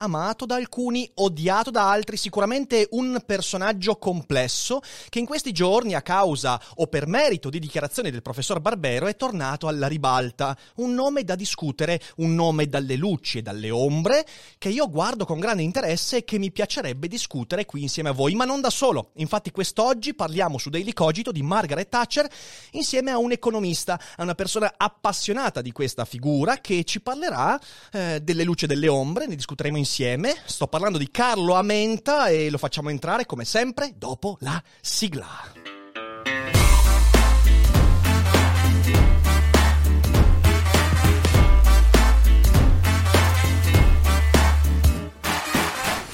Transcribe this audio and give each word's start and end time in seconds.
amato 0.00 0.46
da 0.46 0.54
alcuni, 0.54 1.10
odiato 1.14 1.72
da 1.72 1.90
altri, 1.90 2.16
sicuramente 2.16 2.86
un 2.92 3.20
personaggio 3.26 3.96
complesso 3.96 4.80
che 5.08 5.18
in 5.18 5.26
questi 5.26 5.50
giorni, 5.50 5.94
a 5.94 6.02
causa 6.02 6.60
o 6.76 6.86
per 6.86 7.08
merito 7.08 7.50
di 7.50 7.58
dichiarazioni 7.58 8.12
del 8.12 8.22
professor 8.22 8.60
Barbero, 8.60 9.06
è 9.08 9.16
tornato 9.16 9.66
alla 9.66 9.88
ribalta. 9.88 10.56
Un 10.76 10.94
nome 10.94 11.24
da 11.24 11.34
discutere, 11.34 12.00
un 12.16 12.34
nome 12.36 12.68
dalle 12.68 12.94
luci 12.94 13.38
e 13.38 13.42
dalle 13.42 13.70
ombre, 13.70 14.24
che 14.58 14.68
io 14.68 14.88
guardo 14.88 15.24
con 15.24 15.40
grande 15.40 15.62
interesse 15.62 16.18
e 16.18 16.24
che 16.24 16.38
mi 16.38 16.52
piacerebbe 16.52 17.08
discutere 17.08 17.66
qui 17.66 17.82
insieme 17.82 18.10
a 18.10 18.12
voi, 18.12 18.34
ma 18.34 18.44
non 18.44 18.60
da 18.60 18.70
solo. 18.70 19.10
Infatti 19.16 19.50
quest'oggi 19.50 20.14
parliamo 20.14 20.58
su 20.58 20.70
Daily 20.70 20.92
Cogito 20.92 21.32
di 21.32 21.42
Margaret 21.42 21.88
Thatcher 21.88 22.30
insieme 22.72 23.10
a 23.10 23.18
un 23.18 23.32
economista, 23.32 24.00
a 24.16 24.22
una 24.22 24.36
persona 24.36 24.74
appassionata 24.76 25.60
di 25.60 25.72
questa 25.72 26.04
figura 26.04 26.58
che 26.58 26.84
ci 26.84 27.00
parlerà 27.00 27.58
eh, 27.90 28.20
delle 28.22 28.44
luci 28.44 28.66
e 28.66 28.68
delle 28.68 28.86
ombre, 28.86 29.26
ne 29.26 29.34
discuteremo 29.34 29.76
insieme 29.76 29.86
insieme. 29.88 30.36
Sto 30.44 30.66
parlando 30.66 30.98
di 30.98 31.10
Carlo 31.10 31.54
Amenta 31.54 32.28
e 32.28 32.50
lo 32.50 32.58
facciamo 32.58 32.90
entrare 32.90 33.24
come 33.24 33.46
sempre 33.46 33.94
dopo 33.96 34.36
la 34.40 34.62
sigla. 34.82 35.26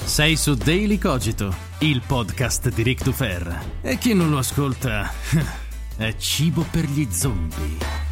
Sei 0.05 0.37
su 0.37 0.53
Daily 0.55 0.97
Cogito, 0.97 1.53
il 1.79 2.01
podcast 2.07 2.69
di 2.69 2.81
Rick 2.81 3.03
Dufer. 3.03 3.79
E 3.81 3.97
chi 3.97 4.13
non 4.13 4.29
lo 4.29 4.37
ascolta 4.37 5.11
è 5.97 6.15
cibo 6.15 6.65
per 6.71 6.85
gli 6.85 7.05
zombie. 7.11 8.04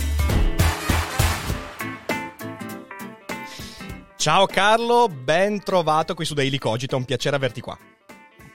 Ciao 4.24 4.46
Carlo, 4.46 5.10
ben 5.10 5.62
trovato 5.62 6.14
qui 6.14 6.24
su 6.24 6.34
Daily 6.34 6.58
Cogito, 6.58 6.96
un 6.96 7.04
piacere 7.04 7.36
averti 7.36 7.60
qua. 7.60 7.78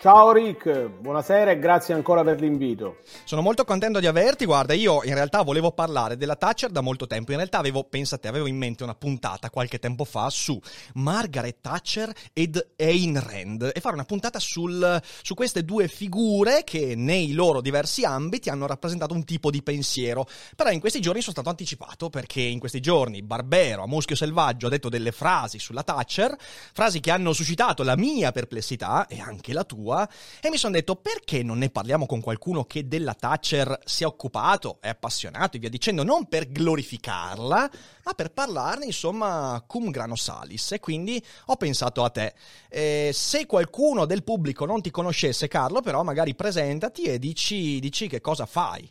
Ciao 0.01 0.31
Rick, 0.31 0.91
buonasera 1.01 1.51
e 1.51 1.59
grazie 1.59 1.93
ancora 1.93 2.23
per 2.23 2.41
l'invito. 2.41 2.99
Sono 3.25 3.43
molto 3.43 3.65
contento 3.65 3.99
di 3.99 4.07
averti. 4.07 4.45
Guarda, 4.45 4.73
io 4.73 5.03
in 5.03 5.13
realtà 5.13 5.43
volevo 5.43 5.73
parlare 5.73 6.17
della 6.17 6.37
Thatcher 6.37 6.71
da 6.71 6.81
molto 6.83 7.09
tempo. 7.09 7.33
In 7.33 7.39
realtà 7.39 7.59
avevo, 7.59 7.83
pensate, 7.83 8.29
avevo 8.29 8.47
in 8.47 8.57
mente 8.57 8.85
una 8.85 8.95
puntata 8.95 9.51
qualche 9.51 9.81
tempo 9.81 10.05
fa 10.05 10.31
su 10.31 10.57
Margaret 10.95 11.57
Thatcher 11.61 12.13
ed 12.33 12.75
Ayn 12.77 13.21
Rand 13.21 13.73
e 13.75 13.81
fare 13.81 13.97
una 13.97 14.05
puntata 14.05 14.39
sul, 14.39 15.03
su 15.21 15.35
queste 15.35 15.65
due 15.65 15.89
figure 15.89 16.63
che 16.63 16.95
nei 16.95 17.33
loro 17.33 17.61
diversi 17.61 18.05
ambiti 18.05 18.51
hanno 18.51 18.69
rappresentato 18.69 19.15
un 19.15 19.25
tipo 19.25 19.51
di 19.51 19.65
pensiero. 19.65 20.29
Però 20.55 20.71
in 20.71 20.79
questi 20.79 21.01
giorni 21.01 21.23
sono 21.23 21.33
stato 21.33 21.49
anticipato 21.49 22.09
perché 22.09 22.41
in 22.41 22.61
questi 22.61 22.79
giorni 22.79 23.23
Barbero 23.23 23.83
a 23.83 23.89
Muschio 23.89 24.15
Selvaggio 24.15 24.69
ha 24.69 24.71
detto 24.71 24.89
delle 24.89 25.11
frasi 25.11 25.59
sulla 25.59 25.83
Thatcher, 25.83 26.37
frasi 26.73 27.01
che 27.01 27.11
hanno 27.11 27.33
suscitato 27.33 27.83
la 27.83 27.97
mia 27.97 28.31
perplessità 28.31 29.09
e 29.09 29.19
anche 29.19 29.53
la 29.53 29.65
tua 29.65 29.87
sua 29.89 30.09
e 30.41 30.51
mi 30.51 30.59
sono 30.59 30.75
detto 30.75 30.97
perché 30.97 31.43
non 31.43 31.59
ne 31.59 31.71
parliamo 31.71 32.05
con 32.05 32.21
qualcuno 32.21 32.65
che 32.65 32.87
della 32.87 33.15
Thatcher 33.15 33.81
si 33.85 34.03
è 34.03 34.07
occupato, 34.07 34.79
è 34.81 34.89
appassionato 34.89 35.57
e 35.57 35.61
via 35.61 35.71
dicendo, 35.71 36.03
non 36.03 36.27
per 36.27 36.51
glorificarla, 36.51 37.71
ma 38.05 38.13
per 38.15 38.33
parlarne 38.33 38.85
insomma 38.85 39.63
cum 39.67 39.91
grano 39.91 40.17
salis 40.17 40.73
e 40.73 40.81
quindi 40.81 41.23
ho 41.47 41.57
pensato 41.57 42.05
a 42.05 42.11
te. 42.11 42.35
Eh, 42.69 43.11
se 43.13 43.47
qualcuno 43.47 44.05
del 44.05 44.23
pubblico 44.23 44.67
non 44.67 44.83
ti 44.83 44.91
conoscesse 44.91 45.49
Carlo 45.49 45.81
però 45.81 46.03
magari 46.03 46.35
presentati 46.35 47.05
e 47.05 47.19
dici, 47.19 47.81
dici 47.81 48.09
che 48.09 48.21
cosa 48.21 48.45
fai. 48.47 48.91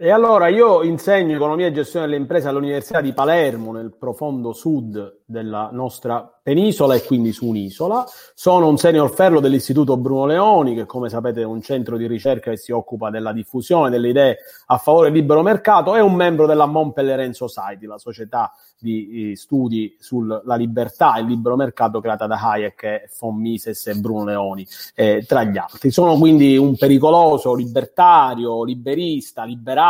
E 0.00 0.12
allora 0.12 0.46
io 0.46 0.84
insegno 0.84 1.34
economia 1.34 1.66
e 1.66 1.72
gestione 1.72 2.06
delle 2.06 2.18
imprese 2.18 2.46
all'Università 2.46 3.00
di 3.00 3.12
Palermo, 3.12 3.72
nel 3.72 3.92
profondo 3.98 4.52
sud 4.52 5.22
della 5.24 5.70
nostra 5.72 6.38
penisola 6.40 6.94
e 6.94 7.02
quindi 7.02 7.32
su 7.32 7.46
un'isola. 7.46 8.06
Sono 8.32 8.68
un 8.68 8.78
senior 8.78 9.12
fellow 9.12 9.40
dell'Istituto 9.40 9.96
Bruno 9.96 10.26
Leoni, 10.26 10.76
che 10.76 10.86
come 10.86 11.08
sapete 11.08 11.40
è 11.40 11.44
un 11.44 11.60
centro 11.62 11.96
di 11.96 12.06
ricerca 12.06 12.52
che 12.52 12.56
si 12.58 12.70
occupa 12.70 13.10
della 13.10 13.32
diffusione 13.32 13.90
delle 13.90 14.10
idee 14.10 14.36
a 14.66 14.78
favore 14.78 15.10
del 15.10 15.18
libero 15.18 15.42
mercato, 15.42 15.96
e 15.96 16.00
un 16.00 16.14
membro 16.14 16.46
della 16.46 16.66
Montpellier 16.66 17.34
Society, 17.34 17.84
la 17.86 17.98
società 17.98 18.52
di 18.80 19.32
studi 19.34 19.96
sulla 19.98 20.54
libertà 20.54 21.16
e 21.16 21.22
il 21.22 21.26
libero 21.26 21.56
mercato 21.56 22.00
creata 22.00 22.28
da 22.28 22.38
Hayek, 22.40 23.10
von 23.18 23.34
Mises 23.34 23.88
e 23.88 23.94
Bruno 23.96 24.26
Leoni, 24.26 24.64
eh, 24.94 25.24
tra 25.26 25.42
gli 25.42 25.58
altri. 25.58 25.90
Sono 25.90 26.16
quindi 26.16 26.56
un 26.56 26.76
pericoloso 26.76 27.52
libertario, 27.56 28.62
liberista, 28.62 29.42
liberale, 29.42 29.86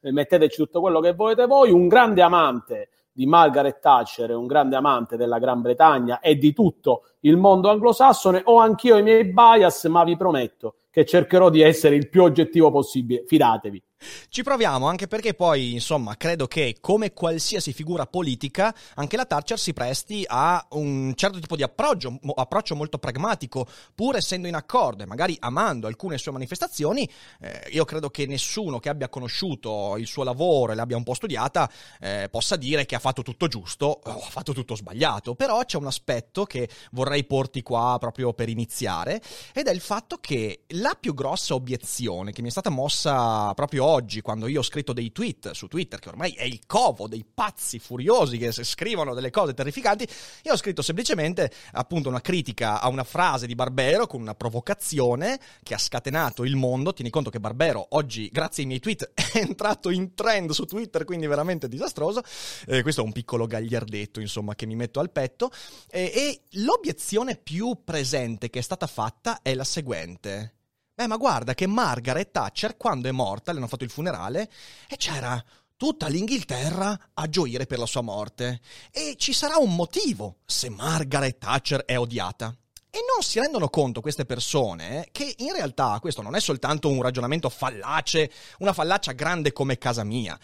eh, 0.00 0.12
metteteci 0.12 0.56
tutto 0.56 0.80
quello 0.80 1.00
che 1.00 1.14
volete 1.14 1.46
voi, 1.46 1.70
un 1.70 1.88
grande 1.88 2.22
amante 2.22 2.90
di 3.12 3.26
Margaret 3.26 3.80
Thatcher, 3.80 4.36
un 4.36 4.46
grande 4.46 4.76
amante 4.76 5.16
della 5.16 5.38
Gran 5.38 5.62
Bretagna 5.62 6.20
e 6.20 6.36
di 6.36 6.52
tutto 6.52 7.04
il 7.20 7.36
mondo 7.36 7.70
anglosassone, 7.70 8.42
ho 8.44 8.58
anch'io 8.58 8.96
i 8.98 9.02
miei 9.02 9.24
bias, 9.24 9.84
ma 9.84 10.04
vi 10.04 10.16
prometto 10.16 10.74
che 10.96 11.04
cercherò 11.04 11.50
di 11.50 11.60
essere 11.60 11.94
il 11.94 12.08
più 12.08 12.22
oggettivo 12.22 12.70
possibile, 12.70 13.24
fidatevi. 13.26 13.82
Ci 14.28 14.42
proviamo, 14.42 14.86
anche 14.86 15.06
perché 15.06 15.32
poi, 15.32 15.72
insomma, 15.72 16.16
credo 16.16 16.46
che 16.46 16.76
come 16.80 17.12
qualsiasi 17.12 17.72
figura 17.72 18.06
politica, 18.06 18.74
anche 18.94 19.16
la 19.16 19.24
Thatcher 19.24 19.58
si 19.58 19.72
presti 19.72 20.24
a 20.26 20.64
un 20.72 21.14
certo 21.14 21.40
tipo 21.40 21.56
di 21.56 21.62
approccio, 21.62 22.18
approccio 22.34 22.74
molto 22.76 22.98
pragmatico, 22.98 23.66
pur 23.94 24.16
essendo 24.16 24.48
in 24.48 24.54
accordo 24.54 25.02
e 25.02 25.06
magari 25.06 25.34
amando 25.40 25.86
alcune 25.86 26.18
sue 26.18 26.32
manifestazioni. 26.32 27.08
Eh, 27.40 27.70
io 27.70 27.84
credo 27.84 28.10
che 28.10 28.26
nessuno 28.26 28.78
che 28.78 28.90
abbia 28.90 29.08
conosciuto 29.08 29.96
il 29.96 30.06
suo 30.06 30.24
lavoro 30.24 30.72
e 30.72 30.74
l'abbia 30.74 30.96
un 30.96 31.02
po' 31.02 31.14
studiata 31.14 31.68
eh, 31.98 32.28
possa 32.30 32.56
dire 32.56 32.84
che 32.84 32.96
ha 32.96 33.00
fatto 33.00 33.22
tutto 33.22 33.48
giusto 33.48 33.86
o 34.04 34.10
ha 34.10 34.30
fatto 34.30 34.52
tutto 34.52 34.76
sbagliato. 34.76 35.34
Però 35.34 35.64
c'è 35.64 35.78
un 35.78 35.86
aspetto 35.86 36.44
che 36.44 36.68
vorrei 36.92 37.24
porti 37.24 37.62
qua 37.62 37.96
proprio 37.98 38.34
per 38.34 38.50
iniziare, 38.50 39.22
ed 39.54 39.68
è 39.68 39.72
il 39.72 39.80
fatto 39.80 40.18
che 40.20 40.64
la 40.68 40.85
più 40.94 41.14
grossa 41.14 41.54
obiezione 41.54 42.32
che 42.32 42.42
mi 42.42 42.48
è 42.48 42.50
stata 42.50 42.70
mossa 42.70 43.52
proprio 43.54 43.84
oggi, 43.84 44.20
quando 44.20 44.46
io 44.46 44.60
ho 44.60 44.62
scritto 44.62 44.92
dei 44.92 45.12
tweet 45.12 45.50
su 45.52 45.66
Twitter, 45.66 45.98
che 45.98 46.08
ormai 46.08 46.32
è 46.32 46.44
il 46.44 46.60
covo 46.66 47.08
dei 47.08 47.24
pazzi 47.24 47.78
furiosi 47.78 48.38
che 48.38 48.52
scrivono 48.52 49.14
delle 49.14 49.30
cose 49.30 49.54
terrificanti, 49.54 50.06
io 50.42 50.52
ho 50.52 50.56
scritto 50.56 50.82
semplicemente 50.82 51.50
appunto 51.72 52.08
una 52.08 52.20
critica 52.20 52.80
a 52.80 52.88
una 52.88 53.04
frase 53.04 53.46
di 53.46 53.54
Barbero 53.54 54.06
con 54.06 54.20
una 54.20 54.34
provocazione 54.34 55.38
che 55.62 55.74
ha 55.74 55.78
scatenato 55.78 56.44
il 56.44 56.56
mondo. 56.56 56.92
Tieni 56.92 57.10
conto 57.10 57.30
che 57.30 57.40
Barbero 57.40 57.86
oggi, 57.90 58.28
grazie 58.28 58.62
ai 58.62 58.68
miei 58.68 58.80
tweet, 58.80 59.12
è 59.14 59.38
entrato 59.38 59.90
in 59.90 60.14
trend 60.14 60.50
su 60.50 60.64
Twitter, 60.64 61.04
quindi 61.04 61.26
veramente 61.26 61.68
disastroso. 61.68 62.22
Eh, 62.66 62.82
questo 62.82 63.00
è 63.00 63.04
un 63.04 63.12
piccolo 63.12 63.46
gagliardetto, 63.46 64.20
insomma, 64.20 64.54
che 64.54 64.66
mi 64.66 64.76
metto 64.76 65.00
al 65.00 65.10
petto. 65.10 65.50
Eh, 65.90 66.12
e 66.14 66.40
l'obiezione 66.60 67.36
più 67.36 67.78
presente 67.84 68.50
che 68.50 68.58
è 68.58 68.62
stata 68.62 68.86
fatta 68.86 69.40
è 69.42 69.54
la 69.54 69.64
seguente. 69.64 70.54
Beh, 70.96 71.08
ma 71.08 71.18
guarda 71.18 71.52
che 71.52 71.66
Margaret 71.66 72.30
Thatcher, 72.30 72.78
quando 72.78 73.06
è 73.06 73.12
morta, 73.12 73.52
le 73.52 73.58
hanno 73.58 73.66
fatto 73.66 73.84
il 73.84 73.90
funerale, 73.90 74.50
e 74.88 74.96
c'era 74.96 75.44
tutta 75.76 76.06
l'Inghilterra 76.06 77.10
a 77.12 77.28
gioire 77.28 77.66
per 77.66 77.78
la 77.78 77.84
sua 77.84 78.00
morte. 78.00 78.62
E 78.90 79.14
ci 79.18 79.34
sarà 79.34 79.58
un 79.58 79.74
motivo 79.74 80.38
se 80.46 80.70
Margaret 80.70 81.36
Thatcher 81.36 81.84
è 81.84 81.98
odiata. 81.98 82.56
E 82.88 83.00
non 83.12 83.22
si 83.22 83.38
rendono 83.38 83.68
conto 83.68 84.00
queste 84.00 84.24
persone 84.24 85.08
che 85.12 85.34
in 85.36 85.52
realtà 85.52 85.98
questo 86.00 86.22
non 86.22 86.34
è 86.34 86.40
soltanto 86.40 86.88
un 86.88 87.02
ragionamento 87.02 87.50
fallace, 87.50 88.32
una 88.60 88.72
fallaccia 88.72 89.12
grande 89.12 89.52
come 89.52 89.76
casa 89.76 90.02
mia 90.02 90.40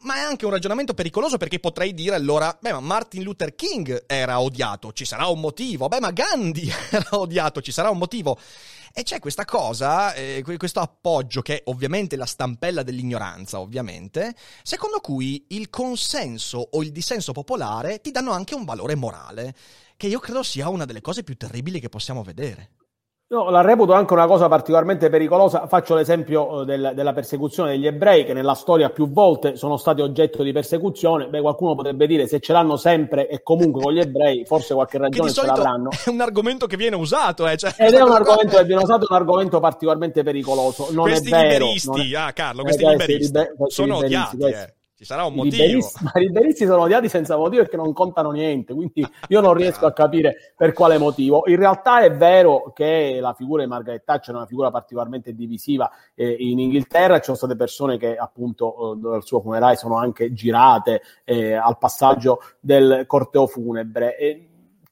ma 0.00 0.16
è 0.16 0.20
anche 0.20 0.44
un 0.44 0.52
ragionamento 0.52 0.94
pericoloso 0.94 1.38
perché 1.38 1.58
potrei 1.58 1.94
dire 1.94 2.14
allora, 2.14 2.56
beh, 2.60 2.72
ma 2.72 2.80
Martin 2.80 3.22
Luther 3.22 3.54
King 3.54 4.04
era 4.06 4.40
odiato, 4.40 4.92
ci 4.92 5.04
sarà 5.04 5.26
un 5.26 5.40
motivo, 5.40 5.88
beh, 5.88 6.00
ma 6.00 6.10
Gandhi 6.10 6.70
era 6.90 7.08
odiato, 7.12 7.60
ci 7.60 7.72
sarà 7.72 7.90
un 7.90 7.98
motivo. 7.98 8.38
E 8.92 9.02
c'è 9.02 9.18
questa 9.18 9.44
cosa, 9.44 10.14
eh, 10.14 10.42
questo 10.56 10.80
appoggio 10.80 11.42
che 11.42 11.58
è 11.58 11.62
ovviamente 11.66 12.16
la 12.16 12.26
stampella 12.26 12.82
dell'ignoranza, 12.82 13.60
ovviamente, 13.60 14.34
secondo 14.62 15.00
cui 15.00 15.46
il 15.48 15.70
consenso 15.70 16.68
o 16.72 16.82
il 16.82 16.90
dissenso 16.90 17.32
popolare 17.32 18.00
ti 18.00 18.10
danno 18.10 18.32
anche 18.32 18.54
un 18.54 18.64
valore 18.64 18.94
morale, 18.94 19.54
che 19.96 20.06
io 20.06 20.18
credo 20.20 20.42
sia 20.42 20.68
una 20.68 20.84
delle 20.84 21.00
cose 21.00 21.22
più 21.22 21.36
terribili 21.36 21.80
che 21.80 21.88
possiamo 21.88 22.22
vedere. 22.22 22.70
Io 23.30 23.50
la 23.50 23.60
reputo 23.60 23.92
anche 23.92 24.14
una 24.14 24.26
cosa 24.26 24.48
particolarmente 24.48 25.10
pericolosa. 25.10 25.66
Faccio 25.66 25.94
l'esempio 25.94 26.62
eh, 26.62 26.64
del, 26.64 26.92
della 26.94 27.12
persecuzione 27.12 27.72
degli 27.72 27.86
ebrei, 27.86 28.24
che 28.24 28.32
nella 28.32 28.54
storia 28.54 28.88
più 28.88 29.12
volte 29.12 29.54
sono 29.56 29.76
stati 29.76 30.00
oggetto 30.00 30.42
di 30.42 30.50
persecuzione. 30.50 31.28
Beh, 31.28 31.42
qualcuno 31.42 31.74
potrebbe 31.74 32.06
dire 32.06 32.26
se 32.26 32.40
ce 32.40 32.54
l'hanno 32.54 32.78
sempre 32.78 33.28
e 33.28 33.42
comunque 33.42 33.82
con 33.82 33.92
gli 33.92 33.98
ebrei, 33.98 34.46
forse 34.46 34.72
qualche 34.72 34.96
ragione 34.96 35.30
ce 35.30 35.44
l'avranno. 35.44 35.90
È 35.90 36.08
un 36.08 36.22
argomento 36.22 36.66
che 36.66 36.78
viene 36.78 36.96
usato, 36.96 37.46
eh, 37.46 37.58
cioè... 37.58 37.74
ed 37.76 37.92
è 37.92 38.00
un 38.00 38.12
argomento 38.12 38.56
che 38.56 38.64
viene 38.64 38.82
usato, 38.82 39.04
un 39.06 39.16
argomento 39.16 39.60
particolarmente 39.60 40.22
pericoloso. 40.22 40.88
Non 40.92 41.04
questi 41.04 41.28
è 41.28 41.32
vero, 41.32 41.66
liberisti, 41.66 42.12
è... 42.14 42.16
ah 42.16 42.32
Carlo, 42.32 42.62
questi 42.62 42.82
eh, 42.82 42.90
liberisti, 42.92 43.24
liber... 43.26 43.54
sono 43.66 44.00
liberisti, 44.00 44.36
odiati. 44.36 44.54
Eh. 44.54 44.76
Ci 44.98 45.04
sarà 45.04 45.24
un 45.26 45.34
motivo. 45.34 45.54
I 45.54 45.66
liberisti, 45.66 46.02
ma 46.02 46.10
i 46.16 46.20
liberisti 46.22 46.66
sono 46.66 46.82
odiati 46.82 47.08
senza 47.08 47.36
motivo 47.36 47.62
perché 47.62 47.76
non 47.76 47.92
contano 47.92 48.32
niente, 48.32 48.74
quindi 48.74 49.06
io 49.28 49.40
non 49.40 49.54
riesco 49.54 49.86
a 49.86 49.92
capire 49.92 50.52
per 50.56 50.72
quale 50.72 50.98
motivo. 50.98 51.44
In 51.46 51.54
realtà 51.54 52.00
è 52.00 52.10
vero 52.10 52.72
che 52.74 53.18
la 53.20 53.32
figura 53.32 53.62
di 53.62 53.68
Margaret 53.68 54.02
Thatcher 54.02 54.34
è 54.34 54.38
una 54.38 54.46
figura 54.46 54.72
particolarmente 54.72 55.36
divisiva 55.36 55.88
eh, 56.16 56.34
in 56.40 56.58
Inghilterra, 56.58 57.18
ci 57.18 57.26
sono 57.26 57.36
state 57.36 57.54
persone 57.54 57.96
che 57.96 58.16
appunto 58.16 58.94
eh, 58.94 58.96
dal 58.96 59.24
suo 59.24 59.40
funerale 59.40 59.76
sono 59.76 59.98
anche 59.98 60.32
girate 60.32 61.02
eh, 61.22 61.52
al 61.52 61.78
passaggio 61.78 62.40
del 62.58 63.04
corteo 63.06 63.46
funebre. 63.46 64.16
E, 64.16 64.48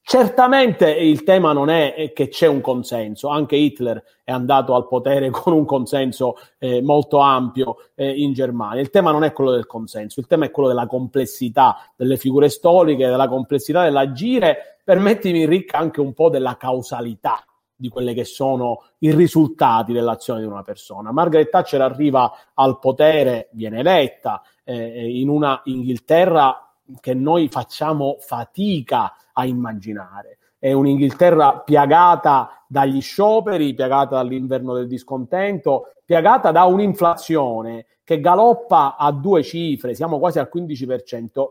Certamente 0.09 0.89
il 0.89 1.23
tema 1.23 1.51
non 1.51 1.69
è 1.69 2.13
che 2.15 2.29
c'è 2.29 2.47
un 2.47 2.61
consenso, 2.61 3.27
anche 3.27 3.57
Hitler 3.57 4.01
è 4.23 4.31
andato 4.31 4.73
al 4.73 4.87
potere 4.87 5.29
con 5.31 5.51
un 5.51 5.65
consenso 5.65 6.37
eh, 6.59 6.81
molto 6.81 7.17
ampio 7.17 7.75
eh, 7.93 8.09
in 8.11 8.31
Germania. 8.31 8.79
Il 8.79 8.89
tema 8.89 9.11
non 9.11 9.25
è 9.25 9.33
quello 9.33 9.51
del 9.51 9.65
consenso, 9.65 10.21
il 10.21 10.25
tema 10.25 10.45
è 10.45 10.51
quello 10.51 10.69
della 10.69 10.87
complessità 10.87 11.91
delle 11.97 12.15
figure 12.15 12.47
storiche, 12.47 13.05
della 13.05 13.27
complessità 13.27 13.83
dell'agire, 13.83 14.79
permettimi 14.81 15.45
Rick 15.45 15.73
anche 15.73 15.99
un 15.99 16.13
po' 16.13 16.29
della 16.29 16.55
causalità 16.55 17.43
di 17.75 17.89
quelli 17.89 18.13
che 18.13 18.23
sono 18.23 18.83
i 18.99 19.11
risultati 19.11 19.91
dell'azione 19.91 20.39
di 20.39 20.45
una 20.45 20.63
persona. 20.63 21.11
Margaret 21.11 21.49
Thatcher 21.49 21.81
arriva 21.81 22.31
al 22.53 22.79
potere, 22.79 23.49
viene 23.51 23.79
eletta 23.79 24.41
eh, 24.63 25.19
in 25.19 25.27
una 25.27 25.59
Inghilterra 25.65 26.66
che 26.99 27.13
noi 27.13 27.47
facciamo 27.49 28.17
fatica 28.19 29.15
a 29.33 29.45
immaginare. 29.45 30.37
È 30.59 30.71
un'Inghilterra 30.71 31.59
piagata 31.59 32.63
dagli 32.67 33.01
scioperi, 33.01 33.73
piagata 33.73 34.15
dall'inverno 34.15 34.73
del 34.73 34.87
discontento, 34.87 35.93
piagata 36.03 36.51
da 36.51 36.63
un'inflazione 36.63 37.85
che 38.03 38.19
galoppa 38.19 38.95
a 38.95 39.11
due 39.11 39.43
cifre, 39.43 39.93
siamo 39.93 40.17
quasi 40.17 40.39
al 40.39 40.49
15%. 40.53 41.45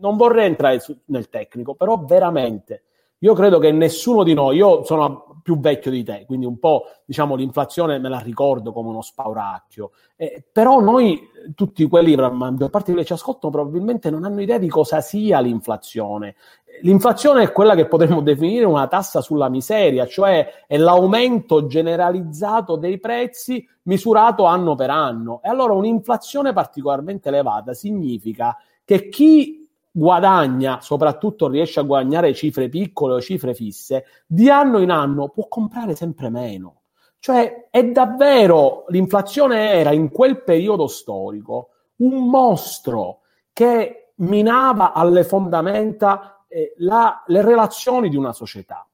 Non 0.00 0.16
vorrei 0.16 0.46
entrare 0.46 0.82
nel 1.06 1.28
tecnico, 1.28 1.74
però 1.74 2.04
veramente 2.04 2.82
io 3.22 3.34
credo 3.34 3.58
che 3.58 3.70
nessuno 3.70 4.22
di 4.22 4.32
noi, 4.32 4.56
io 4.56 4.82
sono 4.84 5.29
più 5.42 5.58
vecchio 5.58 5.90
di 5.90 6.02
te, 6.02 6.24
quindi 6.26 6.46
un 6.46 6.58
po' 6.58 6.84
diciamo 7.04 7.34
l'inflazione 7.34 7.98
me 7.98 8.08
la 8.08 8.18
ricordo 8.18 8.72
come 8.72 8.88
uno 8.88 9.02
spauracchio, 9.02 9.90
eh, 10.16 10.44
però 10.50 10.80
noi 10.80 11.28
tutti 11.54 11.86
quelli, 11.88 12.14
la 12.14 12.30
maggior 12.30 12.70
parte 12.70 12.94
che 12.94 13.04
ci 13.04 13.12
ascoltano 13.12 13.52
probabilmente 13.52 14.10
non 14.10 14.24
hanno 14.24 14.40
idea 14.40 14.58
di 14.58 14.68
cosa 14.68 15.00
sia 15.00 15.40
l'inflazione. 15.40 16.36
L'inflazione 16.82 17.42
è 17.42 17.52
quella 17.52 17.74
che 17.74 17.86
potremmo 17.86 18.22
definire 18.22 18.64
una 18.64 18.86
tassa 18.86 19.20
sulla 19.20 19.48
miseria, 19.48 20.06
cioè 20.06 20.64
è 20.66 20.78
l'aumento 20.78 21.66
generalizzato 21.66 22.76
dei 22.76 22.98
prezzi 22.98 23.66
misurato 23.82 24.44
anno 24.44 24.74
per 24.74 24.90
anno. 24.90 25.40
E 25.42 25.48
allora 25.48 25.74
un'inflazione 25.74 26.52
particolarmente 26.52 27.28
elevata 27.28 27.74
significa 27.74 28.56
che 28.84 29.08
chi 29.08 29.59
guadagna, 29.90 30.80
soprattutto 30.80 31.48
riesce 31.48 31.80
a 31.80 31.84
guadagnare 31.84 32.34
cifre 32.34 32.68
piccole 32.68 33.14
o 33.14 33.20
cifre 33.20 33.54
fisse, 33.54 34.04
di 34.26 34.48
anno 34.48 34.78
in 34.78 34.90
anno 34.90 35.28
può 35.28 35.48
comprare 35.48 35.94
sempre 35.94 36.30
meno. 36.30 36.76
Cioè 37.18 37.68
è 37.70 37.84
davvero 37.84 38.84
l'inflazione 38.88 39.72
era 39.72 39.92
in 39.92 40.10
quel 40.10 40.42
periodo 40.42 40.86
storico 40.86 41.68
un 41.96 42.30
mostro 42.30 43.20
che 43.52 44.12
minava 44.16 44.92
alle 44.92 45.24
fondamenta 45.24 46.44
eh, 46.48 46.72
la, 46.78 47.22
le 47.26 47.42
relazioni 47.42 48.08
di 48.08 48.16
una 48.16 48.32
società. 48.32 48.86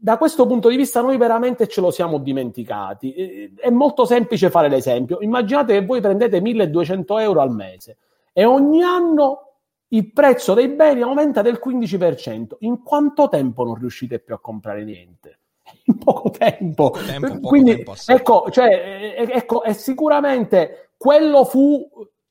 Da 0.00 0.16
questo 0.16 0.46
punto 0.46 0.68
di 0.68 0.76
vista 0.76 1.00
noi 1.00 1.16
veramente 1.16 1.66
ce 1.66 1.80
lo 1.80 1.90
siamo 1.90 2.18
dimenticati. 2.18 3.12
Eh, 3.14 3.52
è 3.56 3.70
molto 3.70 4.04
semplice 4.04 4.48
fare 4.48 4.68
l'esempio. 4.68 5.18
Immaginate 5.20 5.72
che 5.72 5.84
voi 5.84 6.00
prendete 6.00 6.40
1200 6.40 7.18
euro 7.18 7.40
al 7.40 7.50
mese 7.50 7.96
e 8.32 8.44
ogni 8.44 8.82
anno 8.82 9.47
il 9.88 10.12
prezzo 10.12 10.54
dei 10.54 10.68
beni 10.68 11.02
aumenta 11.02 11.42
del 11.42 11.60
15%. 11.64 12.56
In 12.60 12.82
quanto 12.82 13.28
tempo 13.28 13.64
non 13.64 13.74
riuscite 13.74 14.18
più 14.18 14.34
a 14.34 14.40
comprare 14.40 14.84
niente? 14.84 15.38
In 15.84 15.98
poco 15.98 16.30
tempo. 16.30 16.96
Tempo 17.06 17.40
Quindi, 17.40 17.76
tempo, 17.76 17.94
sì. 17.94 18.12
ecco, 18.12 18.50
cioè, 18.50 19.14
ecco, 19.30 19.62
e 19.62 19.72
sicuramente 19.74 20.90
quello 20.96 21.44
fu, 21.44 21.88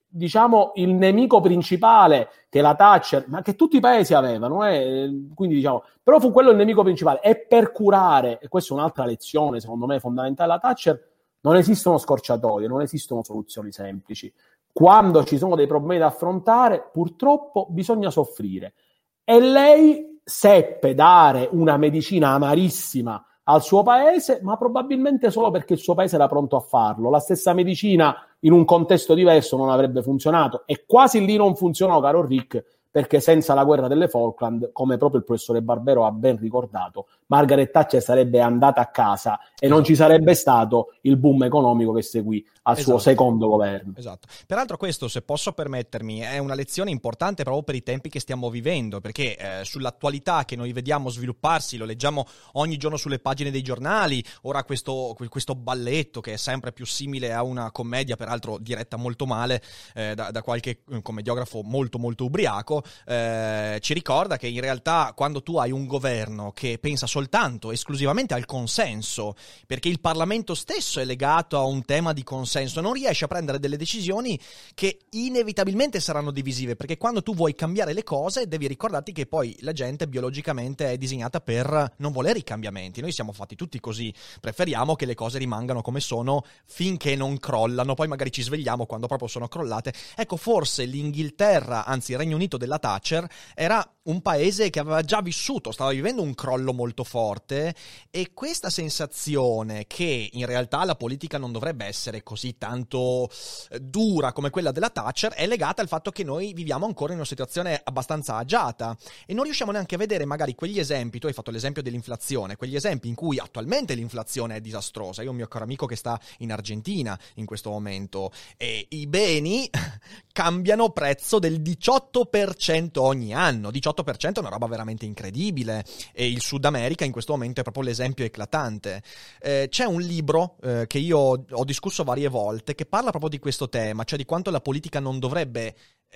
diciamo, 0.08 0.74
il 0.76 0.94
nemico 0.94 1.40
principale 1.40 2.30
che 2.50 2.62
la 2.62 2.76
Thatcher, 2.76 3.26
ma 3.28 3.42
che 3.42 3.56
tutti 3.56 3.78
i 3.78 3.82
paesi 3.82 4.14
avevano, 4.14 4.66
eh? 4.66 5.10
quindi 5.34 5.56
diciamo, 5.56 5.84
però 6.04 6.20
fu 6.20 6.32
quello 6.32 6.52
il 6.52 6.58
nemico 6.58 6.84
principale. 6.84 7.22
E 7.22 7.38
per 7.38 7.72
curare, 7.72 8.40
e 8.40 8.48
questa 8.48 8.74
è 8.74 8.78
un'altra 8.78 9.06
lezione, 9.06 9.60
secondo 9.60 9.86
me, 9.86 10.00
fondamentale 10.00 10.50
della 10.50 10.60
Thatcher, 10.60 11.08
non 11.42 11.56
esistono 11.56 11.98
scorciatoie, 11.98 12.68
non 12.68 12.82
esistono 12.82 13.24
soluzioni 13.24 13.72
semplici 13.72 14.32
quando 14.78 15.24
ci 15.24 15.40
sono 15.40 15.56
dei 15.56 15.66
problemi 15.66 16.00
da 16.00 16.06
affrontare, 16.06 16.92
purtroppo 16.94 17.66
bisogna 17.68 18.12
soffrire. 18.12 18.76
E 19.24 19.40
lei 19.40 20.20
seppe 20.24 20.94
dare 20.94 21.50
una 21.52 21.78
medicina 21.78 22.34
amarissima 22.34 23.26
al 23.46 23.64
suo 23.64 23.82
paese, 23.82 24.40
ma 24.44 24.56
probabilmente 24.56 25.32
solo 25.32 25.50
perché 25.50 25.74
il 25.74 25.80
suo 25.80 25.96
paese 25.96 26.14
era 26.14 26.28
pronto 26.28 26.58
a 26.58 26.60
farlo. 26.60 27.10
La 27.10 27.18
stessa 27.18 27.56
medicina 27.56 28.24
in 28.42 28.52
un 28.52 28.66
contesto 28.66 29.16
diverso 29.16 29.58
non 29.58 29.72
avrebbe 29.72 30.04
funzionato 30.04 30.62
e 30.68 30.86
quasi 30.86 31.26
lì 31.26 31.38
non 31.38 31.56
funzionò, 31.56 32.00
caro 32.00 32.24
Rick, 32.24 32.64
perché 32.98 33.20
senza 33.20 33.54
la 33.54 33.64
guerra 33.64 33.88
delle 33.88 34.08
Falkland, 34.08 34.72
come 34.72 34.98
proprio 34.98 35.20
il 35.20 35.26
professore 35.28 35.62
Barbero 35.62 36.08
ha 36.08 36.12
ben 36.12 36.36
ricordato, 36.40 37.06
Margaret 37.28 37.70
Thatcher 37.70 38.02
sarebbe 38.02 38.42
andata 38.42 38.82
a 38.82 38.88
casa 38.88 39.40
e 39.56 39.68
non 39.68 39.84
ci 39.84 39.94
sarebbe 39.94 40.34
stato 40.34 40.96
il 41.02 41.16
boom 41.16 41.44
economico 41.44 41.94
che 41.94 42.02
seguì 42.02 42.44
al 42.64 42.74
esatto. 42.74 42.90
suo 42.90 42.98
secondo 42.98 43.48
governo. 43.48 43.94
Esatto. 43.96 44.28
Peraltro 44.48 44.78
questo, 44.78 45.08
se 45.08 45.22
posso 45.22 45.52
permettermi, 45.52 46.22
è 46.22 46.40
una 46.40 46.56
lezione 46.56 46.90
importante 46.90 47.44
proprio 47.44 47.64
per 47.64 47.76
i 47.76 47.84
tempi 47.84 48.10
che 48.10 48.20
stiamo 48.20 48.50
vivendo, 48.50 49.00
perché 49.00 49.38
eh, 49.38 49.64
sull'attualità 49.64 50.44
che 50.46 50.56
noi 50.56 50.74
vediamo 50.74 51.10
svilupparsi, 51.10 51.78
lo 51.78 51.86
leggiamo 51.86 52.26
ogni 52.54 52.78
giorno 52.78 52.98
sulle 52.98 53.20
pagine 53.20 53.52
dei 53.52 53.62
giornali, 53.62 54.24
ora 54.42 54.64
questo, 54.64 55.16
questo 55.30 55.54
balletto 55.54 56.20
che 56.20 56.34
è 56.34 56.38
sempre 56.38 56.74
più 56.74 56.86
simile 56.88 57.32
a 57.32 57.44
una 57.44 57.72
commedia, 57.72 58.16
peraltro 58.16 58.58
diretta 58.58 58.98
molto 58.98 59.28
male 59.28 59.62
eh, 59.94 60.16
da, 60.16 60.32
da, 60.32 60.42
qualche 60.42 60.82
eh, 60.90 61.02
commediografo 61.04 61.62
molto 61.64 62.00
molto 62.00 62.26
ubriaco, 62.26 62.82
eh, 63.06 63.78
ci 63.82 63.94
ricorda 63.94 64.38
che 64.38 64.48
in 64.48 64.62
realtà 64.62 65.14
quando 65.16 65.42
tu 65.42 65.58
hai 65.58 65.72
un 65.72 65.86
governo 65.86 66.52
che 66.52 66.78
pensa 66.80 67.08
soltanto, 67.08 67.72
esclusivamente 67.72 68.34
al 68.34 68.46
consenso, 68.46 69.36
perché 69.66 69.90
il 69.90 70.00
Parlamento 70.00 70.54
stesso 70.54 71.00
è 71.00 71.06
legato 71.06 71.58
a 71.58 71.64
un 71.64 71.84
tema 71.86 72.14
di 72.14 72.24
consenso, 72.24 72.46
senso, 72.48 72.82
non 72.82 72.94
riesci 72.94 73.24
a 73.24 73.28
prendere 73.28 73.60
delle 73.60 73.78
decisioni 73.78 74.40
che 74.74 75.00
inevitabilmente 75.12 76.00
saranno 76.00 76.32
divisive, 76.32 76.76
perché 76.76 76.98
quando 76.98 77.22
tu 77.22 77.36
vuoi 77.36 77.56
cambiare 77.56 77.94
le 77.94 78.04
cose 78.04 78.48
devi 78.48 78.68
ricordarti 78.68 79.12
che 79.12 79.26
poi 79.26 79.56
la 79.62 79.74
gente 79.74 80.08
biologicamente 80.08 80.92
è 80.92 80.98
disegnata 80.98 81.40
per 81.40 81.94
non 81.98 82.12
volere 82.12 82.40
i 82.40 82.44
cambiamenti. 82.44 83.02
Noi 83.02 83.12
siamo 83.12 83.32
fatti 83.32 83.56
tutti 83.56 83.80
così, 83.80 84.14
preferiamo 84.40 84.96
che 84.96 85.06
le 85.06 85.16
cose 85.16 85.38
rimangano 85.38 85.82
come 85.82 86.00
sono 86.00 86.44
finché 86.66 87.16
non 87.16 87.38
crollano, 87.38 87.94
poi 87.94 88.08
magari 88.08 88.32
ci 88.32 88.42
svegliamo 88.42 88.86
quando 88.86 89.08
proprio 89.08 89.28
sono 89.28 89.48
crollate. 89.48 89.94
Ecco, 90.16 90.38
forse 90.38 90.86
l'Inghilterra, 90.86 91.86
anzi 91.86 92.12
il 92.12 92.18
Regno 92.18 92.36
Unito 92.36 92.58
del 92.58 92.67
della 92.68 92.80
Thatcher 92.80 93.28
era 93.56 93.90
un 94.08 94.22
paese 94.22 94.70
che 94.70 94.80
aveva 94.80 95.02
già 95.02 95.22
vissuto, 95.22 95.72
stava 95.72 95.92
vivendo 95.92 96.22
un 96.22 96.34
crollo 96.34 96.74
molto 96.74 97.04
forte 97.04 97.76
e 98.10 98.32
questa 98.34 98.70
sensazione 98.70 99.86
che 99.86 100.30
in 100.32 100.46
realtà 100.46 100.84
la 100.86 100.96
politica 100.96 101.38
non 101.38 101.52
dovrebbe 101.52 101.86
essere 101.86 102.24
così 102.24 102.58
tanto 102.58 103.30
eh, 103.70 103.80
dura 103.80 104.32
come 104.32 104.50
quella 104.50 104.72
della 104.72 104.90
Thatcher 104.90 105.34
è 105.34 105.46
legata 105.46 105.82
al 105.82 105.88
fatto 105.88 106.12
che 106.12 106.24
noi 106.24 106.54
viviamo 106.54 106.86
ancora 106.86 107.12
in 107.12 107.18
una 107.18 107.28
situazione 107.28 107.82
abbastanza 107.84 108.38
agiata 108.38 108.96
e 109.26 109.34
non 109.34 109.44
riusciamo 109.44 109.72
neanche 109.72 109.96
a 109.96 109.98
vedere 109.98 110.26
magari 110.26 110.56
quegli 110.56 110.80
esempi, 110.80 111.20
tu 111.20 111.28
hai 111.28 111.34
fatto 111.34 111.52
l'esempio 111.52 111.82
dell'inflazione, 111.82 112.56
quegli 112.56 112.76
esempi 112.76 113.10
in 113.10 113.16
cui 113.16 113.40
attualmente 113.40 113.94
l'inflazione 113.94 114.56
è 114.56 114.62
disastrosa. 114.62 115.22
Io 115.22 115.30
ho 115.30 115.32
un 115.32 115.38
mio 115.38 115.48
caro 115.48 115.66
amico 115.66 115.86
che 115.86 115.96
sta 115.96 116.20
in 116.40 116.52
Argentina 116.52 117.18
in 117.36 117.46
questo 117.46 117.70
momento 117.70 118.32
e 118.56 118.86
i 118.90 119.06
beni 119.08 119.70
cambiano 120.32 120.92
prezzo 120.92 121.40
del 121.40 121.62
18% 121.62 122.57
ogni 122.98 123.34
anno, 123.34 123.72
18 123.72 123.98
18% 124.04 124.34
è 124.36 124.40
una 124.40 124.50
roba 124.50 124.68
veramente 124.68 125.06
incredibile 125.06 125.84
e 126.14 126.28
il 126.28 126.42
Sud 126.42 126.66
America 126.66 127.06
in 127.06 127.12
questo 127.12 127.34
momento 127.34 127.60
è 127.60 127.64
proprio 127.64 127.84
l'esempio 127.84 128.26
eclatante. 128.26 129.02
Eh, 129.40 129.68
c'è 129.70 129.86
un 129.86 130.02
libro 130.02 130.58
eh, 130.62 130.86
che 130.88 130.98
io 130.98 131.18
ho 131.18 131.64
discusso 131.64 132.04
varie 132.04 132.28
volte 132.28 132.76
che 132.76 132.86
parla 132.86 133.10
proprio 133.10 133.30
di 133.30 133.40
questo 133.40 133.70
tema, 133.70 134.04
cioè 134.04 134.18
di 134.18 134.26
quanto 134.26 134.52
la 134.52 134.62
politica 134.62 135.00
non 135.00 135.20
dovrebbe 135.20 135.76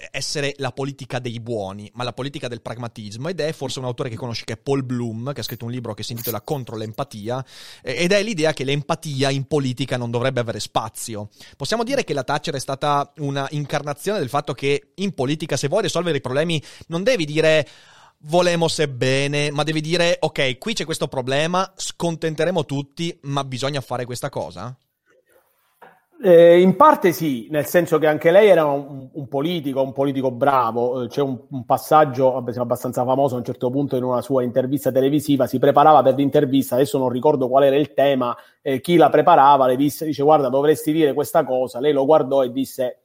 essere 0.09 0.53
la 0.57 0.71
politica 0.71 1.19
dei 1.19 1.39
buoni, 1.39 1.89
ma 1.93 2.03
la 2.03 2.13
politica 2.13 2.47
del 2.47 2.61
pragmatismo 2.61 3.27
ed 3.27 3.39
è 3.39 3.51
forse 3.51 3.79
un 3.79 3.85
autore 3.85 4.09
che 4.09 4.15
conosci 4.15 4.45
che 4.45 4.53
è 4.53 4.57
Paul 4.57 4.83
Bloom, 4.83 5.33
che 5.33 5.41
ha 5.41 5.43
scritto 5.43 5.65
un 5.65 5.71
libro 5.71 5.93
che 5.93 6.03
si 6.03 6.13
intitola 6.13 6.41
Contro 6.41 6.75
l'empatia 6.75 7.43
ed 7.81 8.11
è 8.11 8.23
l'idea 8.23 8.53
che 8.53 8.63
l'empatia 8.63 9.29
in 9.29 9.45
politica 9.45 9.97
non 9.97 10.09
dovrebbe 10.11 10.39
avere 10.39 10.59
spazio. 10.59 11.29
Possiamo 11.55 11.83
dire 11.83 12.03
che 12.03 12.13
la 12.13 12.23
Thatcher 12.23 12.55
è 12.55 12.59
stata 12.59 13.11
una 13.17 13.47
incarnazione 13.51 14.19
del 14.19 14.29
fatto 14.29 14.53
che 14.53 14.91
in 14.95 15.13
politica 15.13 15.57
se 15.57 15.67
vuoi 15.67 15.83
risolvere 15.83 16.17
i 16.17 16.21
problemi 16.21 16.61
non 16.87 17.03
devi 17.03 17.25
dire 17.25 17.67
volemo 18.25 18.67
sebbene, 18.67 19.51
ma 19.51 19.63
devi 19.63 19.81
dire 19.81 20.17
ok, 20.19 20.57
qui 20.57 20.73
c'è 20.73 20.85
questo 20.85 21.07
problema, 21.07 21.71
scontenteremo 21.75 22.65
tutti, 22.65 23.17
ma 23.23 23.43
bisogna 23.43 23.81
fare 23.81 24.05
questa 24.05 24.29
cosa? 24.29 24.75
Eh, 26.23 26.61
in 26.61 26.75
parte 26.75 27.13
sì, 27.13 27.47
nel 27.49 27.65
senso 27.65 27.97
che 27.97 28.05
anche 28.05 28.29
lei 28.29 28.47
era 28.47 28.65
un, 28.65 29.09
un 29.11 29.27
politico, 29.27 29.81
un 29.81 29.91
politico 29.91 30.29
bravo. 30.29 31.01
Eh, 31.01 31.07
c'è 31.07 31.21
un, 31.21 31.39
un 31.49 31.65
passaggio 31.65 32.35
abbastanza 32.35 33.03
famoso 33.03 33.33
a 33.33 33.37
un 33.39 33.43
certo 33.43 33.71
punto 33.71 33.95
in 33.95 34.03
una 34.03 34.21
sua 34.21 34.43
intervista 34.43 34.91
televisiva, 34.91 35.47
si 35.47 35.57
preparava 35.57 36.03
per 36.03 36.13
l'intervista, 36.13 36.75
adesso 36.75 36.99
non 36.99 37.09
ricordo 37.09 37.47
qual 37.49 37.63
era 37.63 37.75
il 37.75 37.93
tema, 37.93 38.37
eh, 38.61 38.81
chi 38.81 38.97
la 38.97 39.09
preparava 39.09 39.65
le 39.65 39.75
disse, 39.75 40.05
dice 40.05 40.21
guarda 40.21 40.49
dovresti 40.49 40.91
dire 40.91 41.13
questa 41.13 41.43
cosa, 41.43 41.79
lei 41.79 41.91
lo 41.91 42.05
guardò 42.05 42.43
e 42.43 42.51
disse 42.51 42.99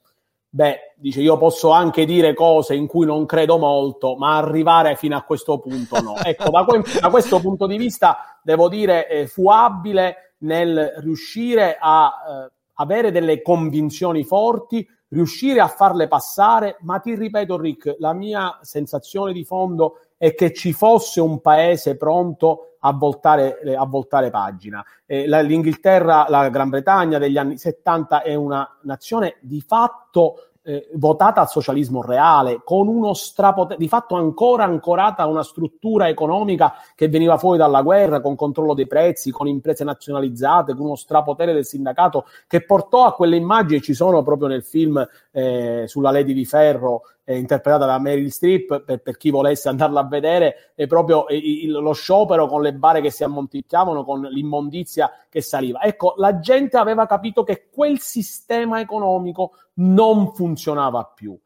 beh, 0.51 0.95
dice 0.97 1.21
io 1.23 1.39
posso 1.39 1.71
anche 1.71 2.05
dire 2.05 2.35
cose 2.35 2.75
in 2.75 2.87
cui 2.87 3.07
non 3.07 3.25
credo 3.25 3.57
molto, 3.57 4.17
ma 4.17 4.37
arrivare 4.37 4.95
fino 4.95 5.17
a 5.17 5.23
questo 5.23 5.59
punto 5.59 6.01
no. 6.03 6.17
Ecco, 6.23 6.51
da, 6.51 6.65
que- 6.65 6.83
da 7.01 7.09
questo 7.09 7.41
punto 7.41 7.67
di 7.67 7.79
vista 7.79 8.39
devo 8.43 8.69
dire 8.69 9.09
eh, 9.09 9.27
fu 9.27 9.49
abile 9.49 10.35
nel 10.39 10.93
riuscire 10.99 11.79
a 11.81 12.13
eh, 12.47 12.51
avere 12.77 13.11
delle 13.11 13.43
convinzioni 13.43 14.25
forti, 14.25 14.87
riuscire 15.09 15.61
a 15.61 15.69
farle 15.69 16.09
passare, 16.09 16.79
ma 16.81 16.99
ti 16.99 17.15
ripeto 17.15 17.59
Rick, 17.59 17.97
la 17.99 18.13
mia 18.13 18.59
sensazione 18.63 19.33
di 19.33 19.45
fondo 19.45 19.99
è 20.17 20.35
che 20.35 20.53
ci 20.53 20.73
fosse 20.73 21.21
un 21.21 21.41
paese 21.41 21.97
pronto 21.97 22.77
a 22.81 22.93
voltare, 22.93 23.59
a 23.77 23.85
voltare 23.85 24.31
pagina. 24.31 24.85
Eh, 25.05 25.27
la, 25.27 25.41
L'Inghilterra, 25.41 26.27
la 26.29 26.49
Gran 26.49 26.69
Bretagna 26.69 27.19
degli 27.19 27.37
anni 27.37 27.59
70 27.59 28.23
è 28.23 28.35
una 28.35 28.79
nazione 28.83 29.37
di 29.41 29.61
fatto 29.61 30.51
eh, 30.67 30.89
votata 30.95 31.41
al 31.41 31.49
socialismo 31.49 32.03
reale, 32.03 32.61
con 32.65 32.89
uno 32.89 33.15
strapotere, 33.15 33.79
di 33.79 33.87
fatto 33.87 34.17
ancora 34.17 34.65
ancorata 34.65 35.23
a 35.23 35.27
una 35.27 35.45
struttura 35.45 36.09
economica 36.09 36.75
che 36.97 37.09
veniva 37.09 37.39
fuori 37.39 37.57
dalla 37.57 37.83
guerra, 37.83 38.21
con 38.21 38.35
controllo 38.35 38.75
dei 38.75 38.89
prezzi, 38.89 39.31
con 39.31 39.47
imprese 39.47 39.85
nazionalizzate, 39.85 40.75
con 40.75 40.87
uno 40.87 40.97
strapotere 40.97 41.53
del 41.53 41.65
sindacato 41.65 42.27
che 42.49 42.65
portò 42.65 43.05
a 43.05 43.15
quelle 43.15 43.37
immagini, 43.37 43.81
ci 43.81 43.95
sono 43.95 44.25
proprio 44.25 44.49
nel 44.49 44.65
film 44.65 45.07
eh, 45.31 45.85
sulla 45.87 46.11
Lady 46.11 46.33
di 46.33 46.45
Ferro, 46.45 47.03
eh, 47.29 47.37
interpretata 47.37 47.87
da 47.87 47.99
Meryl 47.99 48.31
Streep, 48.31 48.83
per, 48.83 49.03
per, 49.03 49.17
chi 49.17 49.31
volesse 49.31 49.69
andarla 49.69 50.01
a 50.01 50.07
vedere, 50.07 50.73
è 50.77 50.87
proprio 50.87 51.27
il, 51.31 51.73
lo 51.73 51.93
sciopero 51.93 52.47
con 52.47 52.63
le 52.63 52.73
bare 52.73 53.01
che 53.01 53.11
si 53.11 53.25
ammonticchiavano, 53.25 54.05
con 54.05 54.21
l'immondizia 54.23 55.11
che 55.29 55.41
saliva. 55.41 55.83
Ecco, 55.83 56.15
la 56.19 56.39
gente 56.39 56.77
aveva 56.77 57.05
capito 57.07 57.43
che 57.43 57.69
quel 57.69 57.99
sistema 57.99 58.79
economico 58.79 59.55
non 59.75 60.33
funzionava 60.35 61.03
più. 61.05 61.37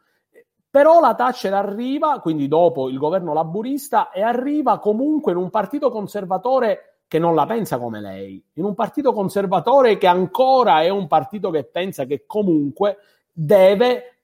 Però 0.68 1.00
la 1.00 1.14
Thatcher 1.14 1.54
arriva, 1.54 2.20
quindi 2.20 2.46
dopo 2.46 2.90
il 2.90 2.98
governo 2.98 3.32
laburista, 3.32 4.10
e 4.10 4.20
arriva 4.20 4.78
comunque 4.78 5.32
in 5.32 5.38
un 5.38 5.48
partito 5.48 5.90
conservatore 5.90 6.98
che 7.08 7.18
non 7.18 7.34
la 7.34 7.46
pensa 7.46 7.78
come 7.78 8.00
lei, 8.00 8.40
in 8.52 8.64
un 8.64 8.74
partito 8.74 9.14
conservatore 9.14 9.96
che 9.96 10.06
ancora 10.06 10.82
è 10.82 10.90
un 10.90 11.06
partito 11.06 11.50
che 11.50 11.64
pensa 11.64 12.04
che 12.04 12.24
comunque 12.26 12.98
deve 13.32 14.19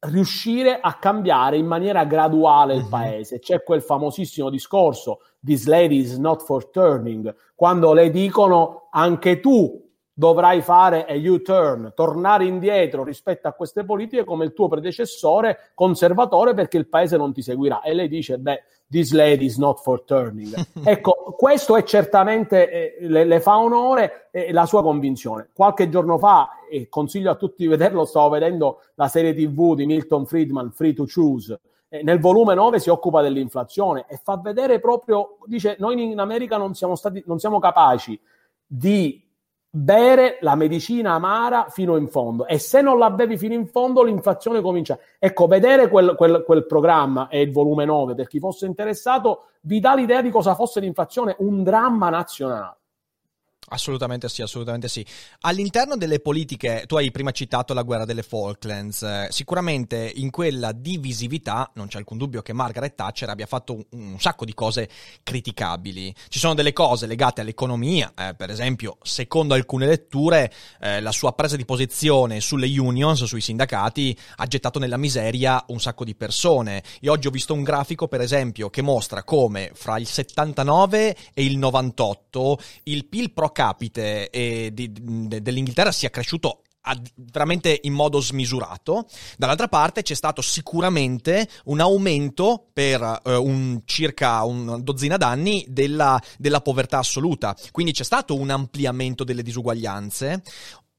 riuscire 0.00 0.78
a 0.80 0.94
cambiare 0.94 1.56
in 1.56 1.66
maniera 1.66 2.04
graduale 2.04 2.74
il 2.74 2.82
mhm. 2.82 2.88
paese. 2.88 3.38
C'è 3.38 3.62
quel 3.62 3.82
famosissimo 3.82 4.50
discorso, 4.50 5.20
this 5.42 5.66
lady 5.66 5.98
is 5.98 6.16
not 6.16 6.42
for 6.42 6.70
turning, 6.70 7.34
quando 7.54 7.92
le 7.92 8.10
dicono 8.10 8.88
anche 8.90 9.40
tu 9.40 9.87
dovrai 10.18 10.62
fare 10.62 11.04
a 11.04 11.14
U-turn, 11.14 11.92
tornare 11.94 12.44
indietro 12.44 13.04
rispetto 13.04 13.46
a 13.46 13.52
queste 13.52 13.84
politiche 13.84 14.24
come 14.24 14.44
il 14.44 14.52
tuo 14.52 14.66
predecessore 14.66 15.70
conservatore 15.76 16.54
perché 16.54 16.76
il 16.76 16.88
paese 16.88 17.16
non 17.16 17.32
ti 17.32 17.40
seguirà. 17.40 17.82
E 17.82 17.94
lei 17.94 18.08
dice, 18.08 18.36
beh, 18.36 18.64
this 18.90 19.12
lady 19.12 19.44
is 19.44 19.58
not 19.58 19.78
for 19.80 20.02
turning. 20.02 20.52
ecco, 20.82 21.36
questo 21.36 21.76
è 21.76 21.84
certamente, 21.84 22.68
eh, 22.68 22.96
le, 23.06 23.24
le, 23.24 23.38
fa 23.38 23.58
onore 23.58 24.26
eh, 24.32 24.50
la 24.50 24.66
sua 24.66 24.82
convinzione. 24.82 25.50
Qualche 25.54 25.88
giorno 25.88 26.18
fa, 26.18 26.48
e 26.68 26.88
consiglio 26.88 27.30
a 27.30 27.36
tutti 27.36 27.62
di 27.62 27.68
vederlo, 27.68 28.04
stavo 28.04 28.30
vedendo 28.30 28.80
la 28.96 29.06
serie 29.06 29.32
TV 29.32 29.76
di 29.76 29.86
Milton 29.86 30.26
Friedman, 30.26 30.72
Free 30.72 30.94
to 30.94 31.04
Choose, 31.06 31.60
nel 32.02 32.18
volume 32.18 32.54
9 32.54 32.80
si 32.80 32.90
occupa 32.90 33.22
dell'inflazione 33.22 34.04
e 34.08 34.20
fa 34.20 34.36
vedere 34.36 34.80
proprio, 34.80 35.38
dice, 35.44 35.76
noi 35.78 36.02
in 36.02 36.18
America 36.18 36.56
non 36.56 36.74
siamo, 36.74 36.96
stati, 36.96 37.22
non 37.24 37.38
siamo 37.38 37.60
capaci 37.60 38.20
di 38.66 39.27
bere 39.78 40.38
la 40.40 40.56
medicina 40.56 41.12
amara 41.12 41.66
fino 41.68 41.96
in 41.96 42.08
fondo 42.08 42.46
e 42.46 42.58
se 42.58 42.80
non 42.80 42.98
la 42.98 43.10
bevi 43.10 43.38
fino 43.38 43.54
in 43.54 43.66
fondo 43.66 44.02
l'inflazione 44.02 44.60
comincia. 44.60 44.98
Ecco, 45.18 45.46
vedere 45.46 45.88
quel, 45.88 46.14
quel, 46.16 46.42
quel 46.44 46.66
programma 46.66 47.28
e 47.28 47.42
il 47.42 47.52
volume 47.52 47.84
9 47.84 48.14
per 48.14 48.26
chi 48.26 48.40
fosse 48.40 48.66
interessato 48.66 49.44
vi 49.62 49.78
dà 49.78 49.94
l'idea 49.94 50.20
di 50.20 50.30
cosa 50.30 50.54
fosse 50.54 50.80
l'inflazione, 50.80 51.36
un 51.38 51.62
dramma 51.62 52.08
nazionale. 52.10 52.76
Assolutamente 53.70 54.28
sì, 54.28 54.40
assolutamente 54.42 54.88
sì. 54.88 55.04
All'interno 55.40 55.96
delle 55.96 56.20
politiche, 56.20 56.84
tu 56.86 56.96
hai 56.96 57.10
prima 57.10 57.32
citato 57.32 57.74
la 57.74 57.82
guerra 57.82 58.06
delle 58.06 58.22
Falklands, 58.22 59.02
eh, 59.02 59.26
sicuramente 59.30 60.10
in 60.16 60.30
quella 60.30 60.72
divisività 60.72 61.70
non 61.74 61.88
c'è 61.88 61.98
alcun 61.98 62.16
dubbio 62.16 62.40
che 62.40 62.54
Margaret 62.54 62.94
Thatcher 62.94 63.28
abbia 63.28 63.46
fatto 63.46 63.84
un, 63.90 64.16
sacco 64.18 64.44
di 64.44 64.54
cose 64.54 64.88
criticabili. 65.22 66.14
Ci 66.28 66.38
sono 66.38 66.54
delle 66.54 66.72
cose 66.72 67.06
legate 67.06 67.42
all'economia, 67.42 68.12
eh, 68.16 68.34
per 68.34 68.50
esempio, 68.50 68.96
secondo 69.02 69.54
alcune 69.54 69.86
letture, 69.86 70.50
eh, 70.80 71.00
la 71.00 71.12
sua 71.12 71.32
presa 71.32 71.56
di 71.56 71.64
posizione 71.64 72.40
sulle 72.40 72.66
unions, 72.78 73.24
sui 73.24 73.40
sindacati, 73.42 74.16
ha 74.36 74.46
gettato 74.46 74.78
nella 74.78 74.96
miseria 74.96 75.62
un 75.68 75.80
sacco 75.80 76.04
di 76.04 76.14
persone. 76.14 76.82
Io 77.00 77.12
oggi 77.12 77.26
ho 77.26 77.30
visto 77.30 77.52
un 77.52 77.62
grafico, 77.62 78.08
per 78.08 78.22
esempio, 78.22 78.70
che 78.70 78.80
mostra 78.80 79.22
come 79.24 79.72
fra 79.74 79.98
il 79.98 80.06
79 80.06 81.16
e 81.34 81.44
il 81.44 81.58
98 81.58 82.58
il 82.84 83.06
PIL 83.06 83.32
pro 83.32 83.50
capite 83.58 84.30
eh, 84.30 84.70
di, 84.72 84.92
de, 84.92 85.42
dell'Inghilterra 85.42 85.90
sia 85.90 86.10
cresciuto 86.10 86.62
veramente 87.16 87.80
in 87.82 87.92
modo 87.92 88.20
smisurato. 88.20 89.08
Dall'altra 89.36 89.66
parte 89.66 90.02
c'è 90.02 90.14
stato 90.14 90.40
sicuramente 90.42 91.48
un 91.64 91.80
aumento 91.80 92.68
per 92.72 93.20
eh, 93.24 93.34
un, 93.34 93.80
circa 93.84 94.44
una 94.44 94.78
dozzina 94.78 95.16
d'anni 95.16 95.66
della, 95.68 96.22
della 96.38 96.60
povertà 96.60 96.98
assoluta. 96.98 97.54
Quindi 97.72 97.92
c'è 97.92 98.04
stato 98.04 98.36
un 98.36 98.50
ampliamento 98.50 99.24
delle 99.24 99.42
disuguaglianze. 99.42 100.40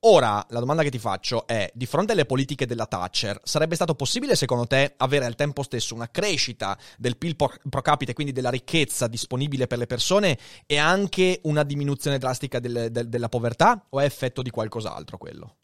Ora, 0.04 0.46
la 0.52 0.60
domanda 0.60 0.82
che 0.82 0.92
ti 0.92 0.98
faccio 0.98 1.46
è, 1.46 1.70
di 1.74 1.86
fronte 1.86 2.14
alle 2.14 2.26
politiche 2.26 2.66
della 2.66 2.86
Thatcher, 2.86 3.42
sarebbe 3.44 3.76
stato 3.76 3.96
possibile 3.96 4.38
secondo 4.38 4.66
te 4.66 4.94
avere 4.96 5.26
al 5.26 5.36
tempo 5.36 5.62
stesso 5.62 5.94
una 5.94 6.10
crescita 6.10 6.78
del 6.98 7.18
PIL 7.18 7.36
pro 7.36 7.82
capite, 7.82 8.14
quindi 8.14 8.32
della 8.32 8.50
ricchezza 8.50 9.08
disponibile 9.08 9.68
per 9.68 9.78
le 9.78 9.88
persone 9.88 10.38
e 10.66 10.78
anche 10.78 11.42
una 11.44 11.64
diminuzione 11.64 12.18
drastica 12.18 12.60
del, 12.60 12.88
del, 12.92 13.10
della 13.10 13.28
povertà 13.28 13.88
o 13.90 14.00
è 14.00 14.06
effetto 14.06 14.42
di 14.42 14.52
qualcos'altro 14.52 15.18
quello? 15.18 15.59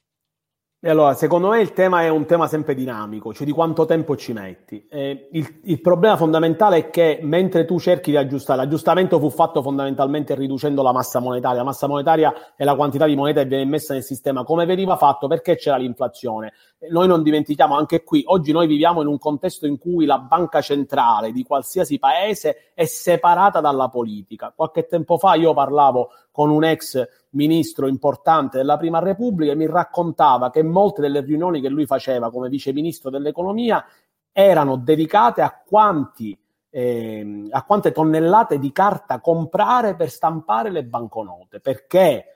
E 0.86 0.90
allora, 0.92 1.16
secondo 1.16 1.50
me 1.50 1.62
il 1.62 1.74
tema 1.74 2.04
è 2.04 2.10
un 2.10 2.28
tema 2.28 2.46
sempre 2.46 2.76
dinamico, 2.76 3.34
cioè 3.34 3.48
di 3.48 3.52
quanto 3.52 3.86
tempo 3.86 4.16
ci 4.16 4.34
metti. 4.34 4.86
Eh, 4.88 5.30
il, 5.32 5.62
il, 5.64 5.82
problema 5.82 6.16
fondamentale 6.16 6.78
è 6.78 6.90
che 6.92 7.18
mentre 7.24 7.66
tu 7.66 7.80
cerchi 7.80 8.12
di 8.12 8.18
aggiustare, 8.18 8.60
l'aggiustamento 8.60 9.18
fu 9.18 9.32
fatto 9.32 9.64
fondamentalmente 9.64 10.36
riducendo 10.36 10.84
la 10.84 10.92
massa 10.92 11.20
monetaria. 11.20 11.58
La 11.58 11.64
massa 11.64 11.88
monetaria 11.88 12.54
è 12.56 12.64
la 12.64 12.76
quantità 12.76 13.08
di 13.08 13.16
moneta 13.16 13.42
che 13.42 13.48
viene 13.48 13.66
messa 13.66 13.96
nel 13.96 14.04
sistema. 14.04 14.44
Come 14.44 14.68
veniva 14.68 14.96
fatto? 14.96 15.26
Perché 15.26 15.56
c'era 15.56 15.78
l'inflazione. 15.78 16.54
Noi 16.90 17.08
non 17.08 17.24
dimentichiamo 17.24 17.76
anche 17.76 18.04
qui, 18.04 18.24
oggi 18.26 18.52
noi 18.52 18.68
viviamo 18.68 19.02
in 19.02 19.08
un 19.08 19.18
contesto 19.18 19.66
in 19.66 19.78
cui 19.78 20.06
la 20.06 20.20
banca 20.20 20.62
centrale 20.62 21.32
di 21.32 21.44
qualsiasi 21.44 22.00
paese 22.00 22.72
è 22.74 22.86
separata 22.86 23.62
dalla 23.62 23.90
politica. 23.90 24.54
Qualche 24.56 24.86
tempo 24.86 25.18
fa 25.18 25.36
io 25.36 25.54
parlavo 25.54 26.10
con 26.32 26.50
un 26.50 26.64
ex 26.64 27.08
ministro 27.32 27.88
importante 27.88 28.58
della 28.58 28.78
Prima 28.78 29.00
Repubblica 29.00 29.52
e 29.52 29.56
mi 29.56 29.68
raccontava 29.68 30.50
che 30.50 30.64
molte 30.64 31.02
delle 31.02 31.22
riunioni 31.22 31.62
che 31.62 31.70
lui 31.70 31.86
faceva 31.86 32.32
come 32.32 32.50
vice 32.50 32.74
ministro 32.74 33.10
dell'economia 33.10 33.86
erano 34.32 34.76
dedicate 34.78 35.42
a 35.42 35.62
quanti 35.66 36.38
eh, 36.76 37.48
a 37.52 37.64
quante 37.64 37.94
tonnellate 37.94 38.60
di 38.60 38.74
carta 38.74 39.22
comprare 39.22 39.96
per 39.96 40.10
stampare 40.10 40.70
le 40.70 40.84
banconote, 40.84 41.62
perché 41.62 42.36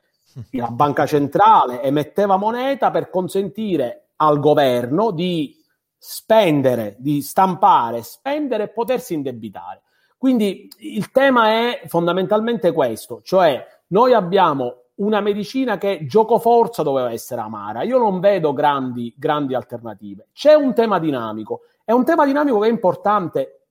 la 0.52 0.68
banca 0.68 1.06
centrale 1.06 1.82
emetteva 1.82 2.38
moneta 2.38 2.90
per 2.90 3.10
consentire 3.10 4.09
al 4.22 4.40
governo 4.40 5.12
di 5.12 5.56
spendere, 5.98 6.96
di 7.00 7.22
stampare, 7.22 8.02
spendere 8.04 8.64
e 8.64 8.70
potersi 8.70 9.14
indebitare. 9.14 9.82
Quindi 10.18 10.70
il 10.80 11.12
tema 11.12 11.50
è 11.50 11.84
fondamentalmente 11.88 12.72
questo, 12.72 13.22
cioè 13.22 13.66
noi 13.88 14.14
abbiamo 14.14 14.84
una 14.96 15.22
medicina 15.22 15.78
che 15.78 16.06
gioco 16.06 16.40
forza 16.40 16.84
doveva 16.84 17.12
essere 17.12 17.42
amara. 17.42 17.84
Io 17.84 17.98
non 17.98 18.20
vedo 18.20 18.54
grandi, 18.54 19.14
grandi 19.18 19.56
alternative. 19.56 20.28
C'è 20.34 20.54
un 20.54 20.74
tema 20.74 21.00
dinamico. 21.00 21.62
È 21.86 21.92
un 21.92 22.04
tema 22.04 22.26
dinamico 22.26 22.60
che 22.60 22.68
è 22.68 22.72
importante. 22.72 23.68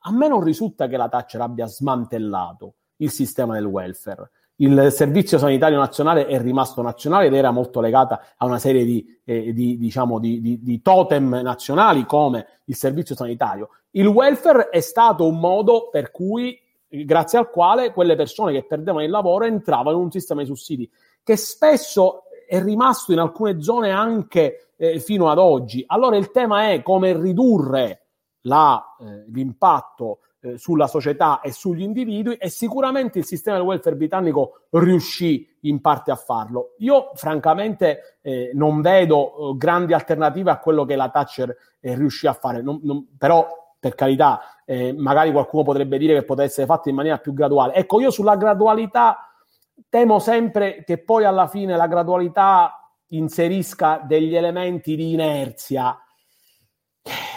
A 0.00 0.12
me 0.12 0.28
non 0.28 0.42
risulta 0.42 0.88
che 0.88 0.96
la 0.96 1.08
Thatcher 1.08 1.40
abbia 1.40 1.66
smantellato 1.66 2.74
il 2.96 3.10
sistema 3.10 3.54
del 3.54 3.64
welfare. 3.64 4.30
Il 4.56 4.90
servizio 4.90 5.38
sanitario 5.38 5.78
nazionale 5.78 6.26
è 6.26 6.40
rimasto 6.40 6.80
nazionale 6.80 7.26
ed 7.26 7.34
era 7.34 7.50
molto 7.50 7.80
legata 7.80 8.22
a 8.36 8.46
una 8.46 8.58
serie 8.58 8.84
di, 8.84 9.20
eh, 9.24 9.52
di, 9.52 9.76
diciamo, 9.76 10.18
di, 10.18 10.60
di 10.62 10.80
totem 10.80 11.40
nazionali 11.42 12.06
come 12.06 12.46
il 12.64 12.74
servizio 12.74 13.14
sanitario. 13.14 13.68
Il 13.90 14.06
welfare 14.06 14.70
è 14.70 14.80
stato 14.80 15.26
un 15.26 15.38
modo 15.38 15.88
per 15.90 16.10
cui 16.10 16.58
grazie 16.88 17.38
al 17.38 17.50
quale 17.50 17.92
quelle 17.92 18.16
persone 18.16 18.52
che 18.52 18.64
perdevano 18.64 19.04
il 19.04 19.10
lavoro 19.10 19.44
entravano 19.44 19.96
in 19.96 20.04
un 20.04 20.10
sistema 20.10 20.40
di 20.40 20.46
sussidi 20.46 20.90
che 21.22 21.36
spesso 21.36 22.22
è 22.46 22.62
rimasto 22.62 23.12
in 23.12 23.18
alcune 23.18 23.60
zone 23.60 23.90
anche 23.90 24.70
eh, 24.76 25.00
fino 25.00 25.28
ad 25.28 25.38
oggi. 25.38 25.82
Allora 25.86 26.16
il 26.16 26.30
tema 26.30 26.70
è 26.70 26.82
come 26.82 27.18
ridurre 27.18 28.06
la, 28.42 28.96
eh, 29.00 29.24
l'impatto 29.32 30.20
eh, 30.46 30.58
sulla 30.58 30.86
società 30.86 31.40
e 31.40 31.50
sugli 31.50 31.82
individui 31.82 32.36
e 32.36 32.48
sicuramente 32.48 33.18
il 33.18 33.24
sistema 33.24 33.56
del 33.56 33.66
welfare 33.66 33.96
britannico 33.96 34.66
riuscì 34.70 35.48
in 35.62 35.80
parte 35.80 36.10
a 36.10 36.16
farlo. 36.16 36.74
Io 36.78 37.10
francamente 37.14 38.18
eh, 38.22 38.50
non 38.54 38.80
vedo 38.80 39.52
eh, 39.52 39.56
grandi 39.56 39.92
alternative 39.92 40.50
a 40.50 40.58
quello 40.58 40.84
che 40.84 40.94
la 40.94 41.08
Thatcher 41.08 41.56
eh, 41.80 41.94
riuscì 41.94 42.26
a 42.26 42.32
fare, 42.32 42.62
non, 42.62 42.78
non, 42.82 43.06
però 43.18 43.46
per 43.78 43.94
carità, 43.94 44.40
eh, 44.64 44.92
magari 44.92 45.32
qualcuno 45.32 45.62
potrebbe 45.62 45.98
dire 45.98 46.14
che 46.14 46.24
potesse 46.24 46.62
essere 46.62 46.66
fatto 46.66 46.88
in 46.88 46.94
maniera 46.94 47.18
più 47.18 47.32
graduale. 47.32 47.74
Ecco, 47.74 48.00
io 48.00 48.10
sulla 48.10 48.36
gradualità 48.36 49.30
temo 49.88 50.18
sempre 50.18 50.82
che 50.84 50.98
poi 50.98 51.24
alla 51.24 51.46
fine 51.46 51.76
la 51.76 51.86
gradualità 51.86 52.90
inserisca 53.08 54.02
degli 54.04 54.34
elementi 54.34 54.96
di 54.96 55.12
inerzia 55.12 55.96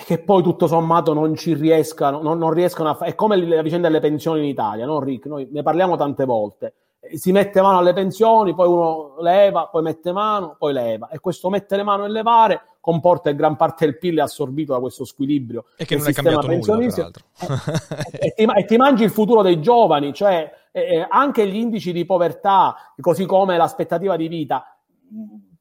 che 0.09 0.17
poi 0.17 0.41
tutto 0.41 0.65
sommato 0.65 1.13
non 1.13 1.35
ci 1.35 1.53
riescano, 1.53 2.19
non, 2.23 2.39
non 2.39 2.49
riescono 2.49 2.89
a 2.89 2.95
fare. 2.95 3.11
È 3.11 3.13
come 3.13 3.37
la 3.45 3.61
vicenda 3.61 3.89
delle 3.89 3.99
pensioni 3.99 4.39
in 4.39 4.45
Italia, 4.47 4.87
no 4.87 4.99
Rick? 4.99 5.27
Noi 5.27 5.47
ne 5.51 5.61
parliamo 5.61 5.97
tante 5.97 6.25
volte. 6.25 6.73
Si 7.13 7.31
mette 7.31 7.61
mano 7.61 7.77
alle 7.77 7.93
pensioni, 7.93 8.55
poi 8.55 8.67
uno 8.69 9.17
leva, 9.19 9.67
poi 9.67 9.83
mette 9.83 10.11
mano, 10.11 10.55
poi 10.57 10.73
leva. 10.73 11.09
E 11.09 11.19
questo 11.19 11.51
mettere 11.51 11.83
mano 11.83 12.05
e 12.05 12.09
levare 12.09 12.61
comporta 12.79 13.29
che 13.29 13.35
gran 13.35 13.55
parte 13.55 13.85
del 13.85 13.99
PIL 13.99 14.17
è 14.17 14.21
assorbito 14.21 14.73
da 14.73 14.79
questo 14.79 15.05
squilibrio. 15.05 15.65
E 15.77 15.85
che 15.85 15.95
non 15.95 16.07
è 16.07 16.11
cambiato 16.11 16.47
nulla, 16.47 16.75
peraltro. 16.75 17.23
e, 18.09 18.33
ti, 18.33 18.47
e, 18.51 18.65
ti, 18.65 18.77
mangi 18.77 19.03
il 19.03 19.11
futuro 19.11 19.43
dei 19.43 19.61
giovani, 19.61 20.11
cioè 20.11 20.51
eh, 20.71 21.05
anche 21.07 21.47
gli 21.47 21.55
indici 21.55 21.91
di 21.91 22.03
povertà, 22.03 22.75
così 22.99 23.27
come 23.27 23.57
l'aspettativa 23.57 24.15
di 24.15 24.27
vita, 24.27 24.75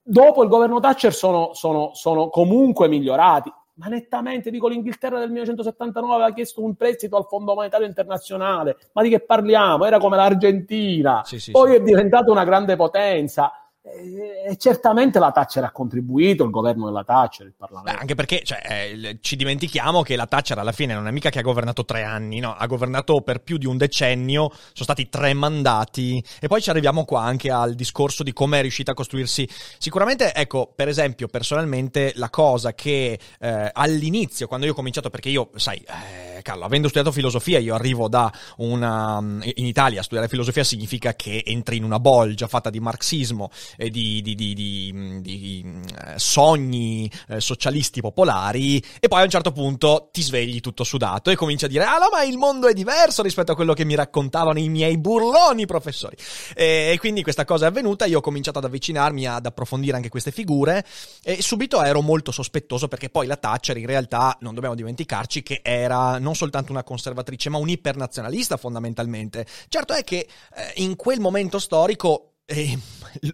dopo 0.03 0.43
il 0.43 0.49
governo 0.49 0.81
Thatcher 0.81 1.13
sono, 1.13 1.51
sono, 1.53 1.91
sono 1.93 2.31
comunque 2.31 2.89
migliorati. 2.89 3.53
Ma 3.79 3.87
nettamente, 3.87 4.51
dico, 4.51 4.67
l'Inghilterra 4.67 5.21
del 5.21 5.31
1979 5.31 6.15
aveva 6.15 6.33
chiesto 6.33 6.65
un 6.65 6.75
prestito 6.75 7.17
al 7.17 7.27
Fondo 7.29 7.55
Monetario 7.55 7.87
Internazionale. 7.87 8.77
Ma 8.93 9.03
di 9.03 9.09
che 9.09 9.21
parliamo? 9.21 9.85
Era 9.85 9.99
come 9.99 10.17
l'Argentina. 10.17 11.23
Sì, 11.25 11.39
sì, 11.39 11.53
Poi 11.53 11.71
sì. 11.71 11.77
è 11.77 11.81
diventata 11.81 12.31
una 12.31 12.45
grande 12.45 12.75
potenza 12.75 13.53
e 13.95 14.57
certamente 14.57 15.19
la 15.19 15.31
Thatcher 15.31 15.65
ha 15.65 15.71
contribuito, 15.71 16.45
il 16.45 16.51
governo 16.51 16.87
della 16.87 17.05
Thatcher, 17.05 17.47
il 17.47 17.55
Parlamento. 17.57 17.93
Beh, 17.93 17.99
anche 17.99 18.15
perché 18.15 18.43
cioè, 18.45 18.61
eh, 18.65 19.19
ci 19.21 19.37
dimentichiamo 19.37 20.03
che 20.03 20.17
la 20.17 20.27
Thatcher 20.27 20.59
alla 20.59 20.73
fine 20.73 20.95
non 20.95 21.07
è 21.07 21.11
mica 21.11 21.31
che 21.31 21.39
ha 21.39 21.43
governato 21.43 21.85
tre 21.85 22.03
anni, 22.03 22.41
no? 22.41 22.55
ha 22.55 22.67
governato 22.67 23.21
per 23.23 23.43
più 23.43 23.57
di 23.59 23.67
un 23.67 23.77
decennio, 23.77 24.51
sono 24.51 24.85
stati 24.85 25.09
tre 25.09 25.33
mandati 25.35 26.23
e 26.41 26.47
poi 26.49 26.61
ci 26.61 26.71
arriviamo 26.71 27.05
qua 27.05 27.23
anche 27.23 27.51
al 27.51 27.75
discorso 27.75 28.23
di 28.23 28.33
come 28.33 28.59
è 28.59 28.63
riuscita 28.63 28.93
a 28.93 28.95
costruirsi. 28.95 29.49
Sicuramente, 29.79 30.35
ecco, 30.35 30.73
per 30.75 30.89
esempio, 30.89 31.29
personalmente 31.29 32.13
la 32.17 32.31
cosa 32.31 32.75
che 32.75 33.19
eh, 33.41 33.71
all'inizio, 33.73 34.47
quando 34.47 34.67
io 34.67 34.73
ho 34.73 34.77
cominciato, 34.77 35.11
perché 35.11 35.29
io, 35.29 35.51
sai, 35.55 35.79
eh, 35.79 36.38
Carlo, 36.49 36.65
avendo 36.65 36.89
studiato 36.89 37.13
filosofia, 37.13 37.59
io 37.59 37.75
arrivo 37.75 38.09
da 38.09 38.33
una... 38.57 39.19
in 39.19 39.67
Italia, 39.67 40.03
studiare 40.03 40.31
filosofia 40.31 40.65
significa 40.65 41.15
che 41.15 41.43
entri 41.45 41.77
in 41.77 41.85
una 41.85 42.01
bolgia 42.01 42.47
fatta 42.47 42.71
di 42.71 42.81
marxismo 42.81 43.51
eh, 43.77 43.91
di, 43.91 44.23
di, 44.23 44.35
di, 44.35 45.21
di 45.21 45.83
eh, 46.07 46.19
sogni 46.19 47.11
eh, 47.29 47.43
socialisti 47.43 48.01
popolari 48.01 48.83
e 48.99 49.09
poi 49.09 49.21
a 49.21 49.25
un 49.25 49.29
certo 49.29 49.53
punto 49.53 50.09
ti 50.11 50.23
svegli 50.23 50.61
tutto 50.61 50.85
sudato 50.85 51.31
e 51.31 51.37
cominci 51.37 51.67
a 51.67 51.69
dire 51.69 51.85
ah 51.85 51.99
no 51.99 52.09
ma 52.11 52.23
il 52.23 52.39
mondo 52.39 52.67
è 52.67 52.73
diverso 52.73 53.23
rispetto 53.23 53.53
a 53.53 53.55
quello 53.55 53.75
che 53.75 53.85
mi 53.85 53.95
raccontavano 53.95 54.59
i 54.59 54.71
miei 54.71 54.97
burloni 54.97 55.67
professori. 55.67 56.17
E, 56.55 56.93
e 56.95 56.99
quindi 56.99 57.23
questa 57.23 57.45
cosa 57.45 57.67
è 57.67 57.69
avvenuta 57.69 58.07
io 58.07 58.19
ho 58.19 58.23
cominciato 58.23 58.57
ad 58.57 58.65
avvicinarmi 58.65 59.27
ad 59.27 59.45
approfondire 59.45 59.97
anche 59.97 60.09
queste 60.09 60.31
figure 60.31 60.83
e 61.23 61.43
subito 61.43 61.83
ero 61.83 62.01
molto 62.01 62.33
sospettoso 62.33 62.89
perché 62.89 63.11
poi 63.11 63.27
la 63.27 63.37
Thatcher 63.37 63.77
in 63.77 63.85
realtà 63.85 64.35
non 64.41 64.55
dobbiamo 64.55 64.75
dimenticarci 64.75 65.43
che 65.43 65.61
era 65.63 66.19
non 66.19 66.37
soltanto 66.39 66.73
una 66.73 66.85
conservatrice 66.85 67.51
ma 67.51 67.59
un 67.59 67.69
ipernazionalista 67.69 68.57
fondamentalmente. 68.57 69.47
Certo 69.69 69.93
è 69.93 70.05
che 70.05 70.27
eh, 70.55 70.73
in 70.77 70.97
quel 70.97 71.21
momento 71.21 71.59
storico 71.59 72.35
e 72.51 72.79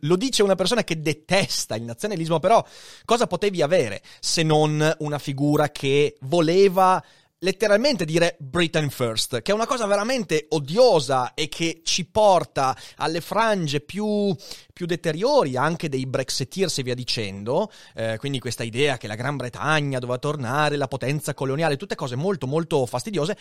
lo 0.00 0.16
dice 0.16 0.42
una 0.42 0.56
persona 0.56 0.82
che 0.82 1.00
detesta 1.00 1.76
il 1.76 1.84
nazionalismo, 1.84 2.40
però 2.40 2.64
cosa 3.04 3.28
potevi 3.28 3.62
avere 3.62 4.02
se 4.18 4.42
non 4.42 4.92
una 4.98 5.18
figura 5.20 5.70
che 5.70 6.16
voleva 6.22 7.00
letteralmente 7.44 8.06
dire 8.06 8.36
Britain 8.38 8.88
First, 8.88 9.42
che 9.42 9.52
è 9.52 9.54
una 9.54 9.66
cosa 9.66 9.86
veramente 9.86 10.46
odiosa 10.48 11.34
e 11.34 11.48
che 11.48 11.82
ci 11.84 12.06
porta 12.06 12.74
alle 12.96 13.20
frange 13.20 13.80
più, 13.80 14.34
più 14.72 14.86
deteriori 14.86 15.56
anche 15.56 15.90
dei 15.90 16.06
Brexiteers 16.06 16.78
e 16.78 16.82
via 16.82 16.94
dicendo, 16.94 17.70
eh, 17.94 18.16
quindi 18.18 18.40
questa 18.40 18.62
idea 18.62 18.96
che 18.96 19.06
la 19.06 19.14
Gran 19.14 19.36
Bretagna 19.36 19.98
doveva 19.98 20.18
tornare 20.18 20.76
la 20.76 20.88
potenza 20.88 21.34
coloniale, 21.34 21.76
tutte 21.76 21.94
cose 21.94 22.16
molto 22.16 22.46
molto 22.46 22.86
fastidiose 22.86 23.36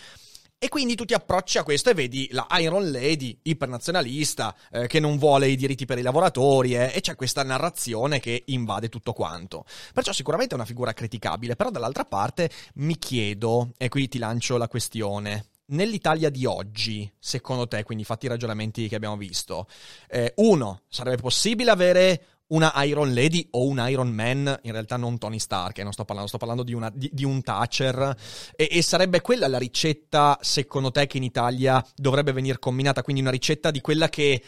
e 0.63 0.69
quindi 0.69 0.95
tu 0.95 1.03
ti 1.03 1.13
approcci 1.13 1.57
a 1.57 1.63
questo 1.63 1.89
e 1.89 1.93
vedi 1.93 2.29
la 2.31 2.47
Iron 2.51 2.89
Lady 2.89 3.37
ipernazionalista 3.41 4.55
eh, 4.71 4.87
che 4.87 5.01
non 5.01 5.17
vuole 5.17 5.49
i 5.49 5.57
diritti 5.57 5.83
per 5.83 5.97
i 5.97 6.01
lavoratori 6.01 6.73
eh, 6.73 6.89
e 6.93 7.01
c'è 7.01 7.15
questa 7.15 7.43
narrazione 7.43 8.21
che 8.21 8.43
invade 8.45 8.87
tutto 8.87 9.11
quanto. 9.11 9.65
Perciò 9.93 10.13
sicuramente 10.13 10.53
è 10.53 10.55
una 10.55 10.63
figura 10.63 10.93
criticabile, 10.93 11.57
però 11.57 11.69
dall'altra 11.69 12.05
parte 12.05 12.49
mi 12.75 12.97
chiedo, 12.97 13.71
e 13.77 13.89
qui 13.89 14.07
ti 14.07 14.19
lancio 14.19 14.55
la 14.55 14.69
questione, 14.69 15.47
nell'Italia 15.65 16.29
di 16.29 16.45
oggi, 16.45 17.11
secondo 17.19 17.67
te, 17.67 17.83
quindi 17.83 18.05
fatti 18.05 18.25
i 18.25 18.29
ragionamenti 18.29 18.87
che 18.87 18.95
abbiamo 18.95 19.17
visto, 19.17 19.67
eh, 20.07 20.31
uno, 20.37 20.83
sarebbe 20.87 21.17
possibile 21.17 21.71
avere 21.71 22.25
una 22.53 22.71
Iron 22.83 23.13
Lady 23.13 23.47
o 23.51 23.65
un 23.65 23.83
Iron 23.87 24.09
Man, 24.09 24.59
in 24.61 24.71
realtà 24.71 24.95
non 24.95 25.17
Tony 25.17 25.39
Stark, 25.39 25.79
eh, 25.79 25.83
non 25.83 25.91
sto 25.91 26.05
parlando, 26.05 26.29
sto 26.29 26.37
parlando 26.37 26.63
di, 26.63 26.73
una, 26.73 26.91
di, 26.93 27.09
di 27.11 27.25
un 27.25 27.41
Thatcher, 27.41 28.15
e, 28.55 28.69
e, 28.71 28.81
sarebbe 28.81 29.21
quella 29.21 29.47
la 29.47 29.57
ricetta, 29.57 30.37
secondo 30.41 30.91
te, 30.91 31.07
che 31.07 31.17
in 31.17 31.23
Italia 31.23 31.83
dovrebbe 31.95 32.31
venire 32.31 32.59
combinata, 32.59 33.01
quindi 33.01 33.21
una 33.21 33.31
ricetta 33.31 33.71
di 33.71 33.81
quella 33.81 34.07
che 34.07 34.41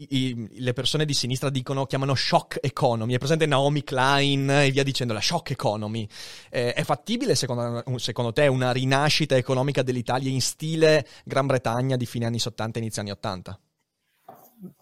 i, 0.00 0.48
le 0.60 0.72
persone 0.72 1.04
di 1.04 1.14
sinistra 1.14 1.50
dicono, 1.50 1.84
chiamano 1.86 2.14
shock 2.14 2.58
economy, 2.62 3.14
è 3.14 3.18
presente 3.18 3.46
Naomi 3.46 3.82
Klein 3.82 4.48
e 4.48 4.70
via 4.70 4.84
dicendo, 4.84 5.12
la 5.12 5.20
shock 5.20 5.50
economy. 5.50 6.06
Eh, 6.50 6.72
è 6.72 6.84
fattibile 6.84 7.34
secondo, 7.34 7.82
secondo, 7.96 8.32
te 8.32 8.46
una 8.46 8.70
rinascita 8.70 9.36
economica 9.36 9.82
dell'Italia 9.82 10.30
in 10.30 10.40
stile 10.40 11.06
Gran 11.24 11.46
Bretagna 11.46 11.96
di 11.96 12.06
fine 12.06 12.26
anni 12.26 12.38
70 12.38 12.78
inizio 12.78 13.02
anni 13.02 13.10
80? 13.10 13.60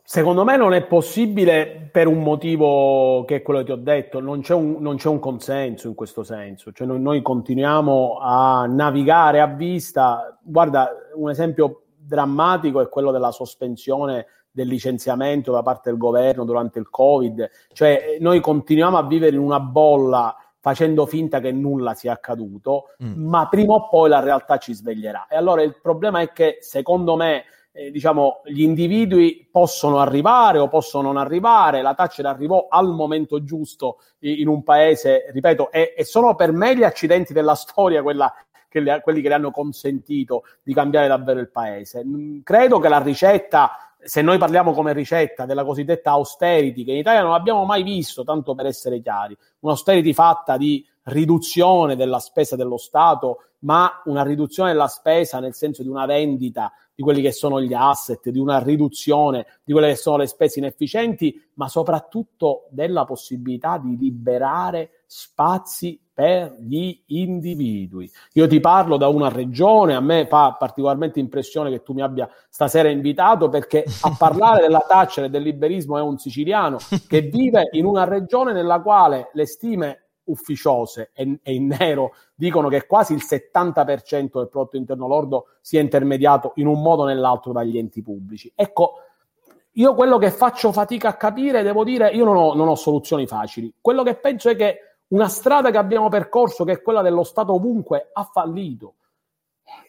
Secondo 0.08 0.44
me 0.44 0.56
non 0.56 0.72
è 0.72 0.84
possibile 0.84 1.88
per 1.90 2.06
un 2.06 2.22
motivo 2.22 3.24
che 3.26 3.36
è 3.36 3.42
quello 3.42 3.58
che 3.58 3.64
ti 3.64 3.72
ho 3.72 3.76
detto, 3.76 4.20
non 4.20 4.40
c'è 4.40 4.54
un, 4.54 4.76
non 4.78 4.94
c'è 4.94 5.08
un 5.08 5.18
consenso 5.18 5.88
in 5.88 5.96
questo 5.96 6.22
senso, 6.22 6.70
cioè 6.70 6.86
noi, 6.86 7.00
noi, 7.00 7.22
continuiamo 7.22 8.18
a 8.20 8.66
navigare 8.66 9.40
a 9.40 9.48
vista. 9.48 10.38
Guarda, 10.40 10.92
un 11.14 11.28
esempio 11.28 11.86
drammatico 11.96 12.80
è 12.80 12.88
quello 12.88 13.10
della 13.10 13.32
sospensione 13.32 14.26
del 14.48 14.68
licenziamento 14.68 15.50
da 15.50 15.62
parte 15.62 15.90
del 15.90 15.98
governo 15.98 16.44
durante 16.44 16.78
il 16.78 16.88
Covid, 16.88 17.50
cioè 17.72 18.16
noi 18.20 18.38
continuiamo 18.38 18.96
a 18.96 19.02
vivere 19.02 19.34
in 19.34 19.42
una 19.42 19.58
bolla 19.58 20.36
facendo 20.60 21.04
finta 21.06 21.40
che 21.40 21.50
nulla 21.50 21.94
sia 21.94 22.12
accaduto, 22.12 22.94
mm. 23.02 23.26
ma 23.26 23.48
prima 23.48 23.74
o 23.74 23.88
poi 23.88 24.08
la 24.08 24.20
realtà 24.20 24.58
ci 24.58 24.72
sveglierà. 24.72 25.26
E 25.28 25.34
allora 25.34 25.62
il 25.62 25.80
problema 25.82 26.20
è 26.20 26.30
che 26.30 26.58
secondo 26.60 27.16
me 27.16 27.42
eh, 27.76 27.90
diciamo, 27.90 28.40
gli 28.44 28.62
individui 28.62 29.46
possono 29.50 29.98
arrivare 29.98 30.58
o 30.58 30.68
possono 30.68 31.12
non 31.12 31.18
arrivare. 31.18 31.82
La 31.82 31.94
Thatcher 31.94 32.24
arrivò 32.24 32.68
al 32.70 32.88
momento 32.88 33.44
giusto 33.44 33.98
in 34.20 34.48
un 34.48 34.62
paese, 34.62 35.30
ripeto, 35.30 35.70
e, 35.70 35.92
e 35.94 36.04
sono 36.04 36.34
per 36.34 36.52
me 36.52 36.74
gli 36.74 36.84
accidenti 36.84 37.34
della 37.34 37.54
storia 37.54 38.02
quella, 38.02 38.32
che 38.66 38.80
le, 38.80 39.00
quelli 39.02 39.20
che 39.20 39.28
le 39.28 39.34
hanno 39.34 39.50
consentito 39.50 40.44
di 40.62 40.72
cambiare 40.72 41.06
davvero 41.06 41.38
il 41.38 41.50
paese. 41.50 42.02
Mm, 42.02 42.40
credo 42.42 42.78
che 42.78 42.88
la 42.88 43.02
ricetta, 43.02 43.72
se 43.98 44.22
noi 44.22 44.38
parliamo 44.38 44.72
come 44.72 44.94
ricetta 44.94 45.44
della 45.44 45.64
cosiddetta 45.64 46.12
austerity, 46.12 46.82
che 46.82 46.92
in 46.92 46.98
Italia 46.98 47.20
non 47.20 47.34
abbiamo 47.34 47.64
mai 47.66 47.82
visto, 47.82 48.24
tanto 48.24 48.54
per 48.54 48.64
essere 48.64 49.00
chiari, 49.02 49.36
un'austerity 49.60 50.14
fatta 50.14 50.56
di 50.56 50.82
riduzione 51.04 51.94
della 51.94 52.20
spesa 52.20 52.56
dello 52.56 52.78
Stato, 52.78 53.42
ma 53.60 54.00
una 54.06 54.22
riduzione 54.22 54.72
della 54.72 54.88
spesa 54.88 55.40
nel 55.40 55.54
senso 55.54 55.82
di 55.82 55.88
una 55.88 56.06
vendita 56.06 56.72
di 56.96 57.02
quelli 57.02 57.20
che 57.20 57.30
sono 57.30 57.60
gli 57.60 57.74
asset, 57.74 58.30
di 58.30 58.38
una 58.38 58.58
riduzione 58.58 59.46
di 59.62 59.72
quelle 59.72 59.88
che 59.88 59.96
sono 59.96 60.16
le 60.16 60.26
spese 60.26 60.60
inefficienti, 60.60 61.38
ma 61.54 61.68
soprattutto 61.68 62.66
della 62.70 63.04
possibilità 63.04 63.76
di 63.76 63.98
liberare 63.98 65.02
spazi 65.04 66.00
per 66.12 66.56
gli 66.58 66.98
individui. 67.08 68.10
Io 68.32 68.46
ti 68.48 68.60
parlo 68.60 68.96
da 68.96 69.08
una 69.08 69.28
regione, 69.28 69.94
a 69.94 70.00
me 70.00 70.26
fa 70.26 70.56
particolarmente 70.58 71.20
impressione 71.20 71.68
che 71.68 71.82
tu 71.82 71.92
mi 71.92 72.00
abbia 72.00 72.26
stasera 72.48 72.88
invitato 72.88 73.50
perché 73.50 73.84
a 74.00 74.14
parlare 74.16 74.62
della 74.62 74.82
Thatcher 74.88 75.24
e 75.24 75.28
del 75.28 75.42
liberismo 75.42 75.98
è 75.98 76.00
un 76.00 76.16
siciliano 76.16 76.78
che 77.06 77.20
vive 77.20 77.68
in 77.72 77.84
una 77.84 78.04
regione 78.04 78.54
nella 78.54 78.80
quale 78.80 79.28
le 79.34 79.46
stime 79.46 80.05
ufficiose 80.26 81.10
e, 81.12 81.38
e, 81.42 81.54
in 81.54 81.66
nero 81.66 82.14
dicono 82.34 82.68
che 82.68 82.86
quasi 82.86 83.12
il 83.12 83.22
70% 83.22 84.38
del 84.38 84.48
prodotto 84.48 84.76
interno 84.76 85.06
lordo 85.06 85.46
sia 85.60 85.80
intermediato 85.80 86.52
in 86.56 86.66
un 86.66 86.80
modo 86.80 87.02
o 87.02 87.06
nell'altro 87.06 87.52
dagli 87.52 87.78
enti 87.78 88.02
pubblici. 88.02 88.50
Ecco, 88.54 88.94
io 89.72 89.94
quello 89.94 90.18
che 90.18 90.30
faccio 90.30 90.72
fatica 90.72 91.08
a 91.08 91.16
capire, 91.16 91.62
devo 91.62 91.84
dire, 91.84 92.08
io 92.10 92.24
non 92.24 92.36
ho, 92.36 92.54
non 92.54 92.68
ho 92.68 92.74
soluzioni 92.74 93.26
facili. 93.26 93.72
Quello 93.80 94.02
che 94.02 94.16
penso 94.16 94.48
è 94.48 94.56
che 94.56 94.78
una 95.08 95.28
strada 95.28 95.70
che 95.70 95.78
abbiamo 95.78 96.08
percorso, 96.08 96.64
che 96.64 96.72
è 96.72 96.82
quella 96.82 97.02
dello 97.02 97.22
Stato 97.22 97.54
ovunque, 97.54 98.10
ha 98.12 98.24
fallito. 98.24 98.94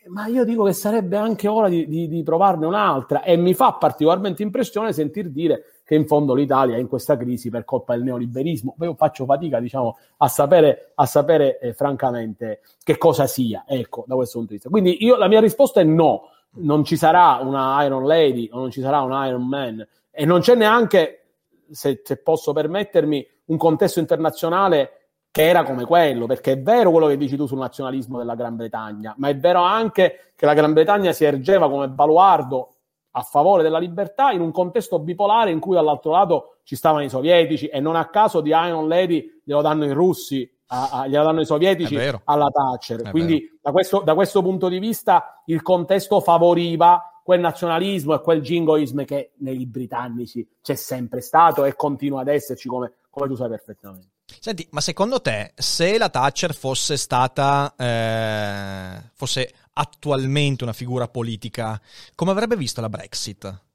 Ma 0.07 0.25
io 0.27 0.43
dico 0.43 0.63
che 0.63 0.73
sarebbe 0.73 1.17
anche 1.17 1.47
ora 1.47 1.69
di, 1.69 1.87
di, 1.87 2.07
di 2.07 2.23
provarne 2.23 2.65
un'altra 2.65 3.23
e 3.23 3.37
mi 3.37 3.53
fa 3.53 3.73
particolarmente 3.73 4.41
impressione 4.41 4.91
sentir 4.91 5.29
dire 5.29 5.76
che 5.87 5.95
in 5.95 6.05
fondo 6.05 6.33
l'Italia 6.33 6.75
è 6.75 6.79
in 6.79 6.89
questa 6.89 7.15
crisi 7.15 7.49
per 7.49 7.63
colpa 7.63 7.93
del 7.93 8.03
neoliberismo. 8.03 8.75
Io 8.81 8.95
faccio 8.95 9.23
fatica, 9.23 9.61
diciamo, 9.61 9.97
a 10.17 10.27
sapere, 10.27 10.91
a 10.95 11.05
sapere 11.05 11.59
eh, 11.59 11.71
francamente 11.71 12.59
che 12.83 12.97
cosa 12.97 13.25
sia, 13.25 13.63
ecco, 13.65 14.03
da 14.05 14.15
questo 14.15 14.39
punto 14.39 14.51
di 14.51 14.57
vista. 14.57 14.69
Quindi 14.69 15.01
io, 15.05 15.15
la 15.15 15.29
mia 15.29 15.39
risposta 15.39 15.79
è 15.79 15.85
no, 15.85 16.23
non 16.55 16.83
ci 16.83 16.97
sarà 16.97 17.39
una 17.41 17.81
Iron 17.85 18.05
Lady 18.05 18.49
o 18.51 18.59
non 18.59 18.69
ci 18.69 18.81
sarà 18.81 18.99
un 18.99 19.11
Iron 19.27 19.47
Man 19.47 19.87
e 20.11 20.25
non 20.25 20.41
c'è 20.41 20.55
neanche, 20.55 21.27
se, 21.71 22.01
se 22.03 22.17
posso 22.17 22.51
permettermi, 22.51 23.25
un 23.45 23.55
contesto 23.55 24.01
internazionale 24.01 24.91
che 25.31 25.47
era 25.47 25.63
come 25.63 25.85
quello, 25.85 26.25
perché 26.25 26.51
è 26.51 26.61
vero 26.61 26.91
quello 26.91 27.07
che 27.07 27.15
dici 27.15 27.37
tu 27.37 27.45
sul 27.45 27.59
nazionalismo 27.59 28.17
della 28.17 28.35
Gran 28.35 28.57
Bretagna, 28.57 29.15
ma 29.19 29.29
è 29.29 29.37
vero 29.37 29.61
anche 29.61 30.33
che 30.35 30.45
la 30.45 30.53
Gran 30.53 30.73
Bretagna 30.73 31.13
si 31.13 31.23
ergeva 31.23 31.69
come 31.69 31.87
baluardo 31.87 32.73
a 33.17 33.23
favore 33.23 33.63
della 33.63 33.79
libertà 33.79 34.29
in 34.29 34.41
un 34.41 34.51
contesto 34.51 34.99
bipolare 34.99 35.49
in 35.49 35.59
cui 35.59 35.73
dall'altro 35.73 36.11
lato 36.11 36.57
ci 36.63 36.75
stavano 36.75 37.03
i 37.03 37.09
sovietici 37.09 37.65
e 37.65 37.79
non 37.79 37.95
a 37.95 38.09
caso 38.09 38.41
di 38.41 38.49
Iron 38.49 38.87
Lady 38.87 39.41
glielo 39.43 39.61
danno 39.61 39.85
i 39.85 39.91
russi, 39.91 40.47
a, 40.67 40.89
a, 40.91 41.07
glielo 41.07 41.23
danno 41.23 41.41
i 41.41 41.45
sovietici 41.45 41.97
alla 42.25 42.49
Thatcher. 42.49 43.09
Quindi 43.09 43.57
da 43.59 43.71
questo, 43.71 44.01
da 44.05 44.13
questo, 44.13 44.43
punto 44.43 44.69
di 44.69 44.77
vista 44.77 45.41
il 45.45 45.63
contesto 45.63 46.19
favoriva 46.19 47.21
quel 47.23 47.39
nazionalismo 47.39 48.13
e 48.13 48.21
quel 48.21 48.41
jingoismo 48.41 49.03
che 49.03 49.31
nei 49.39 49.65
britannici 49.65 50.47
c'è 50.61 50.75
sempre 50.75 51.21
stato 51.21 51.65
e 51.65 51.75
continua 51.75 52.21
ad 52.21 52.27
esserci 52.27 52.67
come, 52.67 52.93
come 53.09 53.27
tu 53.27 53.35
sai 53.35 53.49
perfettamente. 53.49 54.09
Senti, 54.39 54.67
ma 54.71 54.81
secondo 54.81 55.21
te 55.21 55.53
se 55.55 55.97
la 55.97 56.09
Thatcher 56.09 56.53
fosse 56.53 56.97
stata 56.97 57.73
eh, 57.77 59.09
fosse 59.13 59.53
attualmente 59.77 60.63
una 60.63 60.73
figura 60.73 61.07
politica, 61.07 61.79
come 62.15 62.31
avrebbe 62.31 62.55
visto 62.55 62.81
la 62.81 62.89
Brexit? 62.89 63.65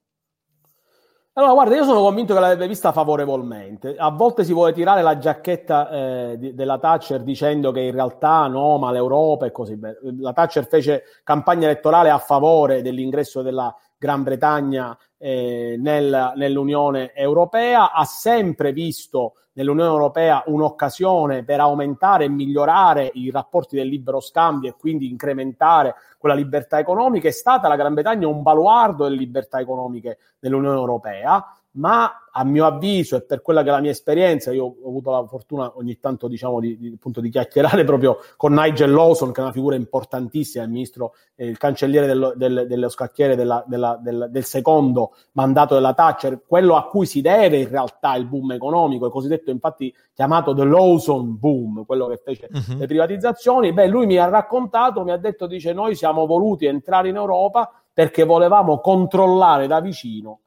Allora, 1.35 1.53
guarda, 1.55 1.77
io 1.77 1.85
sono 1.85 2.03
convinto 2.03 2.35
che 2.35 2.41
l'avrebbe 2.41 2.69
vista 2.69 2.93
favorevolmente. 2.93 3.97
A 3.97 4.11
volte 4.11 4.45
si 4.45 4.53
vuole 4.53 4.75
tirare 4.75 5.01
la 5.01 5.17
giacchetta 5.17 5.88
eh, 5.88 6.38
di, 6.38 6.55
della 6.55 6.79
Thatcher 6.79 7.23
dicendo 7.23 7.73
che 7.73 7.81
in 7.81 7.93
realtà 7.93 8.47
no, 8.49 8.77
ma 8.77 8.93
l'Europa 8.93 9.47
e 9.47 9.51
così 9.51 9.77
via. 9.77 9.97
La 10.19 10.35
Thatcher 10.35 10.67
fece 10.67 11.05
campagna 11.25 11.65
elettorale 11.65 12.11
a 12.11 12.19
favore 12.19 12.83
dell'ingresso 12.83 13.41
della 13.41 13.75
Gran 14.03 14.25
Bretagna 14.25 14.99
eh, 15.17 15.77
nel, 15.79 16.33
nell'Unione 16.35 17.15
Europea, 17.15 17.93
ha 17.93 18.05
sempre 18.05 18.73
visto 18.73 19.35
nell'Unione 19.53 19.91
Europea 19.91 20.43
un'occasione 20.47 21.45
per 21.45 21.61
aumentare 21.61 22.25
e 22.25 22.29
migliorare 22.29 23.12
i 23.15 23.31
rapporti 23.31 23.77
del 23.77 23.87
libero 23.87 24.19
scambio 24.19 24.71
e 24.71 24.75
quindi 24.77 25.09
incrementare 25.09 25.95
quella 26.19 26.35
libertà 26.35 26.81
economica. 26.81 27.29
È 27.29 27.33
stata 27.33 27.69
la 27.69 27.77
Gran 27.77 27.95
Bretagna 27.95 28.27
un 28.27 28.43
baluardo 28.43 29.05
delle 29.05 29.19
libertà 29.19 29.61
economiche 29.61 30.19
dell'Unione 30.41 30.79
Europea 30.79 31.57
ma 31.72 32.28
a 32.35 32.44
mio 32.44 32.66
avviso 32.66 33.16
e 33.16 33.22
per 33.22 33.42
quella 33.42 33.62
che 33.62 33.68
è 33.68 33.72
la 33.72 33.80
mia 33.80 33.90
esperienza, 33.90 34.52
io 34.52 34.64
ho 34.64 34.88
avuto 34.88 35.11
la 35.11 35.24
fortuna 35.26 35.72
ogni 35.76 35.98
tanto 35.98 36.28
diciamo 36.28 36.61
di, 36.61 36.78
di, 36.78 36.92
appunto, 36.94 37.20
di 37.20 37.30
chiacchierare 37.30 37.85
proprio 37.85 38.18
con 38.37 38.52
Nigel 38.52 38.90
Lawson, 38.90 39.32
che 39.32 39.40
è 39.40 39.44
una 39.44 39.52
figura 39.52 39.76
importantissima, 39.76 40.64
il 40.64 40.70
ministro, 40.70 41.14
eh, 41.35 41.46
il 41.46 41.58
cancelliere 41.58 42.06
dello, 42.06 42.32
del, 42.35 42.66
dello 42.66 42.88
scacchiere 42.88 43.37
della, 43.37 43.62
della, 43.66 43.98
del, 44.02 44.28
del, 44.30 44.44
secondo 44.44 45.14
mandato 45.32 45.74
della 45.74 45.94
Thatcher, 45.94 46.42
quello 46.46 46.76
a 46.76 46.87
cui 46.87 47.06
si 47.06 47.20
deve 47.20 47.58
in 47.58 47.68
realtà 47.68 48.14
il 48.16 48.26
boom 48.26 48.52
economico, 48.52 49.06
il 49.06 49.12
cosiddetto 49.12 49.50
infatti 49.50 49.94
chiamato 50.12 50.54
the 50.54 50.64
Lawson 50.64 51.38
boom, 51.38 51.85
quello 51.85 52.06
che 52.06 52.20
fece 52.22 52.48
uh-huh. 52.50 52.78
le 52.78 52.87
privatizzazioni. 52.87 53.72
Beh, 53.72 53.87
lui 53.87 54.06
mi 54.06 54.16
ha 54.16 54.28
raccontato, 54.28 55.04
mi 55.04 55.11
ha 55.11 55.18
detto, 55.18 55.46
dice, 55.46 55.72
noi 55.72 55.94
siamo 55.94 56.26
voluti 56.26 56.66
entrare 56.66 57.08
in 57.08 57.16
Europa 57.16 57.70
perché 57.92 58.24
volevamo 58.24 58.78
controllare 58.78 59.66
da 59.66 59.80
vicino 59.80 60.41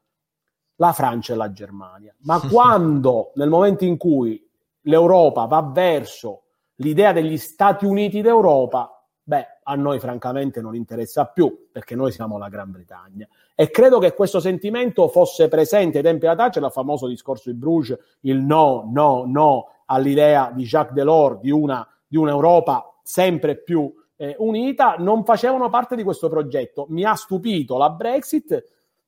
la 0.76 0.92
Francia 0.92 1.32
e 1.32 1.36
la 1.36 1.52
Germania. 1.52 2.14
Ma 2.20 2.40
quando, 2.48 3.32
nel 3.34 3.48
momento 3.48 3.84
in 3.84 3.96
cui 3.96 4.42
l'Europa 4.82 5.44
va 5.44 5.62
verso 5.62 6.42
l'idea 6.76 7.12
degli 7.12 7.36
Stati 7.36 7.84
Uniti 7.84 8.20
d'Europa, 8.20 8.90
beh, 9.22 9.46
a 9.64 9.74
noi 9.74 9.98
francamente 9.98 10.60
non 10.60 10.74
interessa 10.74 11.26
più, 11.26 11.68
perché 11.72 11.94
noi 11.94 12.12
siamo 12.12 12.38
la 12.38 12.48
Gran 12.48 12.70
Bretagna. 12.70 13.26
E 13.54 13.70
credo 13.70 13.98
che 13.98 14.12
questo 14.14 14.38
sentimento 14.38 15.08
fosse 15.08 15.48
presente 15.48 15.98
ai 15.98 16.04
tempi 16.04 16.20
della 16.20 16.36
Thatcher, 16.36 16.62
il 16.62 16.70
famoso 16.70 17.08
discorso 17.08 17.50
di 17.50 17.56
Bruges, 17.56 17.98
il 18.20 18.38
no, 18.38 18.88
no, 18.92 19.24
no 19.26 19.70
all'idea 19.86 20.52
di 20.54 20.64
Jacques 20.64 20.94
Delors 20.94 21.40
di, 21.40 21.50
una, 21.50 21.86
di 22.06 22.16
un'Europa 22.16 22.98
sempre 23.02 23.56
più 23.56 23.92
eh, 24.16 24.34
unita, 24.38 24.96
non 24.98 25.24
facevano 25.24 25.68
parte 25.68 25.96
di 25.96 26.02
questo 26.02 26.28
progetto. 26.28 26.86
Mi 26.90 27.04
ha 27.04 27.14
stupito 27.14 27.76
la 27.76 27.90
Brexit, 27.90 28.64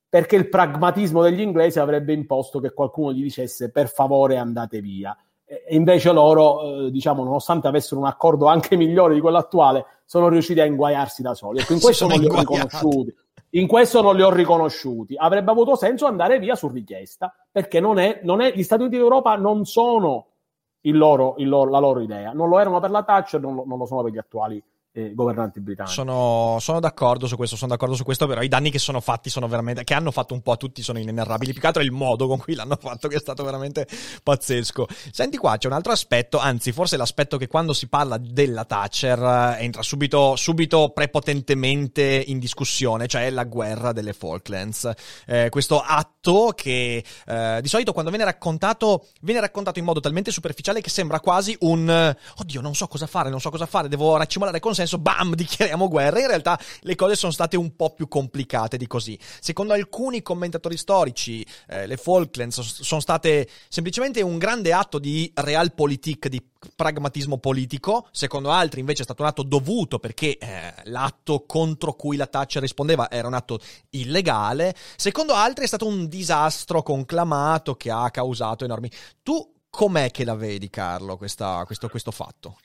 perché 0.09 0.37
il 0.37 0.49
pragmatismo 0.49 1.23
degli 1.23 1.41
inglesi 1.41 1.79
avrebbe 1.79 2.13
imposto 2.13 2.61
che 2.61 2.73
qualcuno 2.73 3.13
gli 3.13 3.23
dicesse 3.23 3.71
per 3.71 3.89
favore 3.89 4.37
andate 4.37 4.81
via. 4.81 5.17
E 5.45 5.75
invece 5.75 6.13
loro, 6.13 6.87
eh, 6.87 6.91
diciamo, 6.91 7.25
nonostante 7.25 7.69
avessero 7.69 8.01
un 8.01 8.07
accordo 8.07 8.47
anche 8.47 8.77
migliore 8.77 9.15
di 9.15 9.21
quello 9.21 9.39
attuale, 9.39 9.85
sono 10.05 10.29
riusciti 10.29 10.61
a 10.61 10.65
inguaiarsi 10.65 11.23
da 11.23 11.35
soli. 11.35 11.61
Ecco, 11.61 11.75
in 11.75 11.81
questo 11.81 12.07
non 12.07 12.19
li 12.19 12.27
ho 12.27 12.39
riconosciuti. 12.39 13.15
In 13.53 13.67
questo 13.67 14.03
non 14.03 14.15
li 14.15 14.23
ho 14.23 14.31
riconosciuti. 14.31 15.15
Avrebbe 15.17 15.51
avuto 15.51 15.75
senso 15.75 16.07
andare 16.07 16.39
via 16.39 16.55
su 16.55 16.69
richiesta, 16.69 17.35
perché 17.51 17.81
non 17.81 17.99
è, 17.99 18.21
non 18.23 18.41
è, 18.41 18.53
gli 18.55 18.63
Stati 18.63 18.83
Uniti 18.83 18.99
d'Europa 18.99 19.37
non 19.37 19.65
sono 19.65 20.27
il 20.83 20.97
loro, 20.97 21.35
il 21.39 21.49
loro, 21.49 21.71
la 21.71 21.79
loro 21.79 22.01
idea. 22.01 22.33
Non 22.33 22.49
lo 22.49 22.59
erano 22.59 22.79
per 22.81 22.91
la 22.91 23.03
Thatcher, 23.03 23.41
non 23.41 23.55
lo, 23.55 23.65
non 23.67 23.79
lo 23.79 23.87
sono 23.87 24.03
per 24.03 24.13
gli 24.13 24.19
attuali 24.19 24.63
eh, 24.99 25.15
governanti 25.15 25.61
britannici. 25.61 25.95
Sono, 25.95 26.59
sono, 26.61 26.81
d'accordo 26.81 27.27
su 27.27 27.37
questo, 27.37 27.55
sono 27.55 27.71
d'accordo 27.71 27.95
su 27.95 28.03
questo, 28.03 28.27
però 28.27 28.43
i 28.43 28.49
danni 28.49 28.71
che 28.71 28.81
sono 28.81 29.01
fatti 29.01 29.31
sono 29.31 29.47
veramente, 29.47 29.85
che 29.85 29.95
hanno 29.95 30.11
fatto 30.11 30.35
un 30.35 30.41
po' 30.41 30.53
a 30.53 30.57
tutti 30.57 30.83
sono 30.83 30.99
inenarrabili, 30.99 31.53
più 31.53 31.61
che 31.61 31.67
altro 31.69 31.83
il 31.83 31.93
modo 31.93 32.27
con 32.27 32.39
cui 32.39 32.55
l'hanno 32.55 32.77
fatto 32.81 33.07
che 33.07 33.17
è 33.17 33.21
stato 33.21 33.45
veramente 33.45 33.87
pazzesco. 34.23 34.87
Senti 35.13 35.37
qua, 35.37 35.57
c'è 35.57 35.69
un 35.69 35.75
altro 35.75 35.93
aspetto, 35.93 36.39
anzi 36.39 36.73
forse 36.73 36.97
l'aspetto 36.97 37.37
che 37.37 37.47
quando 37.47 37.73
si 37.73 37.87
parla 37.87 38.19
della 38.19 38.65
Thatcher 38.65 39.57
eh, 39.59 39.63
entra 39.63 39.83
subito, 39.83 40.35
subito 40.35 40.91
prepotentemente 40.91 42.25
in 42.27 42.41
discussione, 42.41 43.07
cioè 43.07 43.31
la 43.31 43.45
guerra 43.45 43.93
delle 43.93 44.13
Falklands. 44.13 44.91
Eh, 45.27 45.49
questo 45.51 45.81
atto 45.81 46.53
che 46.57 47.05
eh, 47.27 47.59
di 47.63 47.69
solito 47.69 47.93
quando 47.93 48.11
viene 48.11 48.25
raccontato, 48.25 49.07
viene 49.21 49.41
raccontato 49.41 49.79
in 49.79 49.85
modo 49.85 50.01
talmente 50.01 50.33
superficiale 50.33 50.81
che 50.81 50.91
sembra 50.91 51.21
quasi 51.21 51.57
un, 51.61 52.15
oddio 52.37 52.61
non 52.61 52.75
so 52.75 52.89
cosa 52.89 53.07
fare, 53.07 53.31
non 53.31 53.41
so 53.41 53.51
cosa 53.51 53.67
fare, 53.67 53.89
devo 53.89 54.17
raccimolare 54.17 54.59
consenso 54.59 54.88
senso, 54.89 54.99
bam, 54.99 55.35
dichiariamo 55.37 55.89
guerra. 55.89 56.21
In 56.21 56.27
realtà 56.27 56.59
le 56.81 56.95
cose 56.95 57.15
sono 57.15 57.33
state 57.33 57.57
un 57.57 57.77
po' 57.77 57.95
più 57.95 58.09
complicate 58.09 58.77
di 58.77 58.87
così. 58.87 59.19
Secondo 59.41 59.75
alcuni 59.75 60.23
commentatori 60.23 60.77
storici, 60.77 61.47
eh, 61.69 61.87
le 61.87 61.97
Falklands 61.97 62.61
sono 62.61 63.01
state 63.01 63.49
semplicemente 63.69 64.23
un 64.23 64.39
grande 64.39 64.73
atto 64.73 64.99
di 64.99 65.31
realpolitik, 65.35 66.29
di 66.29 66.43
pragmatismo 66.75 67.39
politico, 67.39 68.09
secondo 68.11 68.51
altri 68.51 68.81
invece 68.81 69.03
è 69.03 69.05
stato 69.05 69.23
un 69.23 69.29
atto 69.29 69.45
dovuto 69.45 70.01
perché 70.01 70.39
eh, 70.39 70.75
l'atto 70.85 71.45
contro 71.47 71.95
cui 71.95 72.17
la 72.17 72.27
Thatcher 72.27 72.61
rispondeva 72.61 73.09
era 73.11 73.29
un 73.29 73.35
atto 73.35 73.61
illegale, 73.91 74.75
secondo 74.97 75.35
altri 75.35 75.65
è 75.65 75.69
stato 75.69 75.87
un 75.87 76.09
disastro 76.09 76.83
conclamato 76.83 77.77
che 77.77 77.91
ha 77.91 78.11
causato 78.11 78.65
enormi... 78.65 78.91
Tu 79.23 79.57
com'è 79.71 80.11
che 80.11 80.25
la 80.25 80.35
vedi, 80.35 80.71
Carlo, 80.71 81.17
questa, 81.17 81.63
questo, 81.67 81.89
questo, 81.89 82.11
fatto? 82.11 82.57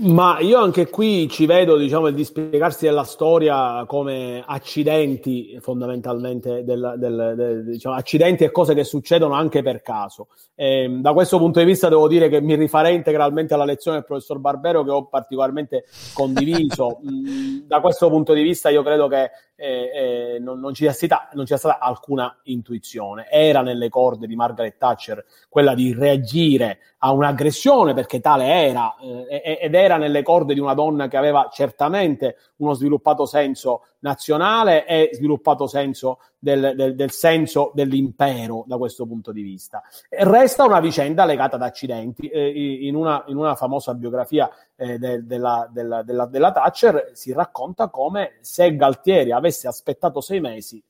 Ma 0.00 0.38
io 0.40 0.58
anche 0.58 0.88
qui 0.88 1.28
ci 1.28 1.46
vedo 1.46 1.76
diciamo, 1.76 2.06
il 2.06 2.14
dispiegarsi 2.14 2.84
della 2.84 3.04
storia 3.04 3.84
come 3.86 4.42
accidenti, 4.46 5.58
fondamentalmente, 5.60 6.64
del, 6.64 6.94
del, 6.98 7.34
del, 7.36 7.64
diciamo, 7.64 7.94
accidenti 7.94 8.44
e 8.44 8.50
cose 8.50 8.74
che 8.74 8.84
succedono 8.84 9.34
anche 9.34 9.62
per 9.62 9.82
caso. 9.82 10.28
E, 10.54 10.84
ehm, 10.84 11.00
da 11.00 11.12
questo 11.12 11.38
punto 11.38 11.58
di 11.58 11.66
vista 11.66 11.88
devo 11.88 12.08
dire 12.08 12.28
che 12.28 12.40
mi 12.40 12.54
rifarei 12.54 12.94
integralmente 12.94 13.54
alla 13.54 13.64
lezione 13.64 13.98
del 13.98 14.06
professor 14.06 14.38
Barbero 14.38 14.84
che 14.84 14.90
ho 14.90 15.06
particolarmente 15.06 15.84
condiviso. 16.14 17.00
Mm, 17.06 17.66
da 17.66 17.80
questo 17.80 18.08
punto 18.08 18.32
di 18.32 18.42
vista 18.42 18.68
io 18.68 18.82
credo 18.82 19.06
che 19.08 19.30
eh, 19.56 20.34
eh, 20.34 20.38
non, 20.38 20.60
non, 20.60 20.74
ci 20.74 20.88
stata, 20.90 21.30
non, 21.32 21.46
c'è 21.46 21.56
stata, 21.56 21.78
alcuna 21.78 22.38
intuizione. 22.44 23.28
Era 23.30 23.62
nelle 23.62 23.88
corde 23.88 24.26
di 24.26 24.36
Margaret 24.36 24.76
Thatcher 24.76 25.24
quella 25.48 25.74
di 25.74 25.94
reagire 25.94 26.78
a 26.98 27.12
un'aggressione, 27.12 27.94
perché 27.94 28.20
tale 28.20 28.46
era, 28.46 28.94
eh, 28.98 29.58
ed 29.60 29.74
era 29.74 29.96
nelle 29.96 30.22
corde 30.22 30.54
di 30.54 30.60
una 30.60 30.74
donna 30.74 31.08
che 31.08 31.16
aveva 31.16 31.48
certamente 31.50 32.36
uno 32.56 32.74
sviluppato 32.74 33.24
senso 33.24 33.86
nazionale 34.00 34.86
e 34.86 35.10
sviluppato 35.12 35.66
senso 35.66 36.20
del, 36.38 36.74
del, 36.76 36.94
del 36.94 37.10
senso 37.10 37.72
dell'impero 37.74 38.64
da 38.66 38.76
questo 38.76 39.06
punto 39.06 39.32
di 39.32 39.42
vista. 39.42 39.82
E 40.08 40.24
resta 40.24 40.64
una 40.64 40.80
vicenda 40.80 41.24
legata 41.24 41.56
ad 41.56 41.62
accidenti. 41.62 42.28
Eh, 42.28 42.86
in, 42.86 42.94
una, 42.94 43.24
in, 43.28 43.36
una, 43.36 43.54
famosa 43.54 43.94
biografia 43.94 44.50
eh, 44.76 44.98
de, 44.98 45.24
della, 45.24 45.68
della, 45.70 46.02
della, 46.02 46.26
della 46.26 46.52
Thatcher 46.52 47.10
si 47.12 47.32
racconta 47.32 47.88
come 47.88 48.38
se 48.40 48.74
Galtieri 48.76 49.32
avesse 49.32 49.66
aspettato 49.68 50.20
sei 50.20 50.40
mesi 50.40 50.82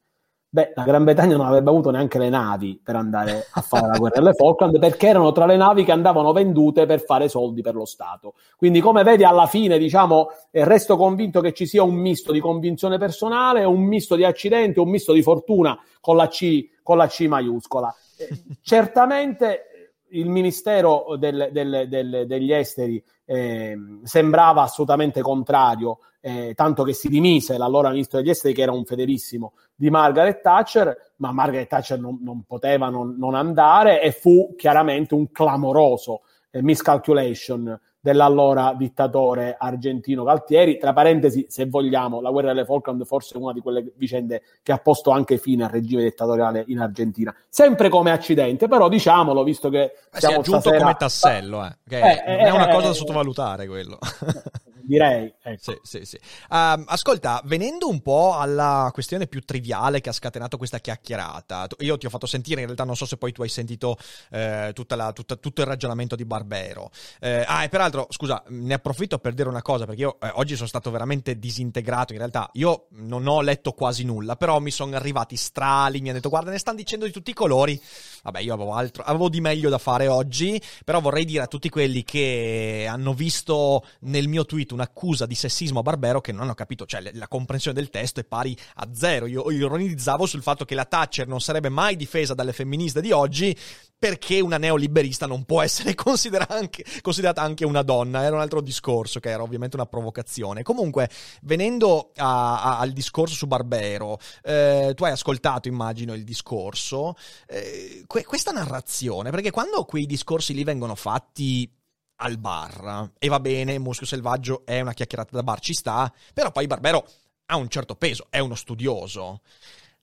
Beh, 0.57 0.73
la 0.75 0.85
Gran 0.85 1.05
Bretagna 1.05 1.37
non 1.37 1.45
avrebbe 1.45 1.69
avuto 1.69 1.91
neanche 1.91 2.19
le 2.19 2.31
navi 2.31 2.81
per 2.83 2.97
andare 2.97 3.47
a 3.51 3.61
fare 3.61 3.89
la 3.89 3.99
guerra 3.99 4.21
alle 4.21 4.33
Falkland 4.33 4.79
perché 4.79 5.09
erano 5.09 5.31
tra 5.31 5.45
le 5.45 5.59
navi 5.59 5.85
che 5.85 5.93
andavano 5.93 6.33
vendute 6.33 6.87
per 6.87 7.05
fare 7.05 7.29
soldi 7.29 7.61
per 7.61 7.75
lo 7.75 7.85
Stato. 7.85 8.37
Quindi, 8.57 8.81
come 8.81 9.03
vedi, 9.03 9.23
alla 9.23 9.45
fine, 9.45 9.77
diciamo, 9.77 10.31
eh, 10.51 10.65
resto 10.65 10.97
convinto 10.97 11.43
che 11.43 11.53
ci 11.53 11.67
sia 11.67 11.83
un 11.83 11.97
misto 11.97 12.33
di 12.33 12.41
convinzione 12.41 12.97
personale, 12.97 13.65
un 13.65 13.83
misto 13.83 14.15
di 14.15 14.25
accidente, 14.25 14.81
un 14.81 14.89
misto 14.89 15.13
di 15.13 15.21
fortuna 15.21 15.79
con 16.01 16.17
la 16.17 16.29
C, 16.29 16.71
con 16.83 16.97
la 16.97 17.07
C 17.07 17.27
maiuscola. 17.27 17.95
Eh, 18.17 18.29
certamente 18.63 19.76
il 20.11 20.29
Ministero 20.29 21.17
del, 21.19 21.51
del, 21.53 21.87
del, 21.89 22.25
degli 22.27 22.53
Esteri 22.53 23.03
eh, 23.25 23.77
sembrava 24.03 24.63
assolutamente 24.63 25.21
contrario, 25.21 25.99
eh, 26.21 26.53
tanto 26.55 26.85
che 26.85 26.93
si 26.93 27.09
dimise 27.09 27.59
l'allora 27.59 27.91
ministro 27.91 28.19
degli 28.19 28.31
esteri, 28.31 28.55
che 28.55 28.63
era 28.63 28.73
un 28.73 28.85
fedelissimo 28.85 29.55
di 29.75 29.91
Margaret 29.91 30.41
Thatcher, 30.41 31.13
ma 31.17 31.33
Margaret 31.33 31.69
Thatcher 31.69 31.99
non, 31.99 32.19
non 32.23 32.45
poteva 32.45 32.89
non, 32.89 33.17
non, 33.19 33.35
andare 33.35 34.01
e 34.01 34.13
fu 34.13 34.55
chiaramente 34.57 35.15
un 35.15 35.31
clamoroso 35.31 36.23
eh, 36.51 36.63
miscalculation 36.63 37.79
dell'allora 38.07 38.73
dittatore 38.79 39.57
argentino 39.59 40.23
Galtieri. 40.23 40.79
Tra 40.79 40.93
parentesi, 40.93 41.47
se 41.49 41.67
vogliamo, 41.67 42.21
la 42.21 42.31
guerra 42.31 42.53
delle 42.53 42.65
Falkland 42.65 43.05
forse 43.05 43.35
è 43.35 43.37
una 43.37 43.53
di 43.53 43.59
quelle 43.59 43.85
vicende 43.97 44.43
che 44.63 44.71
ha 44.71 44.79
posto 44.79 45.11
anche 45.11 45.39
fine 45.39 45.65
al 45.65 45.71
regime 45.71 46.05
dittatoriale 46.05 46.63
in 46.69 46.79
Argentina. 46.79 47.35
Sempre 47.49 47.89
come 47.89 48.13
accidente, 48.13 48.69
però 48.69 48.89
diciamolo, 48.89 49.43
visto 49.43 49.69
che... 49.71 49.93
Si 50.13 50.25
è 50.25 50.29
aggiunto 50.29 50.61
stasera... 50.61 50.79
come 50.79 50.95
tassello, 50.97 51.65
eh, 51.65 51.77
che 51.89 51.99
eh, 51.99 52.23
eh, 52.25 52.39
è 52.45 52.51
una 52.51 52.69
cosa 52.69 52.87
da 52.87 52.93
sottovalutare 52.93 53.67
quello. 53.67 53.99
direi. 54.87 55.33
Ecco. 55.43 55.73
Sì, 55.73 55.79
sì, 55.83 56.05
sì. 56.05 56.19
Um, 56.51 56.85
ascolta, 56.87 57.41
venendo 57.45 57.89
un 57.89 58.01
po' 58.01 58.35
alla 58.35 58.91
questione 58.93 59.27
più 59.27 59.41
triviale 59.41 60.01
che 60.01 60.09
ha 60.09 60.13
scatenato 60.13 60.57
questa 60.57 60.79
chiacchierata, 60.79 61.67
io 61.79 61.99
ti 61.99 62.07
ho 62.07 62.11
fatto 62.11 62.27
sentire, 62.27 62.61
in 62.61 62.67
realtà 62.67 62.85
non 62.85 62.97
so 62.97 63.07
se 63.07 63.17
poi 63.17 63.33
tu 63.33 63.43
hai 63.43 63.49
sentito 63.49 63.97
eh, 64.31 64.73
la, 64.89 65.13
tutta, 65.13 65.37
tutto 65.37 65.61
il 65.61 65.67
ragionamento 65.67 66.17
di 66.17 66.25
Barbero. 66.25 66.91
Eh, 67.21 67.45
ah, 67.47 67.65
e 67.65 67.69
peraltro, 67.69 68.07
scusa, 68.11 68.43
ne 68.49 68.75
approfitto 68.75 69.19
per 69.19 69.35
dire 69.35 69.49
una 69.49 69.63
cosa, 69.63 69.85
perché 69.85 70.01
io 70.03 70.19
eh, 70.21 70.31
oggi 70.35 70.55
sono 70.55 70.69
stato 70.69 70.91
veramente 70.91 71.39
disintegrato, 71.39 72.13
in 72.13 72.19
realtà 72.19 72.49
io 72.55 72.87
non 72.91 73.27
ho 73.27 73.41
letto 73.41 73.73
quasi 73.73 74.05
nulla, 74.05 74.37
però 74.37 74.61
mi 74.61 74.71
sono 74.71 74.95
arrivati 74.97 75.37
strali, 75.37 76.01
mi 76.01 76.09
hanno 76.09 76.19
detto 76.19 76.29
guarda, 76.29 76.51
ne 76.51 76.59
stanno 76.59 76.77
dicendo 76.77 77.05
di 77.05 77.13
tutti 77.13 77.31
i 77.31 77.35
colori. 77.35 77.81
Vabbè, 78.23 78.41
io 78.41 78.55
avevo, 78.55 78.73
altro, 78.73 79.03
avevo 79.05 79.29
di 79.29 79.41
meglio 79.41 79.69
da 79.69 79.79
fare 79.79 80.09
oggi, 80.09 80.61
però 80.85 81.01
vorrei 81.01 81.25
dire 81.25 81.45
a 81.45 81.47
tutti 81.47 81.69
quelli 81.69 82.03
che 82.03 82.87
hanno 82.89 83.15
visto 83.15 83.85
nel 84.01 84.29
mio 84.29 84.45
tweet 84.45 84.73
un'accusa 84.77 85.27
di 85.27 85.35
sessismo 85.35 85.81
a 85.81 85.83
Barbero 85.83 86.21
che 86.21 86.33
non 86.33 86.43
hanno 86.43 86.55
capito, 86.55 86.87
cioè 86.87 87.11
la 87.15 87.29
comprensione 87.29 87.79
del 87.79 87.91
testo 87.91 88.21
è 88.21 88.25
pari 88.25 88.57
a 88.77 88.89
zero. 88.93 89.27
Io 89.27 89.51
ironizzavo 89.51 90.27
sul 90.27 90.43
fatto 90.43 90.65
che 90.65 90.75
la 90.75 90.85
Thatcher 90.85 91.27
non 91.27 91.41
sarebbe 91.41 91.69
mai 91.69 91.97
difesa 91.97 92.35
dalle 92.35 92.53
femministe 92.53 93.01
di 93.01 93.11
oggi 93.11 93.57
perché 93.99 94.41
una 94.41 94.59
neoliberista 94.59 95.27
non 95.27 95.45
può 95.45 95.63
essere 95.63 95.95
considerata 95.97 96.55
anche, 96.55 96.85
considerata 97.01 97.43
anche 97.43 97.65
una 97.65 97.83
donna. 97.83 98.23
Era 98.23 98.37
un 98.37 98.43
altro 98.43 98.61
discorso 98.61 99.21
che 99.21 99.31
era 99.31 99.43
ovviamente 99.43 99.77
una 99.77 99.87
provocazione. 99.87 100.63
Comunque, 100.63 101.09
venendo 101.43 102.13
a, 102.17 102.63
a, 102.63 102.79
al 102.79 102.93
discorso 102.93 103.35
su 103.35 103.47
Barbero, 103.47 104.19
eh, 104.43 104.93
tu 104.95 105.05
hai 105.05 105.13
ascoltato, 105.13 105.69
immagino, 105.69 106.15
il 106.15 106.25
discorso. 106.25 107.17
Eh, 107.47 108.05
que- 108.07 108.25
questa 108.25 108.53
narrazione, 108.53 109.31
perché 109.31 109.51
quando 109.51 109.85
quei 109.85 110.07
discorsi 110.07 110.55
lì 110.55 110.65
vengono 110.65 110.95
fatti 110.95 111.71
al 112.17 112.39
bar. 112.39 113.11
E 113.19 113.29
va 113.29 113.41
bene, 113.41 113.79
Muschio 113.79 114.07
Selvaggio 114.07 114.65
è 114.65 114.81
una 114.81 114.93
chiacchierata 114.93 115.35
da 115.35 115.43
bar, 115.43 115.61
ci 115.61 115.75
sta, 115.75 116.13
però 116.33 116.51
poi 116.53 116.67
Barbero 116.67 117.07
ha 117.47 117.57
un 117.57 117.69
certo 117.69 117.95
peso, 117.95 118.27
è 118.31 118.39
uno 118.39 118.55
studioso. 118.55 119.41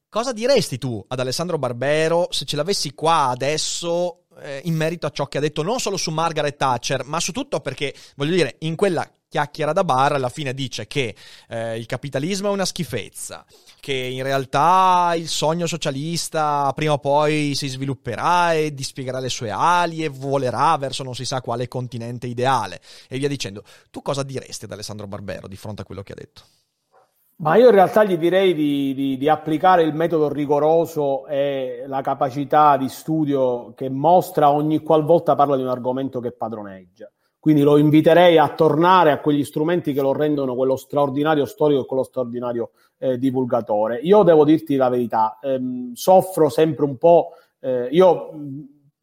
Cosa 0.10 0.32
diresti 0.32 0.78
tu 0.78 1.04
ad 1.08 1.20
Alessandro 1.20 1.58
Barbero 1.58 2.28
se 2.30 2.46
ce 2.46 2.56
l'avessi 2.56 2.94
qua 2.94 3.30
adesso 3.30 4.26
eh, 4.40 4.62
in 4.66 4.76
merito 4.76 5.08
a 5.08 5.10
ciò 5.10 5.28
che 5.28 5.40
ha 5.40 5.42
detto 5.42 5.64
non 5.64 5.80
solo 5.80 5.98
su 5.98 6.12
Margaret 6.12 6.56
Thatcher, 6.56 7.04
ma 7.06 7.20
su 7.20 7.32
tutto 7.32 7.60
perché, 7.62 7.96
voglio 8.16 8.36
dire, 8.36 8.58
in 8.60 8.76
quella 8.76 9.10
chiacchiera 9.34 9.74
da 9.74 9.84
bar 9.84 10.14
alla 10.14 10.30
fine 10.30 10.54
dice 10.54 10.86
che 10.86 11.16
eh, 11.50 11.76
il 11.80 11.88
capitalismo 11.88 12.50
è 12.50 12.52
una 12.52 12.66
schifezza, 12.66 13.44
che 13.80 13.92
in 13.92 14.22
realtà 14.22 15.14
il 15.16 15.28
sogno 15.28 15.66
socialista 15.66 16.72
prima 16.76 16.94
o 16.94 17.00
poi 17.00 17.56
si 17.56 17.68
svilupperà 17.68 18.54
e 18.54 18.76
dispiegherà 18.76 19.18
le 19.18 19.30
sue 19.30 19.50
ali 19.50 20.04
e 20.04 20.10
volerà 20.10 20.78
verso 20.78 21.02
non 21.02 21.16
si 21.16 21.26
sa 21.26 21.42
quale 21.42 21.68
continente 21.68 22.28
ideale 22.28 22.80
e 23.10 23.18
via 23.18 23.28
dicendo. 23.28 23.64
Tu 23.90 24.04
cosa 24.04 24.22
diresti 24.22 24.66
ad 24.66 24.72
Alessandro 24.72 25.08
Barbero 25.08 25.48
di 25.48 25.56
fronte 25.56 25.82
a 25.82 25.86
quello 25.86 26.04
che 26.04 26.12
ha 26.12 26.16
detto? 26.16 26.42
Ma 27.38 27.56
io 27.56 27.70
in 27.70 27.74
realtà 27.74 28.04
gli 28.04 28.18
direi 28.18 28.54
di, 28.54 28.94
di, 28.94 29.18
di, 29.18 29.28
applicare 29.28 29.82
il 29.82 29.96
metodo 29.96 30.30
rigoroso 30.30 31.26
e 31.26 31.86
la 31.88 32.02
capacità 32.02 32.78
di 32.78 32.88
studio 32.88 33.74
che 33.74 33.90
mostra 33.90 34.52
ogni 34.52 34.84
qualvolta 34.84 35.34
parla 35.34 35.56
di 35.56 35.64
un 35.64 35.70
argomento 35.70 36.20
che 36.20 36.32
padroneggia. 36.32 37.12
Quindi 37.44 37.64
lo 37.64 37.76
inviterei 37.76 38.38
a 38.38 38.48
tornare 38.54 39.12
a 39.12 39.20
quegli 39.20 39.44
strumenti 39.44 39.92
che 39.92 40.00
lo 40.00 40.14
rendono 40.14 40.56
quello 40.56 40.78
straordinario 40.78 41.44
storico 41.44 41.82
e 41.82 41.86
quello 41.86 42.04
straordinario 42.04 42.70
eh, 43.00 43.18
divulgatore. 43.18 43.98
Io 43.98 44.24
devo 44.24 44.46
dirti 44.46 44.78
la 44.78 44.88
verità, 44.88 45.40
ehm, 45.42 45.92
soffro 45.92 46.48
sempre 46.48 46.86
un 46.86 46.96
po', 46.96 47.32
eh, 47.60 47.90
io, 47.92 48.30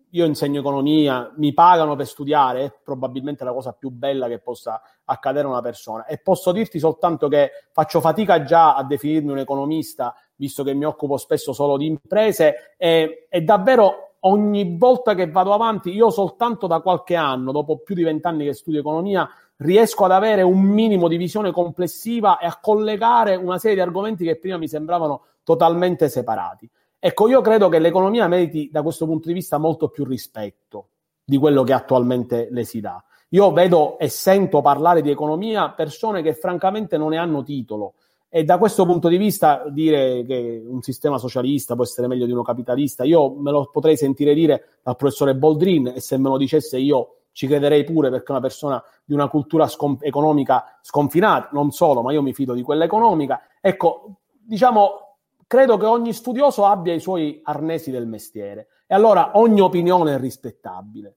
io, 0.08 0.24
insegno 0.24 0.60
economia, 0.60 1.30
mi 1.36 1.52
pagano 1.52 1.96
per 1.96 2.06
studiare, 2.06 2.64
è 2.64 2.72
probabilmente 2.82 3.44
la 3.44 3.52
cosa 3.52 3.72
più 3.72 3.90
bella 3.90 4.26
che 4.26 4.38
possa 4.38 4.80
accadere 5.04 5.46
a 5.46 5.50
una 5.50 5.60
persona 5.60 6.06
e 6.06 6.16
posso 6.16 6.50
dirti 6.50 6.78
soltanto 6.78 7.28
che 7.28 7.50
faccio 7.72 8.00
fatica 8.00 8.42
già 8.42 8.74
a 8.74 8.82
definirmi 8.84 9.32
un 9.32 9.38
economista, 9.40 10.14
visto 10.36 10.64
che 10.64 10.72
mi 10.72 10.86
occupo 10.86 11.18
spesso 11.18 11.52
solo 11.52 11.76
di 11.76 11.84
imprese, 11.84 12.74
e, 12.78 13.26
e 13.28 13.42
davvero 13.42 14.09
ogni 14.20 14.76
volta 14.76 15.14
che 15.14 15.30
vado 15.30 15.52
avanti, 15.52 15.90
io 15.90 16.10
soltanto 16.10 16.66
da 16.66 16.80
qualche 16.80 17.14
anno, 17.14 17.52
dopo 17.52 17.78
più 17.78 17.94
di 17.94 18.02
vent'anni 18.02 18.44
che 18.44 18.54
studio 18.54 18.80
economia, 18.80 19.28
riesco 19.56 20.04
ad 20.04 20.12
avere 20.12 20.42
un 20.42 20.60
minimo 20.60 21.08
di 21.08 21.16
visione 21.16 21.52
complessiva 21.52 22.38
e 22.38 22.46
a 22.46 22.58
collegare 22.60 23.36
una 23.36 23.58
serie 23.58 23.76
di 23.76 23.82
argomenti 23.82 24.24
che 24.24 24.36
prima 24.36 24.56
mi 24.56 24.68
sembravano 24.68 25.24
totalmente 25.42 26.08
separati. 26.08 26.68
Ecco, 26.98 27.28
io 27.28 27.40
credo 27.40 27.68
che 27.68 27.78
l'economia 27.78 28.28
meriti 28.28 28.68
da 28.70 28.82
questo 28.82 29.06
punto 29.06 29.28
di 29.28 29.34
vista 29.34 29.58
molto 29.58 29.88
più 29.88 30.04
rispetto 30.04 30.88
di 31.24 31.38
quello 31.38 31.62
che 31.62 31.72
attualmente 31.72 32.48
le 32.50 32.64
si 32.64 32.80
dà. 32.80 33.02
Io 33.30 33.52
vedo 33.52 33.98
e 33.98 34.08
sento 34.08 34.60
parlare 34.60 35.02
di 35.02 35.10
economia 35.10 35.70
persone 35.70 36.20
che 36.20 36.34
francamente 36.34 36.96
non 36.98 37.10
ne 37.10 37.18
hanno 37.18 37.42
titolo. 37.42 37.94
E 38.32 38.44
da 38.44 38.58
questo 38.58 38.86
punto 38.86 39.08
di 39.08 39.16
vista 39.16 39.64
dire 39.70 40.24
che 40.24 40.62
un 40.64 40.82
sistema 40.82 41.18
socialista 41.18 41.74
può 41.74 41.82
essere 41.82 42.06
meglio 42.06 42.26
di 42.26 42.30
uno 42.30 42.42
capitalista, 42.42 43.02
io 43.02 43.34
me 43.34 43.50
lo 43.50 43.68
potrei 43.72 43.96
sentire 43.96 44.34
dire 44.34 44.78
dal 44.84 44.94
professore 44.94 45.34
Boldrin 45.34 45.88
e 45.88 46.00
se 46.00 46.16
me 46.16 46.28
lo 46.28 46.36
dicesse 46.36 46.78
io 46.78 47.16
ci 47.32 47.48
crederei 47.48 47.82
pure 47.82 48.08
perché 48.08 48.28
è 48.28 48.30
una 48.30 48.40
persona 48.40 48.80
di 49.04 49.14
una 49.14 49.28
cultura 49.28 49.66
scom- 49.66 50.04
economica 50.04 50.78
sconfinata, 50.80 51.48
non 51.52 51.72
solo, 51.72 52.02
ma 52.02 52.12
io 52.12 52.22
mi 52.22 52.32
fido 52.32 52.54
di 52.54 52.62
quella 52.62 52.84
economica. 52.84 53.40
Ecco, 53.60 54.18
diciamo, 54.30 55.16
credo 55.48 55.76
che 55.76 55.86
ogni 55.86 56.12
studioso 56.12 56.66
abbia 56.66 56.94
i 56.94 57.00
suoi 57.00 57.40
arnesi 57.42 57.90
del 57.90 58.06
mestiere 58.06 58.68
e 58.86 58.94
allora 58.94 59.32
ogni 59.34 59.60
opinione 59.60 60.14
è 60.14 60.18
rispettabile. 60.20 61.16